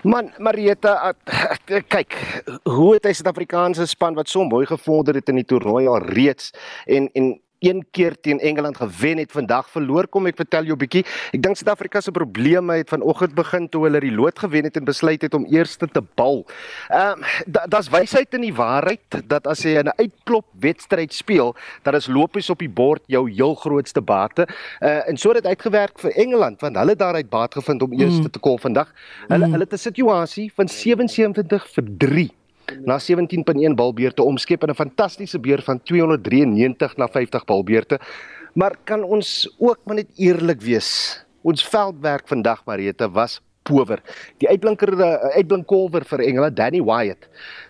Man, 0.05 0.30
Marietta, 0.38 1.16
kyk, 1.66 2.14
hoe 2.70 2.93
het 2.93 3.10
hy 3.10 3.18
Suid-Afrikaanse 3.18 3.89
span 3.89 4.14
wat 4.14 4.30
so 4.30 4.45
mooi 4.45 4.68
gevorder 4.70 5.18
het 5.18 5.34
in 5.34 5.41
die 5.41 5.47
toernooi 5.49 5.88
al 5.89 6.03
reeds 6.14 6.53
en 6.86 7.10
en 7.18 7.39
een 7.60 7.86
keer 7.91 8.16
teen 8.22 8.39
Engeland 8.39 8.78
gewen 8.78 9.18
het 9.18 9.32
vandag 9.32 9.70
verloor 9.70 10.07
kom 10.07 10.28
ek 10.28 10.36
vertel 10.36 10.64
jou 10.64 10.76
'n 10.76 10.84
bietjie 10.84 11.05
ek 11.34 11.41
dink 11.41 11.57
Suid-Afrika 11.57 12.01
se 12.01 12.12
probleme 12.12 12.78
het 12.78 12.89
vanoggend 12.89 13.36
begin 13.36 13.70
toe 13.70 13.84
hulle 13.84 13.99
die 13.99 14.12
lood 14.12 14.39
gewen 14.39 14.64
het 14.64 14.78
en 14.78 14.86
besluit 14.86 15.22
het 15.22 15.34
om 15.34 15.45
eerste 15.45 15.88
te 15.88 16.01
bal. 16.16 16.45
Ehm 16.89 17.20
um, 17.20 17.70
da's 17.70 17.89
wysheid 17.89 18.34
in 18.34 18.41
die 18.41 18.53
waarheid 18.53 19.22
dat 19.28 19.47
as 19.47 19.64
jy 19.64 19.78
'n 19.80 19.93
uitklop 19.97 20.45
wedstryd 20.60 21.14
speel, 21.14 21.55
dan 21.84 21.95
is 21.95 22.07
lopies 22.07 22.49
op 22.49 22.60
die 22.60 22.70
bord 22.70 23.01
jou 23.07 23.30
heel 23.30 23.55
grootste 23.55 24.01
bate. 24.01 24.47
Uh, 24.80 25.07
en 25.10 25.18
so 25.18 25.30
het 25.30 25.43
dit 25.43 25.51
uitgewerk 25.51 25.99
vir 25.99 26.12
Engeland 26.12 26.62
want 26.62 26.76
hulle 26.76 26.95
daaruit 26.95 27.30
baat 27.30 27.53
gevind 27.53 27.82
om 27.82 27.93
eerste 27.93 28.28
mm. 28.28 28.32
te 28.32 28.39
kom 28.39 28.60
vandag. 28.60 28.93
Hulle 29.28 29.45
mm. 29.45 29.51
hulle 29.51 29.64
het 29.64 29.74
'n 29.74 29.78
situasie 29.78 30.51
van 30.55 30.68
77 30.68 31.68
vir 31.74 31.84
3 31.97 32.38
na 32.86 32.99
17.1 32.99 33.76
balbeurte 33.76 34.24
omskep 34.24 34.63
in 34.63 34.70
'n 34.70 34.76
fantastiese 34.76 35.39
beurt 35.39 35.63
van 35.63 35.82
293 35.84 36.97
na 36.97 37.07
50 37.07 37.45
balbeurte. 37.45 37.99
Maar 38.53 38.76
kan 38.84 39.03
ons 39.03 39.55
ook 39.57 39.80
maar 39.86 39.95
net 39.95 40.09
eerlik 40.15 40.61
wees? 40.61 41.24
Ons 41.41 41.63
veldwerk 41.63 42.28
vandag 42.28 42.65
Marita 42.65 43.09
was 43.09 43.41
power. 43.63 44.01
Die 44.38 44.49
uitblinker 44.49 44.91
eh, 44.99 45.38
uitblinkkolwer 45.38 46.05
vir 46.05 46.20
Engela 46.20 46.49
Danny 46.49 46.82
Wyatt 46.82 47.30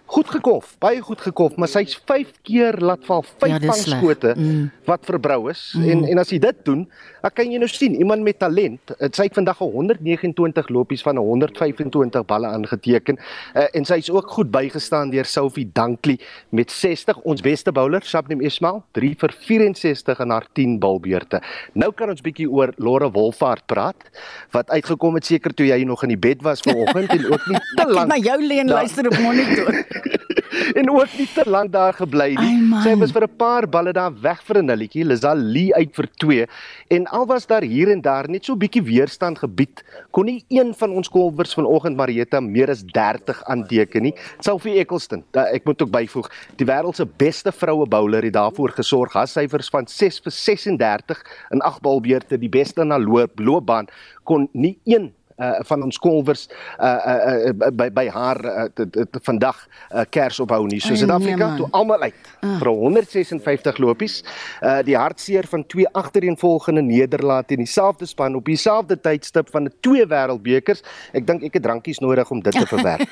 goed 0.10 0.30
gekof, 0.34 0.72
baie 0.82 1.02
goed 1.06 1.22
gekof, 1.22 1.56
maar 1.62 1.70
sy's 1.70 1.94
5 2.10 2.32
keer 2.48 2.80
laat 2.82 3.04
val, 3.06 3.22
5 3.44 3.52
ja, 3.52 3.60
vangskote 3.70 4.34
mm. 4.34 4.64
wat 4.90 5.06
verbrou 5.06 5.40
is. 5.52 5.62
Mm. 5.78 5.90
En 5.94 6.06
en 6.14 6.22
as 6.24 6.34
jy 6.34 6.40
dit 6.42 6.64
doen, 6.66 6.86
dan 7.22 7.34
kan 7.36 7.52
jy 7.52 7.60
nou 7.62 7.70
sien 7.72 7.96
iemand 7.96 8.24
met 8.26 8.40
talent. 8.40 8.94
Sy 9.12 9.28
het 9.28 9.38
vandag 9.38 9.60
129 9.62 10.70
lopies 10.70 11.04
van 11.06 11.18
125 11.18 12.26
balle 12.30 12.48
aangeteken. 12.48 13.20
Uh, 13.54 13.68
en 13.76 13.86
sy's 13.86 14.10
ook 14.14 14.32
goed 14.32 14.52
bygestaan 14.52 15.12
deur 15.14 15.26
Sophie 15.26 15.70
Dunkley 15.74 16.20
met 16.56 16.72
60. 16.72 17.20
Ons 17.28 17.44
beste 17.46 17.72
bowler, 17.76 18.04
Shabnim 18.06 18.42
Ismail, 18.42 18.84
3 18.98 19.14
vir 19.20 19.36
64 19.48 20.24
in 20.26 20.36
haar 20.36 20.48
10 20.54 20.78
balbeurte. 20.80 21.42
Nou 21.74 21.92
kan 21.96 22.10
ons 22.10 22.24
bietjie 22.26 22.50
oor 22.50 22.74
Laura 22.78 23.12
Wolfhard 23.12 23.66
praat 23.70 24.10
wat 24.56 24.70
uitgekom 24.70 25.20
het 25.20 25.26
seker 25.26 25.54
toe 25.54 25.68
jy 25.70 25.84
nog 25.88 26.04
in 26.08 26.16
die 26.16 26.22
bed 26.22 26.44
was 26.46 26.64
vanoggend 26.66 27.12
en 27.16 27.26
ook 27.32 27.48
nie 27.52 27.62
te 27.80 27.88
lank. 27.88 28.08
Maar 28.14 28.26
jou 28.32 28.40
lê 28.46 28.62
en 28.64 28.74
luister 28.80 29.08
op 29.12 29.20
monitor. 29.24 29.84
en 30.76 30.90
ook 30.90 31.18
nie 31.18 31.28
te 31.34 31.44
lank 31.50 31.72
daar 31.72 31.94
gebly 31.94 32.34
nie. 32.36 32.56
Ay, 32.74 32.84
sy 32.84 32.96
was 33.00 33.12
vir 33.12 33.24
'n 33.28 33.38
paar 33.38 33.68
balle 33.68 33.94
daar 33.94 34.14
weg 34.22 34.42
vir 34.44 34.58
'n 34.62 34.66
nulletjie, 34.66 35.06
Lizal 35.06 35.38
Lee 35.38 35.74
uit 35.76 35.96
vir 35.96 36.08
2 36.18 36.48
en 36.90 37.08
al 37.08 37.26
was 37.26 37.46
daar 37.46 37.62
hier 37.62 37.90
en 37.92 38.02
daar 38.02 38.30
net 38.30 38.46
so 38.46 38.54
'n 38.54 38.60
bietjie 38.60 38.84
weerstand 38.84 39.40
gebied, 39.40 39.84
kon 40.12 40.26
nie 40.26 40.44
een 40.48 40.74
van 40.74 40.92
ons 40.92 41.10
kolwers 41.10 41.54
vanoggend 41.54 41.98
Marieta 41.98 42.40
meer 42.40 42.70
as 42.70 42.84
30 42.84 43.44
aanteken 43.44 44.02
nie. 44.02 44.16
Sophie 44.40 44.80
Eccleston, 44.80 45.24
ek 45.34 45.66
moet 45.66 45.82
ook 45.82 45.92
byvoeg, 45.92 46.30
die 46.58 46.66
wêreld 46.66 46.96
se 46.96 47.06
beste 47.06 47.52
vroue 47.52 47.86
bowler 47.86 48.24
het 48.24 48.34
daarvoor 48.34 48.70
gesorg. 48.70 49.14
Haar 49.14 49.28
syfers 49.28 49.70
van 49.70 49.88
6 49.88 50.20
vir 50.20 50.32
36 50.32 51.24
in 51.52 51.62
8 51.62 51.82
balbeurte, 51.82 52.38
die 52.38 52.50
beste 52.50 52.84
na 52.84 53.00
loop 53.00 53.40
loopbaan 53.40 53.88
kon 54.24 54.50
nie 54.54 54.78
een 54.86 55.14
uh, 55.40 55.60
van 55.70 55.84
ons 55.84 55.98
kolwers 55.98 56.48
uh, 56.80 56.86
uh, 56.86 57.50
uh, 57.50 57.72
by 57.72 57.90
by 57.96 58.06
haar 58.14 58.40
uh, 58.46 59.06
vandag 59.26 59.58
uh, 59.66 60.04
kers 60.10 60.40
ophou 60.44 60.62
nie. 60.68 60.82
So 60.84 60.96
Suid-Afrika 61.00 61.48
nee, 61.48 61.62
toe 61.64 61.70
almal 61.72 62.10
uit 62.10 62.32
uh. 62.44 62.58
vir 62.62 62.72
156 62.72 63.82
lopies. 63.84 64.20
Uh, 64.62 64.80
die 64.86 64.98
hartseer 64.98 65.48
van 65.50 65.66
twee 65.72 65.88
agtereenvolgende 65.98 66.84
nederlae 66.86 67.46
teen 67.48 67.64
dieselfde 67.64 68.08
span 68.10 68.36
op 68.36 68.46
dieselfde 68.46 69.00
tydstip 69.00 69.50
van 69.54 69.68
'n 69.70 69.74
twee 69.86 70.06
wêreldbekers. 70.06 70.84
Ek 71.14 71.28
dink 71.28 71.44
ek 71.44 71.54
het 71.60 71.64
drankies 71.64 72.00
nodig 72.00 72.32
om 72.32 72.42
dit 72.42 72.54
te 72.54 72.68
verwerk. 72.68 73.10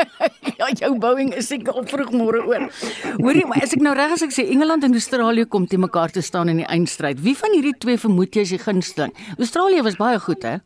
ja, 0.60 0.70
jou 0.78 0.98
bouing 0.98 1.34
is 1.34 1.46
seker 1.46 1.74
op 1.74 1.88
vroegmôre 1.88 2.44
oor. 2.46 2.68
Hoorie, 3.18 3.46
maar 3.46 3.62
as 3.62 3.74
ek 3.76 3.82
nou 3.84 3.94
reg 3.96 4.14
as 4.16 4.22
ek 4.22 4.34
sê 4.34 4.46
Engeland 4.52 4.84
en 4.84 4.92
Australië 4.92 5.46
kom 5.46 5.66
te 5.66 5.78
mekaar 5.78 6.10
te 6.10 6.20
staan 6.20 6.48
in 6.52 6.62
die 6.62 6.68
eindstryd. 6.68 7.20
Wie 7.22 7.36
van 7.38 7.54
hierdie 7.56 7.76
twee 7.78 7.98
vermoed 7.98 8.34
jy 8.34 8.46
is 8.46 8.54
die 8.54 8.62
gunsteling? 8.62 9.12
Australië 9.38 9.82
was 9.82 9.96
baie 10.00 10.20
goed, 10.22 10.42
hè? 10.42 10.60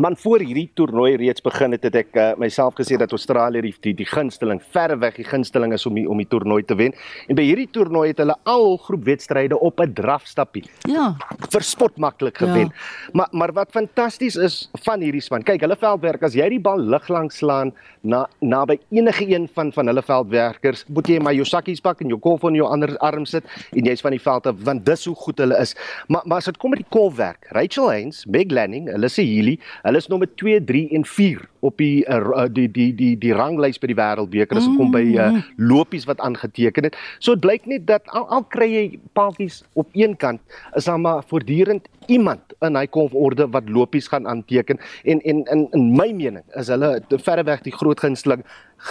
Man 0.00 0.16
voor 0.16 0.40
hierdie 0.40 0.70
toernooi 0.74 1.16
reeds 1.20 1.42
begin 1.44 1.74
het, 1.76 1.82
het 1.84 1.96
ek 2.00 2.14
uh, 2.16 2.26
myself 2.40 2.78
gesê 2.78 2.96
dat 2.96 3.12
Australië 3.12 3.60
die 3.66 3.72
die, 3.84 3.92
die 3.98 4.06
gunsteling 4.08 4.62
verreweg 4.72 5.18
die 5.20 5.26
gunsteling 5.28 5.74
is 5.76 5.84
om 5.84 5.98
die, 5.98 6.06
om 6.08 6.16
die 6.16 6.28
toernooi 6.32 6.62
te 6.64 6.76
wen. 6.80 6.94
En 7.28 7.36
by 7.36 7.44
hierdie 7.44 7.68
toernooi 7.76 8.06
het 8.08 8.22
hulle 8.22 8.38
al 8.48 8.78
groep 8.80 9.04
wedstryde 9.04 9.58
op 9.60 9.82
'n 9.84 9.92
drafstappie. 9.92 10.64
Ja, 10.88 11.12
verspot 11.52 11.98
maklik 12.00 12.40
gewen. 12.40 12.72
Ja. 12.72 13.12
Maar 13.12 13.28
maar 13.32 13.52
wat 13.52 13.70
fantasties 13.70 14.36
is 14.36 14.70
van 14.80 15.00
hierdie 15.00 15.20
span. 15.20 15.42
Kyk, 15.42 15.60
hulle 15.60 15.76
veldwerk 15.76 16.22
as 16.22 16.32
jy 16.34 16.48
die 16.48 16.60
bal 16.60 16.80
lig 16.80 17.08
langs 17.08 17.36
slaan 17.36 17.74
na 18.00 18.28
naby 18.40 18.78
enige 18.90 19.28
een 19.28 19.48
van 19.54 19.72
van 19.72 19.86
hulle 19.86 20.02
veldwerkers, 20.02 20.84
moet 20.88 21.06
jy 21.06 21.18
maar 21.20 21.34
jou 21.34 21.44
sakkies 21.44 21.80
pak 21.80 22.00
en 22.00 22.08
jou 22.08 22.18
kolf 22.18 22.42
in 22.42 22.54
jou 22.54 22.66
ander 22.66 22.96
arm 22.98 23.26
sit 23.26 23.44
en 23.76 23.84
jy's 23.84 24.00
van 24.00 24.10
die 24.10 24.22
veld 24.22 24.46
af 24.46 24.56
want 24.64 24.86
dis 24.86 25.04
hoe 25.04 25.14
goed 25.14 25.38
hulle 25.38 25.58
is. 25.60 25.76
Maar 26.08 26.22
maar 26.24 26.38
as 26.38 26.44
dit 26.44 26.56
kom 26.56 26.70
met 26.70 26.78
die 26.78 26.88
kolfwerk, 26.88 27.46
Rachel 27.50 27.90
Haynes, 27.90 28.24
Meg 28.26 28.50
Lanning, 28.50 28.88
Alyssa 28.88 29.22
Healy 29.22 29.58
Hulle 29.82 29.98
is 29.98 30.08
nommer 30.10 30.28
2, 30.38 30.60
3 30.64 30.82
en 30.96 31.04
4 31.04 31.42
op 31.66 31.78
die 31.78 32.04
uh, 32.06 32.46
die 32.50 32.68
die 32.70 32.90
die 32.94 33.12
die 33.18 33.32
ranglys 33.34 33.80
by 33.82 33.90
die 33.90 33.98
wêreldbeker. 33.98 34.58
As 34.58 34.66
dit 34.68 34.78
kom 34.78 34.92
by 34.94 35.02
uh, 35.18 35.28
lopies 35.58 36.06
wat 36.10 36.22
aangeteken 36.22 36.88
het. 36.88 36.98
So 37.18 37.34
dit 37.34 37.44
blyk 37.46 37.66
net 37.70 37.86
dat 37.90 38.06
al, 38.14 38.28
al 38.30 38.46
kry 38.54 38.68
jy 38.70 38.84
paadjies 39.18 39.62
op 39.78 39.90
een 39.98 40.16
kant 40.16 40.40
is 40.78 40.86
daar 40.86 41.00
maar 41.02 41.22
voortdurend 41.26 41.88
iemand 42.10 42.54
in 42.62 42.78
hy 42.78 42.86
konforde 42.90 43.48
wat 43.54 43.70
lopies 43.70 44.10
gaan 44.12 44.28
aanteken. 44.30 44.78
En 45.04 45.22
en 45.22 45.44
in 45.50 45.68
in 45.72 45.88
my 45.96 46.10
mening 46.12 46.44
is 46.58 46.70
hulle 46.72 46.98
verreweg 47.10 47.66
die 47.66 47.74
groot 47.74 48.00
gunsteling 48.00 48.44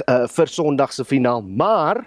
uh, 0.08 0.28
vir 0.28 0.48
Sondag 0.48 0.94
se 0.94 1.06
finaal, 1.08 1.42
maar 1.44 2.04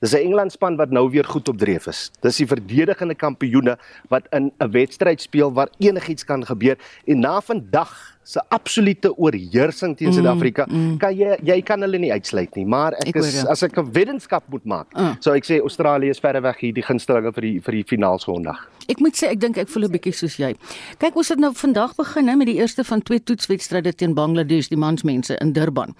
Dis 0.00 0.12
'n 0.14 0.22
Engeland 0.30 0.52
span 0.52 0.76
wat 0.76 0.90
nou 0.90 1.10
weer 1.10 1.24
goed 1.24 1.48
op 1.48 1.58
dreef 1.58 1.86
is. 1.86 2.10
Dis 2.20 2.36
die 2.36 2.46
verdedigende 2.46 3.14
kampioene 3.14 3.78
wat 4.08 4.26
in 4.30 4.52
'n 4.58 4.70
wedstryd 4.70 5.20
speel 5.20 5.52
waar 5.52 5.68
enigiets 5.78 6.24
kan 6.24 6.46
gebeur 6.46 6.76
en 7.04 7.20
na 7.20 7.40
vandag 7.40 8.18
se 8.22 8.40
absolute 8.48 9.08
oorheersing 9.16 9.96
teen 9.96 10.08
mm, 10.08 10.14
Suid-Afrika, 10.14 10.66
mm, 10.68 10.76
mm. 10.76 10.96
kan 11.00 11.16
jy 11.16 11.36
jy 11.48 11.62
kan 11.64 11.80
hulle 11.80 11.98
nie 11.98 12.12
uitsluit 12.12 12.54
nie, 12.54 12.66
maar 12.68 12.92
ek, 13.00 13.08
ek 13.08 13.16
is 13.22 13.44
as 13.48 13.62
ek 13.62 13.78
'n 13.80 13.92
weddenskap 13.92 14.44
moet 14.52 14.64
maak, 14.64 14.86
uh. 14.92 15.14
sou 15.24 15.34
ek 15.34 15.48
sê 15.48 15.60
Australië 15.60 16.12
is 16.12 16.20
verreweg 16.20 16.60
hier 16.60 16.74
die 16.76 16.84
gunstelinge 16.84 17.32
vir 17.32 17.42
die 17.42 17.60
vir 17.64 17.72
die 17.72 17.84
finaal 17.88 18.18
Sondag. 18.18 18.68
Ek 18.88 19.00
moet 19.00 19.16
sê 19.16 19.32
ek 19.32 19.40
dink 19.40 19.56
ek 19.56 19.68
voel 19.68 19.88
'n 19.88 19.92
bietjie 19.96 20.12
soos 20.12 20.36
jy. 20.36 20.54
Kyk, 20.98 21.16
ons 21.16 21.28
het 21.28 21.38
nou 21.40 21.54
vandag 21.54 21.96
begin 21.96 22.28
hè 22.28 22.36
met 22.36 22.46
die 22.46 22.60
eerste 22.60 22.84
van 22.84 23.02
twee 23.02 23.20
toetswedstryde 23.20 23.94
teen 23.94 24.14
Bangladesh, 24.14 24.68
die 24.68 24.76
mansmense 24.76 25.34
in 25.40 25.52
Durban. 25.52 25.96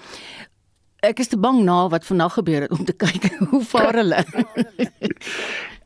Ek 1.06 1.20
is 1.22 1.28
te 1.30 1.38
bang 1.38 1.60
na 1.62 1.84
wat 1.88 2.06
vanaand 2.06 2.32
gebeur 2.32 2.64
het 2.66 2.72
om 2.74 2.84
te 2.84 2.92
kyk 3.02 3.28
hoe 3.50 3.62
vaar 3.64 3.94
hulle. 3.94 4.24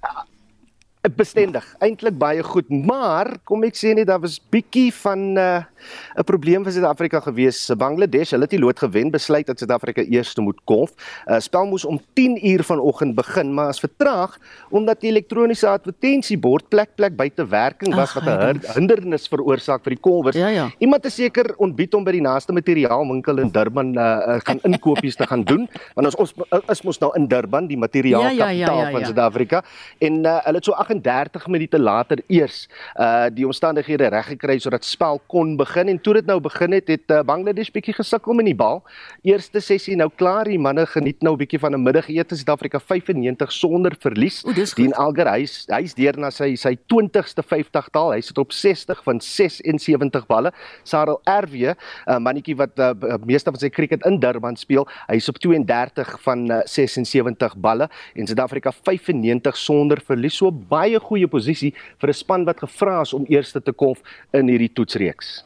bestendig, 1.11 1.65
eintlik 1.83 2.15
baie 2.15 2.43
goed, 2.47 2.69
maar 2.71 3.27
kom 3.49 3.65
ek 3.67 3.75
sê 3.75 3.91
net 3.97 4.07
daar 4.07 4.21
was 4.23 4.37
bietjie 4.55 4.93
van 5.03 5.35
'n 5.35 5.39
uh, 5.39 6.23
probleem 6.23 6.63
vir 6.63 6.73
Suid-Afrika 6.73 7.19
gewees. 7.21 7.71
Bangladesh, 7.75 8.31
hulle 8.31 8.47
het 8.47 8.55
die 8.55 8.61
lood 8.63 8.79
gewen, 8.79 9.11
besluit 9.11 9.47
dat 9.47 9.59
Suid-Afrika 9.59 10.03
eers 10.07 10.37
moet 10.39 10.61
kolf. 10.65 10.95
Uh, 11.27 11.41
spel 11.41 11.67
moes 11.67 11.85
om 11.85 11.99
10 12.15 12.39
uur 12.47 12.63
vanoggend 12.63 13.15
begin, 13.15 13.53
maar 13.55 13.67
as 13.67 13.81
vertraag 13.81 14.39
omdat 14.71 15.01
die 15.01 15.11
elektroniese 15.11 15.67
advertensiebord 15.69 16.69
plek 16.69 16.95
plek 16.95 17.17
buite 17.17 17.47
werking 17.49 17.95
was 17.95 18.15
Ach, 18.17 18.25
wat 18.25 18.55
'n 18.55 18.61
hindernis 18.75 19.27
veroorsaak 19.27 19.83
vir 19.83 19.97
die 19.97 20.01
kolwers. 20.01 20.37
Ja, 20.37 20.49
ja. 20.49 20.71
Iemand 20.79 21.05
het 21.05 21.13
seker 21.13 21.55
ontbied 21.59 21.95
om 21.95 22.05
by 22.05 22.13
die 22.13 22.23
naaste 22.23 22.53
materiaalwinkel 22.53 23.39
in 23.39 23.51
Durban 23.51 23.99
uh, 23.99 24.03
uh, 24.03 24.41
gaan 24.45 24.61
inkopies 24.63 25.17
te 25.17 25.27
gaan 25.27 25.43
doen, 25.43 25.69
want 25.95 26.07
ons 26.07 26.15
ons 26.15 26.35
is 26.71 26.83
mos 26.83 26.99
nou 26.99 27.11
in 27.17 27.27
Durban, 27.27 27.67
die 27.67 27.77
materiaalkapitaal 27.77 28.39
ja, 28.39 28.51
ja, 28.51 28.67
ja, 28.67 28.83
ja, 28.83 28.87
ja. 28.87 28.93
van 28.93 29.05
Suid-Afrika 29.05 29.65
en 29.99 30.25
uh, 30.25 30.39
hulle 30.45 30.57
het 30.57 30.65
so 30.65 30.73
38 31.01 31.49
minute 31.49 31.79
later 31.79 32.21
eers 32.29 32.69
uh 33.01 33.31
die 33.33 33.47
omstandighede 33.47 34.11
reg 34.13 34.27
gekry 34.35 34.59
sodat 34.59 34.85
spel 34.85 35.21
kon 35.33 35.57
begin 35.57 35.89
en 35.89 35.99
toe 36.01 36.15
dit 36.15 36.27
nou 36.27 36.39
begin 36.41 36.73
het 36.77 36.89
het 36.89 37.11
uh, 37.11 37.23
Bangladesh 37.23 37.71
bietjie 37.73 37.95
gesukkel 37.95 38.35
met 38.35 38.47
die 38.47 38.57
bal. 38.57 38.83
Eerste 39.23 39.61
sessie 39.61 39.97
nou 39.97 40.11
klaar, 40.17 40.51
die 40.51 40.59
manne 40.59 40.87
geniet 40.87 41.23
nou 41.23 41.35
'n 41.35 41.39
bietjie 41.39 41.61
van 41.63 41.75
'n 41.75 41.83
middagete. 41.83 42.37
Suid-Afrika 42.37 42.81
95 42.81 43.53
sonder 43.53 43.95
verlies. 43.99 44.43
Dien 44.75 44.95
Alger 44.95 45.29
hy's 45.31 45.67
hy's 45.71 45.95
deur 45.95 46.19
na 46.19 46.31
sy 46.31 46.55
sy 46.57 46.77
20ste 46.77 47.43
50-tal. 47.43 48.13
Hy 48.13 48.21
sit 48.21 48.39
op 48.39 48.53
60 48.53 49.03
van 49.05 49.21
76 49.21 50.27
balle. 50.27 50.53
Sarel 50.85 51.21
RW, 51.25 51.55
'n 51.55 51.77
uh, 52.09 52.19
mannetjie 52.19 52.57
wat 52.57 52.79
uh, 52.79 52.93
meeste 53.25 53.51
van 53.51 53.61
sy 53.61 53.71
cricket 53.71 54.05
in 54.07 54.19
Durban 54.19 54.57
speel, 54.57 54.87
hy's 55.09 55.29
op 55.29 55.39
32 55.39 56.21
van 56.23 56.51
uh, 56.51 56.61
76 56.65 57.57
balle 57.57 57.89
en 58.15 58.27
Suid-Afrika 58.27 58.73
95 58.73 59.57
sonder 59.57 60.01
verlies. 60.05 60.37
So 60.37 60.51
baie 60.51 60.82
goeie 61.01 61.29
posisie 61.29 61.75
vir 61.99 62.09
'n 62.09 62.15
span 62.15 62.45
wat 62.45 62.59
gevra 62.59 63.01
is 63.03 63.15
om 63.15 63.25
eerste 63.29 63.61
te 63.61 63.73
kolf 63.73 64.03
in 64.33 64.49
hierdie 64.49 64.73
toetsreeks. 64.73 65.45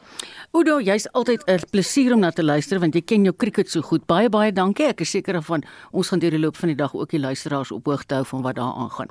Oudo, 0.51 0.79
jy's 0.79 1.07
altyd 1.13 1.43
'n 1.47 1.59
plesier 1.71 2.13
om 2.13 2.19
na 2.19 2.31
te 2.31 2.43
luister 2.43 2.79
want 2.79 2.95
jy 2.95 3.01
ken 3.01 3.23
jou 3.23 3.35
cricket 3.35 3.69
so 3.69 3.81
goed. 3.81 4.05
Baie 4.07 4.29
baie 4.29 4.51
dankie. 4.51 4.87
Ek 4.87 5.01
is 5.01 5.09
seker 5.09 5.41
van 5.41 5.63
ons 5.91 6.09
gaan 6.09 6.19
deur 6.19 6.31
die 6.31 6.39
loop 6.39 6.55
van 6.55 6.69
die 6.69 6.75
dag 6.75 6.95
ook 6.95 7.09
die 7.09 7.19
luisteraars 7.19 7.71
op 7.71 7.85
hoogte 7.85 8.15
hou 8.15 8.25
van 8.25 8.41
wat 8.41 8.55
daar 8.55 8.73
aangaan. 8.73 9.07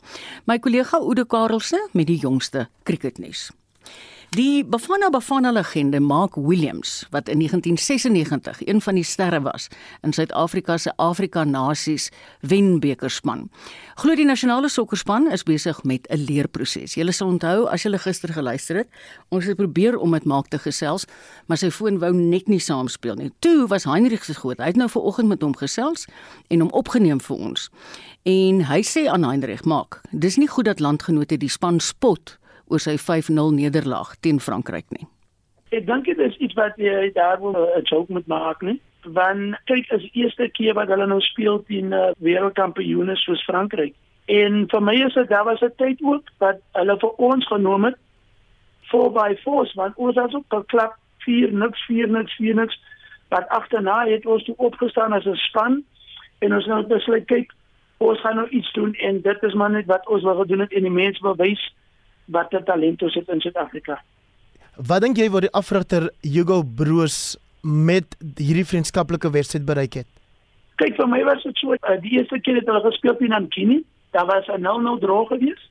My 0.47 0.59
kollega 0.59 0.97
Oudo 0.97 1.25
Karelse 1.25 1.89
met 1.93 2.07
die 2.07 2.19
jongste 2.19 2.69
cricketnuus. 2.85 3.51
Die 4.35 4.65
Bafana 4.65 5.09
Bafana 5.09 5.53
legende 5.53 6.01
Mark 6.01 6.35
Williams 6.35 7.07
wat 7.11 7.29
in 7.29 7.39
1996 7.39 8.67
een 8.67 8.81
van 8.81 8.95
die 8.95 9.05
sterre 9.05 9.41
was 9.41 9.69
in 10.03 10.13
Suid-Afrika 10.13 10.77
se 10.79 10.93
Afrika 10.97 11.45
Nasies 11.45 12.11
wenbekerspan. 12.41 13.51
Glo 13.95 14.15
die 14.15 14.27
nasionale 14.27 14.69
sokkerspan 14.69 15.31
is 15.31 15.43
besig 15.43 15.83
met 15.85 16.09
'n 16.11 16.25
leerproses. 16.25 16.95
Julle 16.95 17.13
sal 17.13 17.29
onthou 17.29 17.69
as 17.71 17.83
julle 17.83 17.99
gister 17.99 18.33
geluister 18.33 18.77
het, 18.77 18.89
ons 19.29 19.45
het 19.45 19.57
probeer 19.57 19.97
om 19.97 20.11
met 20.11 20.25
Mark 20.25 20.49
te 20.49 20.59
gesels, 20.59 21.05
maar 21.47 21.59
sy 21.59 21.71
foon 21.71 21.99
wou 21.99 22.13
net 22.13 22.49
nie 22.49 22.61
saamspeel 22.61 23.15
nie. 23.15 23.33
Toe 23.39 23.67
was 23.67 23.85
Heinrich 23.85 24.25
se 24.25 24.35
groot. 24.35 24.59
Hy 24.59 24.67
het 24.67 24.77
nou 24.77 24.89
vanoggend 24.89 25.29
met 25.29 25.43
hom 25.43 25.57
gesels 25.57 26.07
en 26.49 26.61
hom 26.61 26.71
opgeneem 26.71 27.21
vir 27.21 27.37
ons. 27.37 27.71
En 28.23 28.65
hy 28.65 28.83
sê 28.83 29.07
aan 29.09 29.25
Heinrich: 29.25 29.65
"Maak, 29.65 30.01
dis 30.11 30.37
nie 30.37 30.49
goed 30.49 30.65
dat 30.65 30.81
landgenote 30.81 31.37
die 31.37 31.51
span 31.51 31.81
spot 31.81 32.39
oor 32.69 32.81
sy 32.81 32.97
5-0 32.97 33.55
nederlaag 33.55 34.17
teen 34.21 34.41
Frankryk 34.41 34.87
nie. 34.91 35.07
Ek 35.71 35.87
dink 35.87 36.05
dit 36.05 36.19
is 36.19 36.37
iets 36.37 36.55
wat 36.55 36.77
jy 36.77 37.11
daar 37.15 37.41
wil 37.41 37.55
'n 37.55 37.83
joke 37.85 38.13
moet 38.13 38.27
maak 38.27 38.63
nie. 38.63 38.81
Want 39.03 39.55
kyk, 39.67 39.91
is 39.91 40.03
die 40.03 40.23
eerste 40.23 40.49
keer 40.49 40.75
wat 40.75 40.89
hulle 40.89 41.07
nou 41.07 41.21
speel 41.21 41.63
teen 41.65 41.93
uh, 41.93 42.11
wêreldkampioene 42.19 43.17
soos 43.17 43.45
Frankryk. 43.45 43.95
En 44.27 44.67
vir 44.69 44.83
my 44.83 44.95
is 44.95 45.15
dit 45.15 45.29
daar 45.29 45.45
was 45.45 45.63
'n 45.63 45.73
tyd 45.77 46.03
ook 46.03 46.25
wat 46.39 46.59
hulle 46.73 46.99
vir 46.99 47.11
ons 47.11 47.47
genoem 47.47 47.85
het 47.85 47.97
4 48.91 49.11
by 49.13 49.35
4 49.43 49.73
want 49.75 49.97
ons 49.97 50.15
het 50.15 50.35
ook 50.35 50.45
geklap 50.49 50.97
4 51.19 51.53
niks 51.53 51.85
4 51.87 52.09
niks 52.09 52.35
4 52.37 52.55
niks 52.55 52.81
wat 53.29 53.49
agterna 53.49 54.05
het 54.07 54.27
ons 54.27 54.45
toe 54.45 54.55
opgestaan 54.57 55.13
as 55.13 55.25
'n 55.25 55.35
span 55.35 55.85
en 56.39 56.55
ons 56.55 56.67
nou 56.67 56.87
besluit 56.87 57.25
kyk 57.27 57.53
ons 57.99 58.21
gaan 58.21 58.37
nou 58.37 58.49
iets 58.49 58.73
doen 58.73 58.95
en 58.95 59.21
dit 59.23 59.43
is 59.43 59.55
maar 59.55 59.71
net 59.71 59.87
wat 59.87 60.07
ons 60.09 60.23
wil 60.23 60.35
gedoen 60.35 60.61
het 60.61 60.73
en 60.73 60.83
die 60.83 60.91
mense 60.91 61.21
bewys 61.21 61.63
wat 61.63 61.76
die 62.27 62.63
talent 62.65 63.03
ons 63.03 63.15
het 63.15 63.29
in 63.29 63.41
Suid-Afrika. 63.41 64.01
Wat 64.77 65.03
dink 65.03 65.17
jy 65.17 65.31
word 65.31 65.47
die 65.49 65.57
afrigter 65.57 66.11
Hugo 66.23 66.63
Broos 66.63 67.37
met 67.63 68.17
hierdie 68.37 68.67
vriendskaplike 68.67 69.31
wedstryd 69.33 69.65
bereik 69.67 69.95
het? 70.03 70.09
Kyk 70.77 70.99
vir 70.99 71.09
my 71.09 71.23
was 71.25 71.43
dit 71.43 71.57
so 71.57 71.73
uh, 71.73 71.97
die 72.03 72.19
eerste 72.19 72.39
keer 72.41 72.61
het 72.61 72.69
hulle 72.69 72.83
gespeel 72.85 73.17
teen 73.17 73.33
Ankini, 73.33 73.83
daar 74.13 74.27
was 74.27 74.47
'n 74.49 74.61
0-0 74.61 75.01
draw 75.01 75.27
gewees 75.27 75.63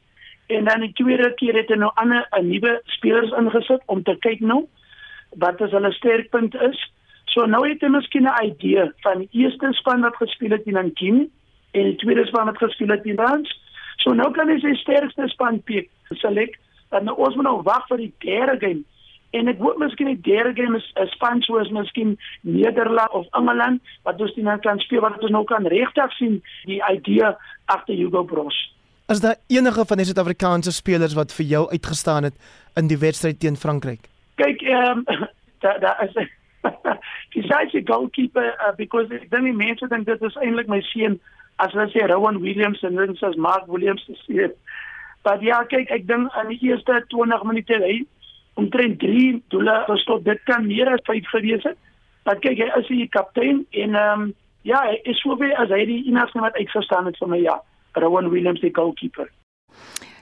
en 0.48 0.66
dan 0.66 0.82
die 0.82 0.94
tweede 0.94 1.34
keer 1.34 1.54
het 1.54 1.70
hulle 1.70 1.86
nou 1.86 1.92
ander 1.96 2.26
'n 2.32 2.50
nuwe 2.50 2.82
spelers 2.86 3.32
ingesit 3.32 3.82
om 3.86 4.04
te 4.04 4.16
kyk 4.20 4.40
nou 4.40 4.68
wat 5.38 5.62
as 5.62 5.72
hulle 5.72 5.92
sterkpunt 5.92 6.56
is. 6.56 6.92
So 7.26 7.46
nou 7.46 7.68
het 7.70 7.82
hulle 7.82 7.98
miskien 7.98 8.28
'n 8.28 8.46
idee 8.46 8.92
van 9.02 9.20
die 9.20 9.30
eerste 9.32 9.74
span 9.74 10.02
wat 10.02 10.16
gespeel 10.16 10.52
het 10.52 10.64
teen 10.64 10.78
Ankini 10.78 11.30
en 11.72 11.84
die 11.84 11.96
tweede 11.96 12.26
span 12.26 12.46
wat 12.46 12.58
gespeel 12.58 12.90
het 12.90 13.04
teen 13.04 13.18
Rans. 13.18 13.62
So 13.98 14.14
nou 14.14 14.32
kan 14.32 14.50
hy 14.50 14.60
sy 14.60 14.74
sterkste 14.74 15.28
span 15.28 15.62
piek 15.64 15.90
selek 16.14 16.60
dan 16.90 17.04
nou 17.04 17.18
ons 17.18 17.36
moet 17.36 17.44
nou 17.44 17.62
wag 17.64 17.88
vir 17.88 17.98
die 17.98 18.14
derde 18.20 18.60
game 18.60 18.84
en 19.36 19.52
ek 19.52 19.60
hoop 19.60 19.80
miskien 19.82 20.12
die 20.14 20.22
derde 20.28 20.54
game 20.56 20.78
is 20.78 20.88
'n 20.96 21.08
span 21.16 21.42
soos 21.42 21.70
miskien 21.70 22.18
Nederland 22.42 23.12
of 23.12 23.28
Engeland 23.32 23.82
wat 24.04 24.22
ons 24.22 24.36
dan 24.36 24.60
kan 24.60 24.80
speel 24.80 25.02
wat 25.02 25.22
ons 25.22 25.32
nou 25.32 25.44
kan 25.44 25.68
regtig 25.68 26.12
sien 26.14 26.44
die 26.66 26.82
idee 26.92 27.36
agter 27.66 27.96
Hugo 27.96 28.24
Bros. 28.24 28.74
Is 29.08 29.20
daar 29.22 29.36
enige 29.48 29.86
van 29.86 29.98
die 29.98 30.06
Suid-Afrikaanse 30.06 30.72
spelers 30.72 31.14
wat 31.14 31.34
vir 31.34 31.46
jou 31.46 31.70
uitgestaan 31.70 32.24
het 32.24 32.36
in 32.76 32.88
die 32.88 32.98
wedstryd 32.98 33.40
teen 33.40 33.56
Frankryk? 33.56 34.10
Kyk, 34.36 34.62
ehm 34.62 34.98
um, 35.08 35.28
daar 35.60 35.80
daar 35.80 36.10
is 36.10 36.28
besides 37.36 37.72
the 37.72 37.82
goalkeeper 37.84 38.56
uh, 38.60 38.76
because 38.76 39.14
ek 39.14 39.30
dink 39.30 39.44
die 39.44 39.54
mense 39.54 39.88
dink 39.88 40.06
dit 40.06 40.22
is 40.22 40.38
eintlik 40.42 40.68
my 40.68 40.82
seun 40.82 41.20
as 41.64 41.74
hulle 41.74 41.88
sê 41.94 42.08
Rowan 42.08 42.42
Williams 42.42 42.82
en 42.82 42.96
dan 42.96 43.16
sê 43.20 43.36
Mark 43.38 43.68
Williams 43.68 44.06
se 44.26 44.50
Maar 45.26 45.42
ja, 45.42 45.64
kyk, 45.66 45.90
ek 45.90 46.04
dink 46.08 46.34
in 46.38 46.52
die 46.54 46.60
eerste 46.70 47.00
20 47.10 47.44
minute 47.50 47.78
hy 47.82 47.96
omtrent 48.62 49.00
3 49.02 49.42
doele 49.50 49.78
gestop. 49.88 50.22
Dit 50.26 50.44
kan 50.46 50.68
meer 50.70 50.92
as 50.94 51.02
5 51.10 51.32
gewees 51.34 51.66
het. 51.66 51.80
Maar 52.30 52.38
kyk, 52.44 52.62
hy 52.62 52.68
is 52.82 52.92
die 52.92 53.08
kaptein 53.14 53.64
en 53.74 53.98
ehm 53.98 54.28
um, 54.28 54.34
ja, 54.66 54.84
hy 54.86 55.00
is 55.10 55.20
so 55.22 55.38
baie 55.38 55.54
as 55.62 55.74
hy 55.74 55.82
die 55.86 56.04
enigste 56.10 56.42
wat 56.42 56.58
uitgestaan 56.58 57.10
het 57.10 57.18
vir 57.22 57.30
my 57.34 57.42
ja. 57.42 57.58
Rowan 57.98 58.30
Williams 58.30 58.62
die 58.62 58.74
goalkeeper. 58.76 59.30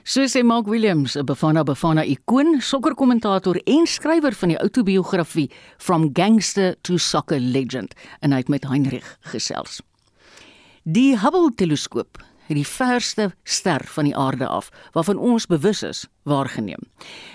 So 0.04 0.24
sê 0.28 0.42
Mark 0.44 0.68
Williams, 0.68 1.16
'n 1.16 1.24
Bafana 1.24 1.64
Bafana 1.64 2.04
ikoon, 2.04 2.60
sokkerkommentator 2.60 3.56
en 3.64 3.86
skrywer 3.86 4.32
van 4.32 4.48
die 4.52 4.60
outobiografie 4.60 5.50
From 5.78 6.10
Gangster 6.12 6.76
to 6.82 6.96
Soccer 6.96 7.40
Legend 7.40 7.94
en 8.20 8.32
hy 8.32 8.38
het 8.38 8.48
met 8.48 8.64
Heinrich 8.68 9.16
gesels. 9.20 9.80
Die 10.84 11.18
Hubble 11.18 11.52
teleskoop 11.56 12.20
die 12.48 12.66
verste 12.66 13.30
ster 13.44 13.80
van 13.84 14.04
die 14.04 14.16
aarde 14.16 14.46
af 14.46 14.70
waarvan 14.92 15.18
ons 15.18 15.46
bewus 15.46 15.82
is 15.82 16.06
waargeneem. 16.22 16.80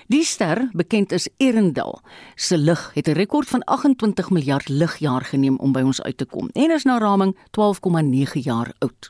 Die 0.08 0.24
ster, 0.24 0.70
bekend 0.74 1.14
as 1.14 1.30
Earendel, 1.38 2.00
se 2.36 2.58
lig 2.58 2.92
het 2.94 3.08
'n 3.08 3.18
rekord 3.18 3.48
van 3.48 3.64
28 3.64 4.30
miljard 4.30 4.70
ligjaar 4.70 5.26
geneem 5.26 5.58
om 5.58 5.72
by 5.72 5.82
ons 5.82 6.02
uit 6.02 6.18
te 6.18 6.26
kom 6.26 6.50
en 6.54 6.72
is 6.72 6.84
na 6.84 6.98
raming 6.98 7.36
12,9 7.52 8.42
jaar 8.42 8.74
oud. 8.80 9.10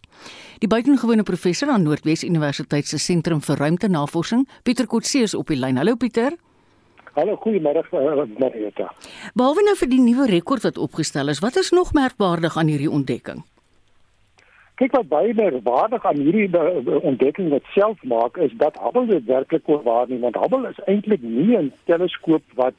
Die 0.60 0.68
buitengewone 0.68 1.24
professor 1.24 1.70
aan 1.70 1.84
Noordwes 1.84 2.24
Universiteit 2.24 2.88
se 2.88 2.98
sentrum 2.98 3.42
vir 3.42 3.58
ruimtenavorsing, 3.58 4.48
Pieter 4.64 4.88
Kotse 4.88 5.20
is 5.20 5.34
op 5.34 5.48
die 5.48 5.58
lyn. 5.58 5.78
Hallo 5.78 5.96
Pieter. 5.96 6.36
Hallo, 7.14 7.36
goeiemôre 7.36 7.84
uh, 7.92 8.26
Marieta. 8.40 8.92
Behalwe 9.34 9.64
nou 9.64 9.76
vir 9.76 9.90
die 9.90 10.00
nuwe 10.00 10.28
rekord 10.30 10.64
wat 10.64 10.78
opgestel 10.78 11.28
is, 11.28 11.40
wat 11.40 11.58
is 11.58 11.72
nog 11.76 11.94
merkwaardig 11.94 12.58
aan 12.58 12.68
hierdie 12.68 12.92
ontdekking? 12.92 13.44
Kyk 14.80 14.94
wat 14.96 15.10
baie 15.12 15.34
merkwaardig 15.36 16.06
aan 16.08 16.22
hierdie 16.24 16.48
ontdekking 17.04 17.50
wat 17.52 17.66
self 17.76 18.04
maak 18.04 18.38
is 18.38 18.54
dat 18.62 18.80
Hubble 18.80 19.06
dit 19.10 19.26
werklik 19.28 19.68
waarneem 19.68 20.22
want 20.24 20.40
Hubble 20.40 20.70
is 20.70 20.80
eintlik 20.86 21.22
nie 21.22 21.58
'n 21.58 21.74
teleskoop 21.86 22.44
wat 22.56 22.74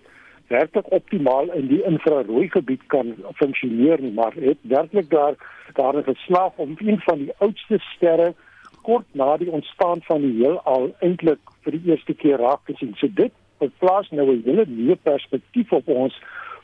werklik 0.49 0.89
optimaal 0.93 1.53
in 1.53 1.67
die 1.69 1.83
infrarooi 1.85 2.49
gebied 2.49 2.87
kan 2.87 3.15
funksioneer 3.35 4.01
nie 4.01 4.13
maar 4.13 4.33
het 4.35 4.59
werklik 4.63 5.11
daar 5.11 5.37
daar 5.75 6.03
geslaag 6.03 6.57
om 6.57 6.77
een 6.79 7.01
van 7.01 7.19
die 7.19 7.33
oudste 7.39 7.79
sterre 7.79 8.35
kort 8.83 9.07
na 9.13 9.37
die 9.37 9.51
ontstaan 9.51 10.01
van 10.03 10.21
die 10.21 10.35
heelal 10.41 10.91
eintlik 11.01 11.53
vir 11.65 11.77
die 11.77 11.93
eerste 11.93 12.15
keer 12.15 12.39
raak 12.39 12.65
te 12.67 12.75
sien. 12.79 12.95
So 12.97 13.09
dit 13.09 13.33
plaas 13.79 14.11
nou 14.11 14.27
'n 14.31 14.43
hele 14.45 14.65
nuwe 14.67 14.97
perspektief 14.97 15.73
op 15.73 15.89
ons 15.89 16.21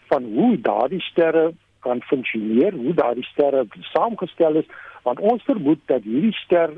van 0.08 0.24
hoe 0.24 0.60
daardie 0.60 1.00
sterre 1.00 1.52
kan 1.80 2.02
funksioneer, 2.02 2.72
hoe 2.72 2.94
daardie 2.94 3.24
sterre 3.24 3.66
saamgestel 3.92 4.54
is 4.54 4.68
want 5.06 5.20
ons 5.20 5.42
vermoed 5.46 5.82
dat 5.86 6.02
hierdie 6.02 6.34
ster 6.42 6.72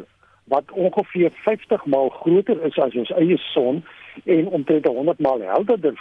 wat 0.52 0.72
ongeveer 0.72 1.32
50 1.44 1.84
maal 1.84 2.08
groter 2.20 2.60
is 2.68 2.76
as 2.84 2.96
ons 3.02 3.12
eie 3.16 3.36
son 3.52 3.82
en 4.24 4.48
omtrent 4.58 4.86
100 4.86 5.20
maal 5.24 5.44
helderder 5.54 5.96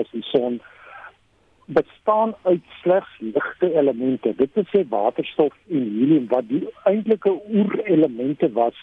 as 0.00 0.10
die 0.16 0.24
son 0.32 0.60
bestaan 1.68 2.32
uit 2.42 2.64
slegs 2.82 3.08
ligte 3.18 3.72
elemente. 3.74 4.32
Dit 4.36 4.56
is 4.56 4.68
sê 4.72 4.84
waterstof 4.88 5.52
en 5.68 5.84
helium 5.84 6.28
wat 6.32 6.48
die 6.48 6.62
eintlike 6.88 7.34
oerelemente 7.52 8.48
was 8.56 8.76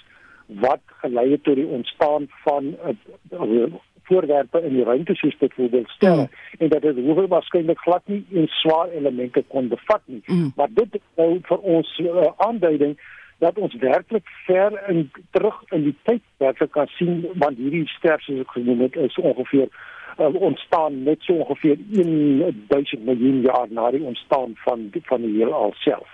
wat 0.62 0.82
gelei 1.02 1.32
het 1.32 1.44
tot 1.48 1.58
die 1.58 1.70
ontstaan 1.78 2.30
van 2.44 2.76
'n 2.78 3.80
voorwerpe 4.10 4.62
in 4.62 4.74
die 4.78 4.84
ruimte 4.84 5.16
soos 5.16 5.38
byvoorbeeld 5.41 5.89
sterre 5.89 6.28
mm. 6.28 6.60
en 6.60 6.70
dat 6.70 6.82
dit 6.82 7.01
hoewel 7.08 7.28
waarskynlik 7.28 7.80
glad 7.80 8.08
nie 8.12 8.24
en 8.34 8.47
swaar 8.62 8.89
elemente 8.89 9.43
kon 9.47 9.68
bevat 9.68 10.01
nie 10.06 10.24
mm. 10.26 10.51
maar 10.56 10.72
dit 10.72 10.99
nou 11.16 11.30
vir 11.49 11.70
ons 11.78 11.99
uh, 12.03 12.30
aanduiding 12.47 12.97
dat 13.43 13.58
ons 13.60 13.76
werklik 13.82 14.28
ver 14.45 14.80
in 14.89 15.12
terug 15.32 15.58
in 15.76 15.84
die 15.89 15.95
tyd 16.03 16.24
werklik 16.38 16.72
kan 16.72 16.88
sien 16.97 17.26
want 17.36 17.58
hierdie 17.58 17.88
ster 17.97 18.22
soos 18.24 18.45
ek 18.45 18.56
genoem 18.58 18.88
het 18.88 18.95
is 19.08 19.18
ongeveer 19.20 19.68
uh, 19.70 20.34
ontstaan 20.49 21.03
net 21.03 21.22
so 21.28 21.34
ongeveer 21.43 21.78
1000 21.89 23.06
miljoen 23.06 23.41
jaar 23.41 23.68
na 23.70 23.91
die 23.91 24.03
ontstaan 24.03 24.56
van 24.66 24.89
van 25.10 25.22
die 25.22 25.36
heelal 25.38 25.74
self. 25.84 26.10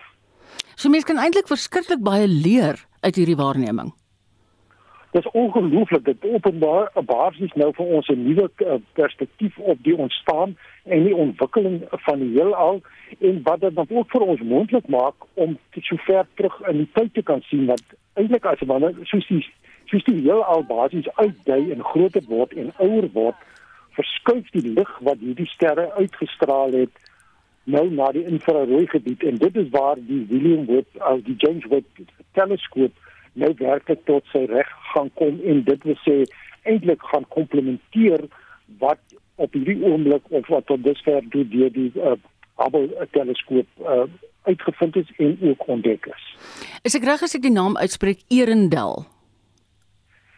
So 0.75 0.89
mense 0.89 1.07
kan 1.07 1.21
eintlik 1.21 1.47
verskriklik 1.47 2.01
baie 2.03 2.27
leer 2.27 2.85
uit 3.01 3.15
hierdie 3.15 3.37
waarneming. 3.37 3.93
Dis 5.11 5.31
ongelooflik 5.31 6.05
dat 6.05 6.15
openbaar 6.33 6.91
'n 6.95 7.05
basis 7.05 7.53
nou 7.53 7.73
vir 7.73 7.85
ons 7.85 8.07
'n 8.07 8.23
nuwe 8.23 8.49
uh, 8.57 8.73
perspektief 8.93 9.57
op 9.57 9.77
die 9.83 9.97
ontstaan 9.97 10.57
en 10.83 11.03
die 11.03 11.15
ontwikkeling 11.15 11.83
van 11.89 12.19
die 12.19 12.29
heelal 12.29 12.81
en 13.19 13.41
wat 13.43 13.59
dit 13.59 13.75
dan 13.75 13.85
ook 13.89 14.09
vir 14.09 14.21
ons 14.21 14.41
moontlik 14.41 14.87
maak 14.87 15.15
om 15.33 15.57
te 15.69 15.81
so 15.81 15.95
ver 15.95 16.25
terug 16.33 16.61
in 16.67 16.77
die 16.77 16.89
tyd 16.93 17.13
te 17.13 17.21
kan 17.21 17.41
sien 17.41 17.65
wat 17.65 17.83
eintlik 18.13 18.45
as 18.45 18.59
wanneer 18.59 18.95
soos 19.01 19.27
die 19.27 19.45
soos 19.85 20.03
die 20.03 20.21
heelal 20.21 20.63
basies 20.63 21.15
uitdei 21.15 21.71
en 21.71 21.83
groter 21.83 22.23
word 22.27 22.53
en 22.53 22.73
ouer 22.77 23.11
word 23.13 23.35
verskuif 23.89 24.49
die 24.55 24.73
lig 24.73 24.97
wat 24.99 25.19
hierdie 25.19 25.49
sterre 25.51 25.91
uitgestraal 25.91 26.71
het 26.71 26.93
nou 27.63 27.89
na 27.89 28.11
die 28.11 28.25
infrarooi 28.25 28.87
gebied 28.87 29.23
en 29.23 29.37
dit 29.37 29.55
is 29.55 29.69
waar 29.69 29.99
die 29.99 30.25
William 30.29 30.65
Webb 30.65 31.01
of 31.11 31.21
die 31.27 31.35
James 31.37 31.65
Webb 31.65 31.85
teleskoop 32.31 32.91
nou 33.33 33.51
werklik 33.59 34.05
tot 34.05 34.25
sy 34.31 34.45
reg 34.49 34.69
gaan 34.93 35.11
kom 35.19 35.39
en 35.47 35.63
dit 35.67 35.83
wil 35.87 35.99
sê 36.05 36.17
eintlik 36.69 37.03
gaan 37.11 37.25
komplementeer 37.35 38.25
wat 38.83 38.99
op 39.41 39.53
hierdie 39.53 39.79
oomblik 39.87 40.27
of 40.29 40.47
wat 40.47 40.67
tot 40.69 40.83
dusver 40.83 41.23
deur 41.33 41.47
die, 41.49 41.69
die 41.71 41.91
uh, 41.95 42.17
Hubble 42.61 43.07
teleskoop 43.15 43.67
uh, 43.79 44.03
uitgevind 44.43 44.95
is 44.95 45.09
en 45.17 45.37
ook 45.41 45.67
ontdek 45.67 46.05
is. 46.11 46.27
Is 46.85 46.97
ek 46.97 47.07
reg 47.07 47.23
as 47.25 47.33
ek 47.37 47.45
die 47.45 47.53
naam 47.53 47.77
uitspreek 47.79 48.21
Erendel? 48.29 49.05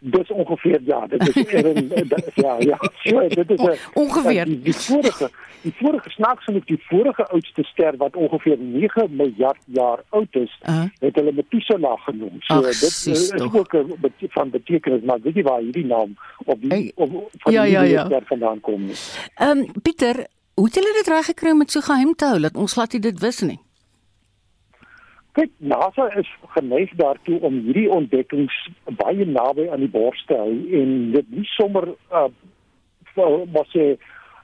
Dis 0.04 0.30
ongeveer 0.30 0.80
ja 0.84 1.06
dit 1.06 1.28
is 1.28 1.46
erin 1.52 1.90
ja 2.34 2.56
ja 2.58 2.78
so 3.02 3.28
dit 3.28 3.50
is 3.50 3.60
'n 3.60 3.78
ongeveer 3.94 4.44
die, 4.44 4.60
die 4.60 4.74
vorige 4.74 5.30
die 5.62 5.74
vorige 5.76 6.10
snaaks 6.10 6.44
genoeg 6.44 6.64
die 6.64 6.82
vorige 6.88 7.26
oudste 7.26 7.62
ster 7.64 7.96
wat 7.96 8.16
ongeveer 8.16 8.58
9 8.58 9.16
miljard 9.16 9.62
jaar 9.64 10.02
oud 10.08 10.34
is 10.36 10.60
uh 10.62 10.76
-huh. 10.76 10.88
het 11.00 11.14
hulle 11.14 11.32
Methuselah 11.32 11.98
genoem 12.04 12.36
so 12.38 12.54
Ach, 12.54 12.62
dit 12.62 13.06
is 13.14 13.28
toch. 13.28 13.54
ook 13.54 13.72
'n 13.74 14.12
van 14.28 14.50
betekenis 14.50 15.02
maar 15.02 15.20
weet 15.22 15.34
jy 15.34 15.42
waar 15.42 15.60
hierdie 15.60 15.86
naam 15.86 16.16
op 16.44 16.60
die 16.60 16.92
op 16.94 17.10
van 17.32 17.52
ja, 17.52 17.62
die 17.62 17.72
ja, 17.72 17.82
ja. 17.82 18.04
ster 18.04 18.22
vandaan 18.24 18.60
kom 18.60 18.90
ehm 19.34 19.58
um, 19.58 19.72
Pieter 19.82 20.26
hoe 20.54 20.64
het 20.64 20.74
hulle 20.74 20.92
dit 20.92 21.06
reg 21.06 21.24
gekry 21.24 21.50
om 21.50 21.58
dit 21.58 21.70
so 21.70 21.80
geheim 21.80 22.14
te 22.14 22.24
hou 22.24 22.40
dat 22.40 22.56
ons 22.56 22.72
glad 22.72 22.92
nie 22.92 23.00
dit 23.00 23.20
wis 23.20 23.40
nie 23.40 23.63
Kyk, 25.34 25.50
NASA 25.58 26.08
is 26.14 26.28
geneig 26.54 26.92
daartoe 26.94 27.40
om 27.42 27.56
hierdie 27.66 27.88
ontdekkings 27.90 28.54
baie 29.00 29.26
naby 29.26 29.66
aan 29.70 29.82
die 29.82 29.90
bors 29.90 30.20
te 30.28 30.36
hou 30.38 30.52
en 30.80 30.92
dit 31.16 31.32
nie 31.34 31.46
sommer 31.56 31.88
uh 32.10 32.28
wat 33.14 33.68
sê 33.70 33.94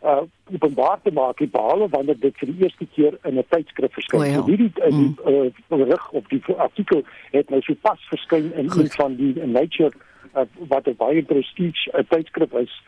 uh 0.03 0.23
openbaar 0.51 0.99
te 1.03 1.13
maak 1.15 1.41
nie, 1.41 1.49
behalwe 1.51 1.89
wanneer 1.95 2.19
dit 2.19 2.37
vir 2.43 2.51
die 2.51 2.65
eerste 2.65 2.87
keer 2.95 3.19
in 3.23 3.39
'n 3.39 3.47
tydskrif 3.55 3.93
verskyn. 3.95 4.21
Oh, 4.21 4.27
ja. 4.27 4.45
Hierdie 4.45 4.73
uh, 4.83 4.91
mm. 4.91 5.15
uh, 5.31 5.87
rig 5.93 6.11
op 6.11 6.29
die 6.29 6.43
artikel 6.57 7.03
het 7.31 7.51
nou 7.51 7.61
so 7.63 7.75
pas 7.87 8.07
verskyn 8.11 8.53
in 8.55 8.71
Goed. 8.71 8.83
een 8.83 8.91
van 8.91 9.15
die 9.15 9.47
Nature 9.47 9.93
uh, 10.35 10.43
wat 10.69 10.87
'n 10.87 10.97
baie 10.97 11.23
prestige 11.23 11.91
uh, 11.95 12.03
tydskrif 12.09 12.53
is 12.53 12.83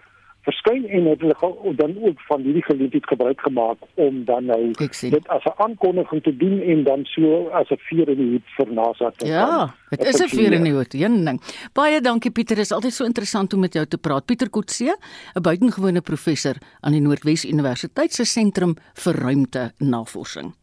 verskyn 0.46 0.86
en 0.88 1.06
het 1.06 1.20
hulle 1.22 1.74
dan 1.78 1.94
ook 2.02 2.20
van 2.28 2.42
hierdie 2.42 2.64
geleentheid 2.66 3.06
gebruik 3.06 3.40
gemaak 3.40 3.78
om 3.94 4.24
dan 4.24 4.44
nou 4.50 4.72
dit 4.74 5.28
as 5.28 5.44
'n 5.44 5.56
aankondiging 5.56 6.22
te 6.22 6.36
doen 6.36 6.60
en 6.60 6.84
dan 6.84 7.04
so 7.04 7.48
as 7.48 7.70
'n 7.70 7.78
vuur 7.88 8.08
in 8.08 8.16
die 8.16 8.30
hoed 8.30 8.48
vir 8.56 8.72
NASA 8.72 9.10
te 9.16 9.26
Ja, 9.26 9.74
dit 9.90 10.04
is 10.04 10.22
'n 10.22 10.28
vuur 10.28 10.52
in 10.52 10.62
die 10.62 10.72
hoed, 10.72 10.94
een 10.94 11.24
ding. 11.24 11.40
Baie 11.72 12.00
dankie 12.00 12.30
Pieter, 12.30 12.56
dit 12.56 12.64
is 12.64 12.72
altyd 12.72 12.92
so 12.92 13.04
interessant 13.04 13.54
om 13.54 13.60
met 13.60 13.72
jou 13.72 13.86
te 13.86 13.98
praat. 13.98 14.26
Pieter 14.26 14.50
Kotse, 14.50 14.96
'n 15.34 15.42
buitengewone 15.42 16.00
professor 16.00 16.54
aan 16.80 16.92
die 16.92 17.00
Noordwes 17.00 17.44
Universiteit 17.44 18.12
se 18.12 18.24
sentrum 18.24 18.74
vir 18.94 19.14
ruimte 19.14 19.72
navorsing. 19.78 20.54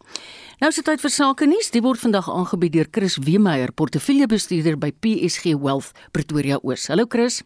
Nou 0.60 0.72
sit 0.72 0.86
tyd 0.86 1.00
vir 1.02 1.10
sake 1.10 1.46
nuus. 1.46 1.72
Dit 1.72 1.84
word 1.84 2.00
vandag 2.00 2.30
aangebied 2.30 2.74
deur 2.74 2.88
Chris 2.92 3.18
Wemeyer, 3.18 3.72
portefeuljebestuurder 3.72 4.78
by 4.78 4.92
PSG 4.92 5.56
Wealth 5.56 5.92
Pretoria 6.12 6.60
Oos. 6.62 6.88
Hallo 6.88 7.06
Chris. 7.08 7.44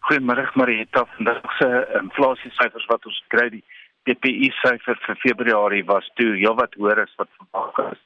Goeiemôre 0.00 0.48
Marieta. 0.54 1.04
Vandag 1.16 1.42
se 1.58 1.66
inflasie 2.00 2.50
syfers 2.56 2.86
wat 2.88 3.06
ons 3.06 3.22
kry, 3.32 3.48
die 3.52 3.64
PPI 4.08 4.48
syfer 4.60 4.96
vir 5.04 5.16
Februarie 5.20 5.84
was 5.90 6.06
toe 6.16 6.30
heelwat 6.38 6.72
hoër 6.80 6.98
as 7.04 7.14
wat 7.20 7.30
verwag 7.36 7.76
is. 7.92 8.00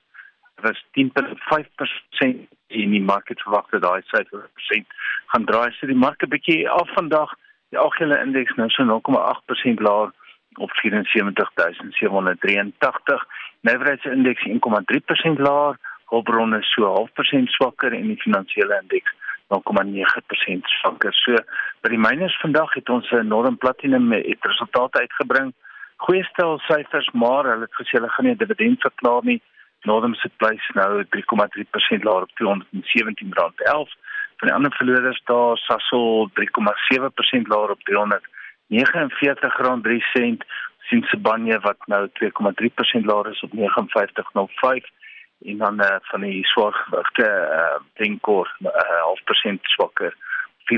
Dit 0.55 0.63
was 0.67 0.79
10.5% 0.99 2.39
in 2.81 2.91
die 2.97 3.07
mark 3.13 3.27
verwag 3.31 3.67
dat 3.71 3.83
daai 3.87 4.03
syfer 4.11 4.43
persent 4.59 4.89
gaan 5.33 5.47
draai. 5.51 5.71
So 5.79 5.83
die 5.87 6.03
mark 6.07 6.19
'n 6.23 6.33
bietjie 6.35 6.63
af 6.69 6.89
vandag. 6.99 7.31
Die 7.71 7.79
algehele 7.79 8.17
indeks 8.27 8.57
nou 8.57 8.69
so 8.71 8.83
0.8% 8.85 9.81
laer 9.81 10.11
op 10.59 10.71
74783. 10.83 13.21
Nywerheids 13.61 14.05
indeks 14.05 14.47
1.3% 14.47 15.39
laer, 15.39 15.79
hulpbronne 16.11 16.63
so 16.63 16.83
0.5% 16.83 17.49
swakker 17.57 17.93
en 17.93 18.07
die 18.07 18.23
finansiële 18.27 18.81
indeks 18.83 19.13
0,9% 19.53 20.65
swakker. 20.81 21.13
So 21.13 21.37
by 21.83 21.89
die 21.93 22.01
miners 22.01 22.41
vandag 22.41 22.73
het 22.75 22.89
ons 22.89 23.11
'n 23.11 23.17
enorm 23.27 23.59
platinum 23.59 24.13
het 24.13 24.39
resultate 24.41 25.01
uitgebring. 25.01 25.53
Goeie 25.97 26.25
stel 26.25 26.59
syfers, 26.59 27.11
maar 27.13 27.45
hulle 27.45 27.69
het 27.69 27.79
gesê 27.81 27.91
hulle 27.99 28.09
gaan 28.09 28.27
nie 28.27 28.37
dividend 28.37 28.81
verklaar 28.81 29.25
nie. 29.25 29.43
Northam 29.83 30.15
se 30.15 30.29
prys 30.37 30.71
nou 30.75 31.05
3,3% 31.11 32.05
laer 32.05 32.23
op 32.23 32.31
R217.11. 32.41 33.91
Van 34.37 34.49
die 34.49 34.55
ander 34.55 34.73
verloders 34.73 35.23
daar 35.25 35.57
Sasol 35.57 36.31
3,7% 36.33 37.47
laer 37.53 37.71
op 37.71 37.81
R349.03 37.91 40.37
sien 40.89 41.03
Sibanye 41.03 41.59
wat 41.61 41.87
nou 41.87 42.09
2,3% 42.21 43.05
laer 43.05 43.27
is 43.31 43.41
op 43.41 43.51
59.05 43.53 43.65
en 45.43 45.59
dan 45.59 45.81
uh, 45.81 45.97
van 46.01 46.21
die 46.21 46.47
swaargewigte 46.47 47.27
uh, 47.27 47.81
Denkor 47.93 48.57
uh, 48.61 48.71
half 49.01 49.25
persent 49.25 49.61
swakker 49.63 50.17
R74.79 50.73 50.77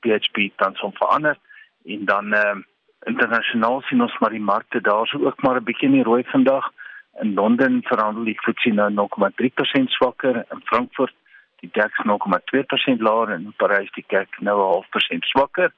PHP 0.00 0.50
tans 0.56 0.80
om 0.80 0.94
verander. 0.94 1.36
En 1.84 2.04
dan 2.04 2.34
uh, 2.34 2.56
internasionaal 3.00 3.80
sien 3.80 4.02
ons 4.02 4.18
maar 4.18 4.30
die 4.30 4.40
markte 4.40 4.80
daarso 4.80 5.18
ook 5.18 5.42
maar 5.42 5.56
'n 5.56 5.64
bietjie 5.64 5.88
in 5.88 5.94
die 5.94 6.08
rooi 6.10 6.24
vandag 6.24 6.72
in 7.20 7.34
Londen 7.34 7.82
verhandel 7.82 8.24
die 8.24 8.40
FTSE 8.40 8.70
nou 8.70 8.94
0,3% 8.94 9.90
swakker 9.96 10.36
in 10.36 10.60
Frankfurt 10.64 11.14
die 11.60 11.70
DAX 11.72 11.92
0,2% 12.04 13.00
laer 13.00 13.28
en 13.28 13.44
in 13.44 13.54
Parys 13.56 13.92
die 13.92 14.04
CAC 14.06 14.40
nou 14.40 14.58
'n 14.58 14.72
half 14.72 14.88
persent 14.88 15.24
swakker. 15.24 15.72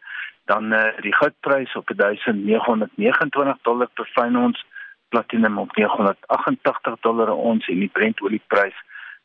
Dan 0.44 0.72
uh, 0.72 0.96
die 1.00 1.14
goudprys 1.14 1.74
op 1.74 1.88
1929 1.96 3.58
dollar 3.62 3.88
per 3.94 4.08
fyn 4.14 4.36
ons 4.36 4.64
platinum 5.12 5.58
op 5.58 5.76
988 5.76 6.96
dollar 7.06 7.30
per 7.30 7.44
ons 7.52 7.68
en 7.68 7.84
die 7.84 7.92
Brent 7.92 8.22
olieprys 8.24 8.78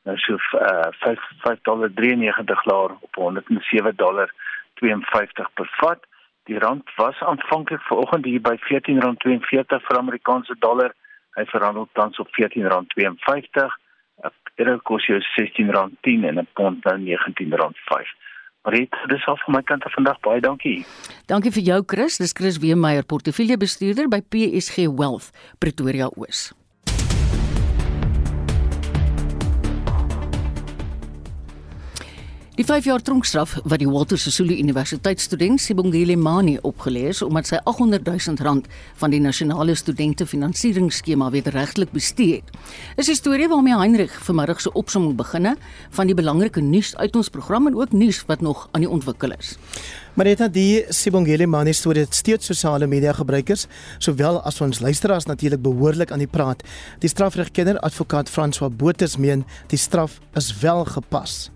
nou 0.07 0.15
so 0.23 0.35
uh, 0.59 0.91
5 1.03 1.23
5 1.43 1.63
dollar 1.69 1.91
93 1.93 2.65
laer 2.65 2.93
op 3.07 3.15
107 3.15 3.95
dollar 3.95 4.31
52 4.79 5.49
per 5.53 5.69
vat. 5.79 6.05
Die 6.47 6.59
rand 6.59 6.95
was 6.95 7.19
aanvanklik 7.19 7.81
vanoggend 7.89 8.25
hier 8.25 8.41
by 8.41 8.55
14.42 8.69 9.83
vir 9.87 9.99
Amerikaanse 9.99 10.55
dollar. 10.59 10.93
Hy 11.35 11.45
verhandel 11.51 11.89
tans 11.99 12.19
op 12.23 12.29
14.52. 12.39 13.75
'n 14.23 14.31
Euro 14.55 14.77
kos 14.89 15.05
jou 15.05 15.19
R16.10 15.19 16.23
en 16.29 16.39
'n 16.39 16.47
pond 16.53 16.83
nou 16.83 16.97
R19.5. 16.97 18.26
Rit, 18.61 18.95
dis 19.07 19.25
al 19.27 19.37
van 19.45 19.55
my 19.55 19.63
kant 19.63 19.85
af 19.87 19.93
vandag 19.95 20.19
baie 20.25 20.41
dankie. 20.43 20.85
Dankie 21.25 21.51
vir 21.51 21.63
jou 21.63 21.81
Chris, 21.85 22.17
dis 22.17 22.33
Chris 22.35 22.59
Weemeyer, 22.63 23.05
portefeuljebestuurder 23.05 24.09
by 24.11 24.21
PSG 24.21 24.87
Wealth, 24.91 25.31
Pretoria 25.59 26.09
Oos. 26.15 26.49
Die 32.57 32.65
5 32.65 32.87
jaar 32.89 33.03
tronkstraf 33.05 33.51
wat 33.69 33.77
die 33.77 33.85
Walter 33.85 34.17
Sisulu 34.17 34.55
Universiteit 34.57 35.21
student 35.21 35.61
Sibongile 35.61 36.15
Mani 36.17 36.55
opgelê 36.65 37.03
is 37.11 37.19
omdat 37.21 37.45
sy 37.45 37.57
800 37.69 38.07
000 38.07 38.39
rand 38.41 38.69
van 38.97 39.11
die 39.13 39.19
nasionale 39.21 39.75
studente 39.77 40.25
finansieringsskema 40.25 41.27
wederregtelik 41.35 41.91
bestee 41.93 42.39
het. 42.39 42.49
Is 42.97 43.09
'n 43.09 43.15
storie 43.15 43.47
waarmee 43.47 43.77
Heinrich 43.77 44.15
vanmiddag 44.25 44.61
se 44.61 44.71
opsomming 44.73 45.15
beginne 45.15 45.55
van 45.89 46.07
die 46.07 46.15
belangrike 46.15 46.61
nuus 46.61 46.95
uit 46.95 47.15
ons 47.15 47.29
program 47.29 47.67
en 47.67 47.75
ook 47.75 47.91
nuus 47.91 48.23
wat 48.25 48.41
nog 48.41 48.69
aan 48.71 48.81
die 48.81 48.89
ontwikkel 48.89 49.31
is. 49.37 49.57
Marita 50.13 50.47
die 50.47 50.85
Sibongile 50.89 51.45
Mani 51.45 51.73
storie 51.73 52.01
het 52.01 52.15
steeds 52.15 52.45
sosiale 52.45 52.87
media 52.87 53.13
gebruikers 53.13 53.67
sowel 53.97 54.41
as 54.41 54.61
ons 54.61 54.79
luisteraars 54.79 55.25
natuurlik 55.25 55.61
behoorlik 55.61 56.11
aan 56.11 56.25
die 56.25 56.27
praat. 56.27 56.63
Die 56.99 57.09
strafregkenner 57.09 57.79
advokaat 57.79 58.29
François 58.29 58.75
Botha 58.75 59.05
meen 59.17 59.45
die 59.67 59.77
straf 59.77 60.19
is 60.33 60.59
wel 60.59 60.85
gepas 60.85 61.51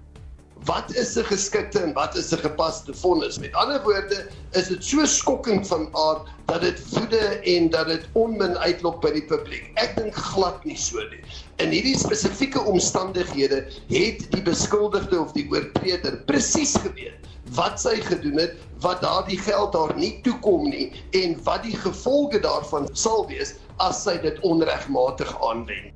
wat 0.65 0.93
is 0.95 1.17
'n 1.17 1.23
geskikte 1.23 1.79
en 1.79 1.93
wat 1.93 2.15
is 2.15 2.31
'n 2.31 2.37
gepaste 2.37 2.93
vonnis? 2.93 3.39
Met 3.39 3.53
ander 3.53 3.81
woorde, 3.83 4.27
is 4.51 4.67
dit 4.67 4.83
so 4.83 5.05
skokkend 5.05 5.67
van 5.67 5.89
aard 5.91 6.27
dat 6.45 6.61
dit 6.61 6.79
woede 6.89 7.39
en 7.55 7.69
dat 7.69 7.87
dit 7.87 8.05
onmin 8.13 8.57
uitlok 8.57 9.01
by 9.01 9.11
die 9.11 9.25
publiek. 9.25 9.71
Ek 9.75 9.95
dink 9.95 10.13
glad 10.13 10.63
nie 10.65 10.77
so 10.77 10.99
nie. 11.09 11.23
In 11.57 11.69
hierdie 11.69 11.97
spesifieke 11.97 12.61
omstandighede 12.61 13.65
het 13.87 14.31
die 14.31 14.41
beskuldigde 14.41 15.19
of 15.19 15.31
die 15.31 15.47
oortreder 15.51 16.17
presies 16.25 16.75
geweet 16.75 17.17
wat 17.55 17.81
sy 17.81 17.97
gedoen 18.01 18.37
het, 18.37 18.53
wat 18.79 19.01
daardie 19.01 19.39
geld 19.39 19.73
daar 19.73 19.95
nie 19.97 20.21
toekom 20.21 20.69
nie 20.69 20.91
en 21.11 21.35
wat 21.43 21.63
die 21.63 21.75
gevolge 21.75 22.39
daarvan 22.39 22.87
sal 22.93 23.27
wees 23.27 23.55
as 23.77 24.03
sy 24.03 24.17
dit 24.21 24.39
onregmatig 24.39 25.33
aanwend. 25.41 25.91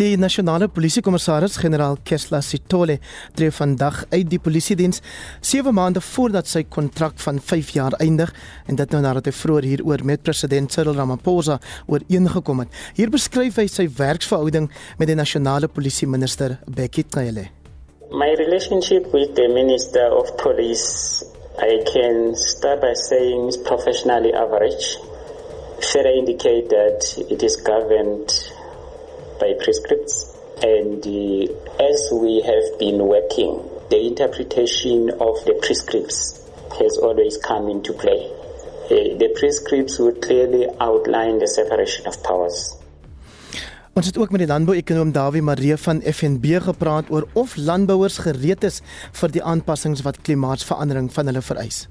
Die 0.00 0.16
nasionale 0.16 0.68
polisiekommissaris 0.72 1.58
generaal 1.60 1.98
Kesla 2.06 2.40
Sitole 2.40 2.98
tree 3.36 3.50
vandag 3.52 4.04
uit 4.12 4.28
die 4.30 4.38
polisiediens 4.40 5.02
7 5.40 5.74
maande 5.74 6.00
voordat 6.00 6.48
sy 6.48 6.62
kontrak 6.64 7.18
van 7.24 7.40
5 7.40 7.72
jaar 7.76 7.96
eindig 8.00 8.32
en 8.66 8.78
dit 8.78 8.94
nou 8.94 9.02
nadat 9.04 9.28
hy 9.28 9.34
vroeër 9.34 9.68
hieroor 9.70 10.04
met 10.06 10.22
president 10.22 10.72
Cyril 10.72 10.96
Ramaphosa 10.96 11.58
ooreengekom 11.86 12.64
het. 12.64 12.76
Hier 12.96 13.10
beskryf 13.10 13.58
hy 13.60 13.66
sy 13.68 13.88
werksverhouding 13.98 14.70
met 14.98 15.10
die 15.10 15.18
nasionale 15.18 15.68
polisie 15.68 16.08
minister 16.08 16.58
Bekkie 16.66 17.04
Cele. 17.10 17.48
My 18.10 18.32
relationship 18.38 19.12
with 19.12 19.34
the 19.36 19.48
minister 19.54 20.10
of 20.14 20.32
police 20.38 21.22
I 21.60 21.82
can 21.92 22.34
start 22.34 22.80
by 22.80 22.94
saying 22.94 23.48
is 23.48 23.56
professionally 23.56 24.32
average. 24.32 24.96
Should 25.82 26.06
I 26.06 26.14
indicate 26.22 26.70
that 26.70 27.04
it 27.28 27.42
is 27.42 27.56
governed 27.56 28.32
by 29.40 29.54
prescripts. 29.64 30.36
And 30.62 31.00
uh, 31.00 31.88
as 31.90 32.00
we 32.12 32.42
have 32.44 32.78
been 32.78 33.00
working, 33.08 33.64
the 33.88 34.00
interpretation 34.06 35.10
of 35.10 35.34
the 35.48 35.56
prescripts 35.64 36.38
has 36.78 36.98
always 36.98 37.38
come 37.38 37.68
into 37.68 37.92
play. 37.92 38.20
Uh, 38.86 39.16
the 39.18 39.34
prescripts 39.38 39.98
would 39.98 40.20
clearly 40.20 40.68
outline 40.80 41.38
the 41.38 41.48
separation 41.48 42.06
of 42.06 42.22
powers. 42.22 42.76
Ons 43.98 44.06
het 44.06 44.18
ook 44.18 44.30
met 44.30 44.44
die 44.44 44.48
landbouekonoom 44.48 45.10
Dawie 45.12 45.42
Maree 45.42 45.76
van 45.76 45.98
FNB 46.00 46.60
gepraat 46.62 47.10
oor 47.10 47.26
of 47.32 47.56
landbouers 47.56 48.20
gereed 48.22 48.64
is 48.64 48.78
vir 49.18 49.34
die 49.34 49.42
aanpassings 49.42 50.04
wat 50.06 50.20
klimaatsverandering 50.22 51.10
van 51.12 51.26
hulle 51.32 51.42
vereis. 51.42 51.88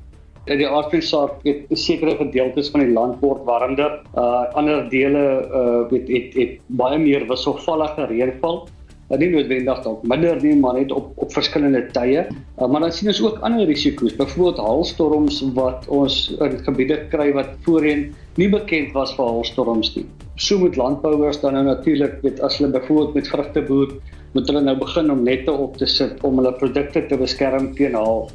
In 0.49 0.57
die 0.57 0.65
aardbevingsaak 0.65 1.43
het 1.45 1.67
sekere 1.77 2.15
gedeeltes 2.17 2.71
van 2.73 2.81
die 2.81 2.93
land 2.93 3.19
word 3.21 3.43
warmer. 3.45 3.99
Uh 4.17 4.47
ander 4.57 4.87
dele 4.89 5.23
uh 5.45 5.83
het 5.91 6.09
het, 6.09 6.33
het 6.33 6.55
baie 6.81 6.97
meer 6.97 7.27
wisselvallige 7.29 8.07
reënval. 8.09 8.63
Uh, 9.09 9.17
nie 9.21 9.29
noodwendig 9.29 9.83
dalk 9.85 10.01
minder 10.09 10.41
nie, 10.41 10.55
maar 10.57 10.79
net 10.79 10.91
op 10.93 11.13
op 11.21 11.33
verskillende 11.33 11.83
tye. 11.93 12.25
Uh, 12.25 12.65
maar 12.65 12.81
dan 12.81 12.95
sien 12.97 13.11
ons 13.13 13.21
ook 13.25 13.37
ander 13.45 13.69
risiko's, 13.69 14.17
byvoorbeeld 14.17 14.63
haalstorms 14.65 15.39
wat 15.57 15.85
ons 15.93 16.17
in 16.41 16.57
gebiede 16.65 16.97
kry 17.13 17.29
wat 17.37 17.53
voorheen 17.65 18.09
nie 18.41 18.49
bekend 18.49 18.93
was 18.97 19.13
vir 19.17 19.29
haalstorms 19.29 19.93
nie. 19.99 20.05
So 20.41 20.57
moet 20.57 20.81
landbouers 20.81 21.41
dan 21.45 21.57
nou 21.57 21.65
natuurlik 21.69 22.21
weet 22.25 22.41
as 22.41 22.57
hulle 22.57 22.73
byvoorbeeld 22.73 23.21
met 23.21 23.33
vrugte 23.35 23.65
boer, 23.69 23.97
moet 24.33 24.49
hulle 24.49 24.65
nou 24.65 24.77
begin 24.81 25.13
om 25.13 25.25
nette 25.25 25.53
op 25.53 25.77
te 25.77 25.85
sit 25.89 26.21
om 26.25 26.41
hulle 26.41 26.57
produkte 26.57 27.05
te 27.05 27.17
beskerm 27.17 27.73
teen 27.77 27.97
haal. 27.97 28.29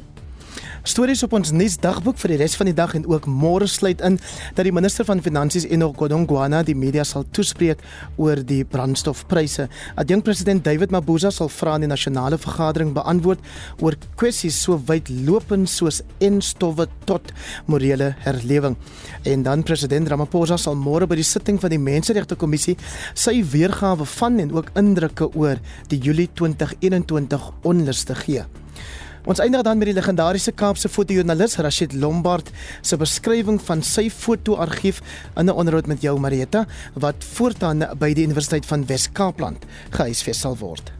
Stories 0.85 1.23
op 1.25 1.31
ons 1.33 1.49
nuusdagboek 1.49 2.19
vir 2.21 2.35
die 2.35 2.37
res 2.43 2.53
van 2.59 2.67
die 2.69 2.75
dag 2.77 2.91
en 2.93 3.07
ook 3.09 3.25
môre 3.25 3.65
sluit 3.65 4.03
in 4.05 4.19
dat 4.53 4.67
die 4.67 4.73
minister 4.75 5.05
van 5.07 5.21
Finansies 5.25 5.63
Enoch 5.73 5.95
Godongwana 5.97 6.59
die 6.67 6.75
media 6.77 7.01
sal 7.01 7.23
toespreek 7.33 7.79
oor 8.21 8.43
die 8.45 8.59
brandstofpryse. 8.69 9.63
Adjunk 9.97 10.27
president 10.27 10.61
David 10.67 10.91
Mabuza 10.93 11.31
sal 11.33 11.49
vra 11.49 11.73
in 11.79 11.87
die 11.87 11.89
nasionale 11.89 12.37
vergadering 12.37 12.91
beantwoord 12.93 13.41
oor 13.81 13.97
kwessies 14.21 14.59
so 14.61 14.77
wydlopend 14.91 15.71
soos 15.73 16.03
enstowwe 16.21 16.85
tot 17.09 17.33
morele 17.65 18.11
herlewing. 18.27 18.77
En 19.25 19.41
dan 19.47 19.63
president 19.65 20.11
Ramaphosa 20.13 20.59
sal 20.61 20.77
môre 20.77 21.07
by 21.09 21.17
die 21.17 21.25
sitting 21.25 21.57
van 21.63 21.73
die 21.73 21.81
Menseregte 21.81 22.37
Kommissie 22.37 22.75
sy 23.17 23.39
weergawe 23.41 24.05
van 24.19 24.37
en 24.45 24.53
ook 24.53 24.69
indrukke 24.77 25.31
oor 25.33 25.57
die 25.89 25.97
Julie 25.97 26.29
2021 26.37 27.49
onluste 27.65 28.19
gee. 28.21 28.45
Ons 29.25 29.39
eindig 29.41 29.63
dan 29.65 29.79
met 29.81 29.89
die 29.89 29.95
legendariese 29.97 30.51
Kaapse 30.53 30.89
fotojoernalis 30.93 31.55
Rashid 31.57 31.95
Lombard 31.97 32.51
se 32.85 32.97
beskrywing 33.01 33.57
van 33.65 33.79
sy 33.81 34.03
fotoargief 34.13 34.99
in 35.33 35.49
'n 35.49 35.55
onderhoud 35.61 35.87
met 35.87 36.01
jou 36.01 36.19
Marieta 36.19 36.65
wat 36.93 37.25
voortaan 37.33 37.81
by 37.97 38.13
die 38.13 38.23
Universiteit 38.23 38.65
van 38.65 38.85
Wes-Kaapland 38.85 39.65
gehuisves 39.89 40.39
sal 40.39 40.55
word. 40.57 40.91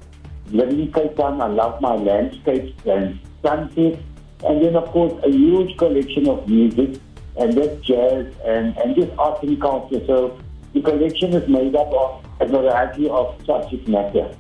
Living 0.50 0.92
Cape 0.92 1.14
Town, 1.16 1.40
I 1.40 1.54
love 1.54 1.78
my 1.82 1.96
landscapes 2.04 2.74
and 2.88 3.20
sunsets 3.44 4.02
and 4.44 4.62
then 4.62 4.76
of 4.76 4.90
course 4.92 5.14
a 5.24 5.30
huge 5.30 5.76
collection 5.78 6.28
of 6.28 6.48
music 6.48 6.98
and 7.38 7.54
this 7.54 7.78
jazz 7.82 8.26
and 8.46 8.74
and 8.82 8.96
just 8.96 9.12
art 9.18 9.44
and 9.44 9.60
culture. 9.60 10.02
So 10.08 10.32
the 10.74 10.82
collection 10.82 11.34
is 11.34 11.48
made 11.48 11.76
up 11.76 11.94
of 11.94 12.26
a 12.40 12.48
variety 12.48 13.08
of 13.08 13.36
subject 13.46 13.88
matter. 13.88 14.34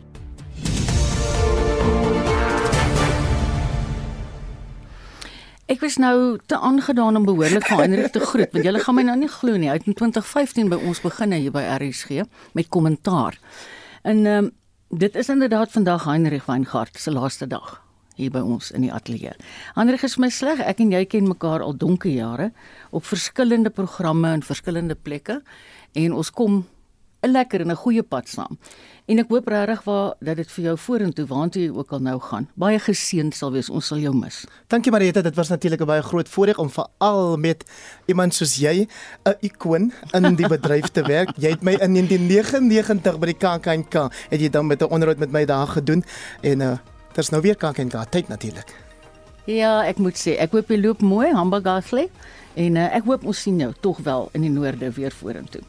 Ek 5.76 5.82
was 5.84 5.97
nou 5.99 6.38
te 6.47 6.55
aangedaan 6.55 7.17
om 7.19 7.26
behoorlik 7.28 7.65
vir 7.67 7.82
Heinrich 7.82 8.13
te 8.15 8.21
groet 8.23 8.53
want 8.55 8.63
julle 8.63 8.80
gaan 8.80 8.95
my 8.95 9.03
nou 9.03 9.15
nie 9.19 9.28
glo 9.28 9.57
nie. 9.59 9.67
Hy 9.67 9.73
het 9.76 9.88
in 9.89 9.97
2015 9.99 10.69
by 10.71 10.78
ons 10.88 11.01
begin 11.03 11.34
hier 11.36 11.51
by 11.51 11.65
RSG 11.73 12.23
met 12.55 12.69
kommentaar. 12.71 13.36
En 14.07 14.21
ehm 14.23 14.45
um, 14.45 14.53
dit 14.95 15.15
is 15.19 15.28
inderdaad 15.34 15.73
vandag 15.73 16.05
Heinrich 16.07 16.45
Weingart 16.45 16.95
se 17.01 17.11
laaste 17.11 17.47
dag 17.51 17.82
hier 18.15 18.32
by 18.32 18.39
ons 18.39 18.71
in 18.71 18.86
die 18.86 18.93
ateljee. 18.93 19.34
Heinrich 19.76 20.05
is 20.07 20.15
my 20.15 20.30
sleg. 20.30 20.63
Ek 20.63 20.80
en 20.80 20.95
jy 20.95 21.03
ken 21.11 21.28
mekaar 21.28 21.65
al 21.65 21.76
donker 21.76 22.11
jare 22.13 22.51
op 22.95 23.03
verskillende 23.03 23.69
programme 23.69 24.32
en 24.32 24.47
verskillende 24.47 24.95
plekke 24.95 25.41
en 25.91 26.15
ons 26.15 26.32
kom 26.32 26.63
lekker 27.28 27.61
en 27.61 27.71
'n 27.71 27.76
goeie 27.76 28.03
pad 28.03 28.28
saam. 28.28 28.57
En 29.05 29.19
ek 29.19 29.30
hoop 29.30 29.47
regtig 29.47 29.84
waar 29.86 30.13
dat 30.19 30.36
dit 30.36 30.51
vir 30.51 30.63
jou 30.63 30.78
vorentoe 30.78 31.26
waantoe 31.30 31.61
jy 31.61 31.69
ook 31.69 31.91
al 31.91 31.99
nou 31.99 32.19
gaan. 32.19 32.47
Baie 32.55 32.80
geseënd 32.80 33.36
sal 33.36 33.51
wees. 33.51 33.69
Ons 33.69 33.86
sal 33.86 33.97
jou 33.97 34.13
mis. 34.15 34.45
Dankie 34.67 34.91
Marieta, 34.91 35.21
dit 35.21 35.36
was 35.36 35.49
natuurlik 35.49 35.82
'n 35.82 35.86
baie 35.86 36.01
groot 36.01 36.30
voorreg 36.30 36.57
om 36.57 36.69
veral 36.69 37.38
met 37.38 37.63
iemand 38.05 38.34
soos 38.34 38.55
jy, 38.55 38.88
'n 39.26 39.36
ikoon 39.41 39.93
in 40.11 40.36
die 40.36 40.47
bedryf 40.47 40.88
te 40.88 41.01
werk. 41.01 41.30
Jy 41.38 41.49
het 41.49 41.61
my 41.61 41.73
in 41.73 41.91
1999 41.93 43.19
by 43.19 43.26
die 43.26 43.38
KAKNK, 43.38 43.93
het 44.30 44.39
jy 44.39 44.49
dan 44.49 44.67
met 44.67 44.82
'n 44.82 44.89
onderhoud 44.89 45.19
met 45.19 45.32
my 45.32 45.45
daar 45.45 45.67
gedoen 45.67 46.03
en 46.41 46.61
uh 46.61 46.78
daar's 47.13 47.30
nou 47.30 47.41
weer 47.41 47.55
KAKNK 47.55 48.09
tyd 48.09 48.28
natuurlik. 48.28 48.76
Ja, 49.45 49.86
ek 49.86 49.97
moet 49.97 50.17
sê, 50.17 50.39
ek 50.41 50.51
hoop 50.51 50.69
jy 50.69 50.80
loop 50.82 51.01
mooi, 51.01 51.32
Hamburgersley. 51.32 52.09
En 52.56 52.76
uh, 52.80 52.86
ek 52.95 53.03
hoop 53.03 53.26
ons 53.28 53.41
sien 53.41 53.58
jou 53.60 53.72
tog 53.84 53.99
wel 54.03 54.30
in 54.38 54.45
die 54.45 54.51
noorde 54.51 54.88
weer 54.95 55.12
vorentoe. 55.12 55.62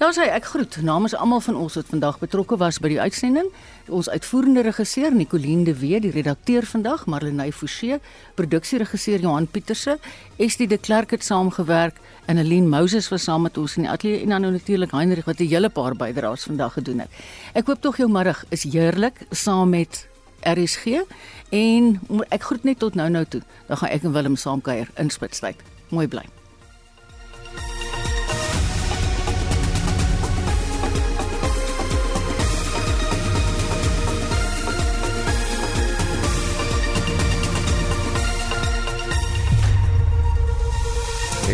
Daar 0.00 0.14
sê 0.16 0.26
ek 0.34 0.48
groet 0.50 0.80
namens 0.82 1.14
almal 1.14 1.42
van 1.44 1.56
ons 1.56 1.76
wat 1.78 1.90
vandag 1.92 2.18
betrokke 2.18 2.58
was 2.58 2.80
by 2.82 2.90
die 2.90 3.00
uitsending. 3.00 3.52
Ons 3.86 4.08
uitvoerende 4.10 4.64
regisseur 4.66 5.14
Nicoline 5.14 5.68
de 5.68 5.74
Wet, 5.78 6.02
die 6.02 6.10
redakteur 6.14 6.66
vandag 6.66 7.04
Marlenae 7.06 7.52
Forsie, 7.54 8.00
produksieregisseur 8.34 9.22
Johan 9.22 9.46
Pieterse, 9.46 9.98
Estie 10.42 10.66
de 10.66 10.78
Klerk 10.78 11.14
het 11.14 11.22
saamgewerk 11.24 12.00
en 12.26 12.40
Aline 12.42 12.66
Moses 12.66 13.08
was 13.12 13.28
saam 13.28 13.46
met 13.46 13.58
ons 13.60 13.76
in 13.78 13.86
die 13.86 13.92
ateljee 13.92 14.24
en 14.24 14.34
dan 14.34 14.50
natuurlik 14.56 14.94
Heinrich 14.96 15.28
wat 15.30 15.38
'n 15.40 15.46
hele 15.46 15.68
paar 15.70 15.94
bydraes 15.94 16.44
vandag 16.44 16.72
gedoen 16.72 17.00
het. 17.00 17.10
Ek 17.54 17.66
hoop 17.66 17.80
tog 17.80 17.96
jou 17.96 18.08
middag 18.10 18.44
is 18.48 18.64
heerlik 18.64 19.22
saam 19.30 19.70
met 19.70 20.08
RSG 20.42 21.04
en 21.50 22.00
ek 22.28 22.42
groet 22.42 22.64
net 22.64 22.78
tot 22.78 22.94
nou 22.94 23.08
nou 23.08 23.24
toe. 23.24 23.42
Dan 23.68 23.76
gaan 23.76 23.88
ek 23.88 24.02
en 24.02 24.12
Willem 24.12 24.36
saamkuier 24.36 24.88
in 24.96 25.10
Spitsbergen 25.10 25.73
mooi 25.94 26.08
bly. 26.10 26.26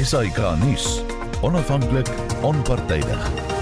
SAK 0.00 0.38
nuus. 0.64 1.02
Onafhanklik, 1.42 2.08
onpartydig. 2.42 3.59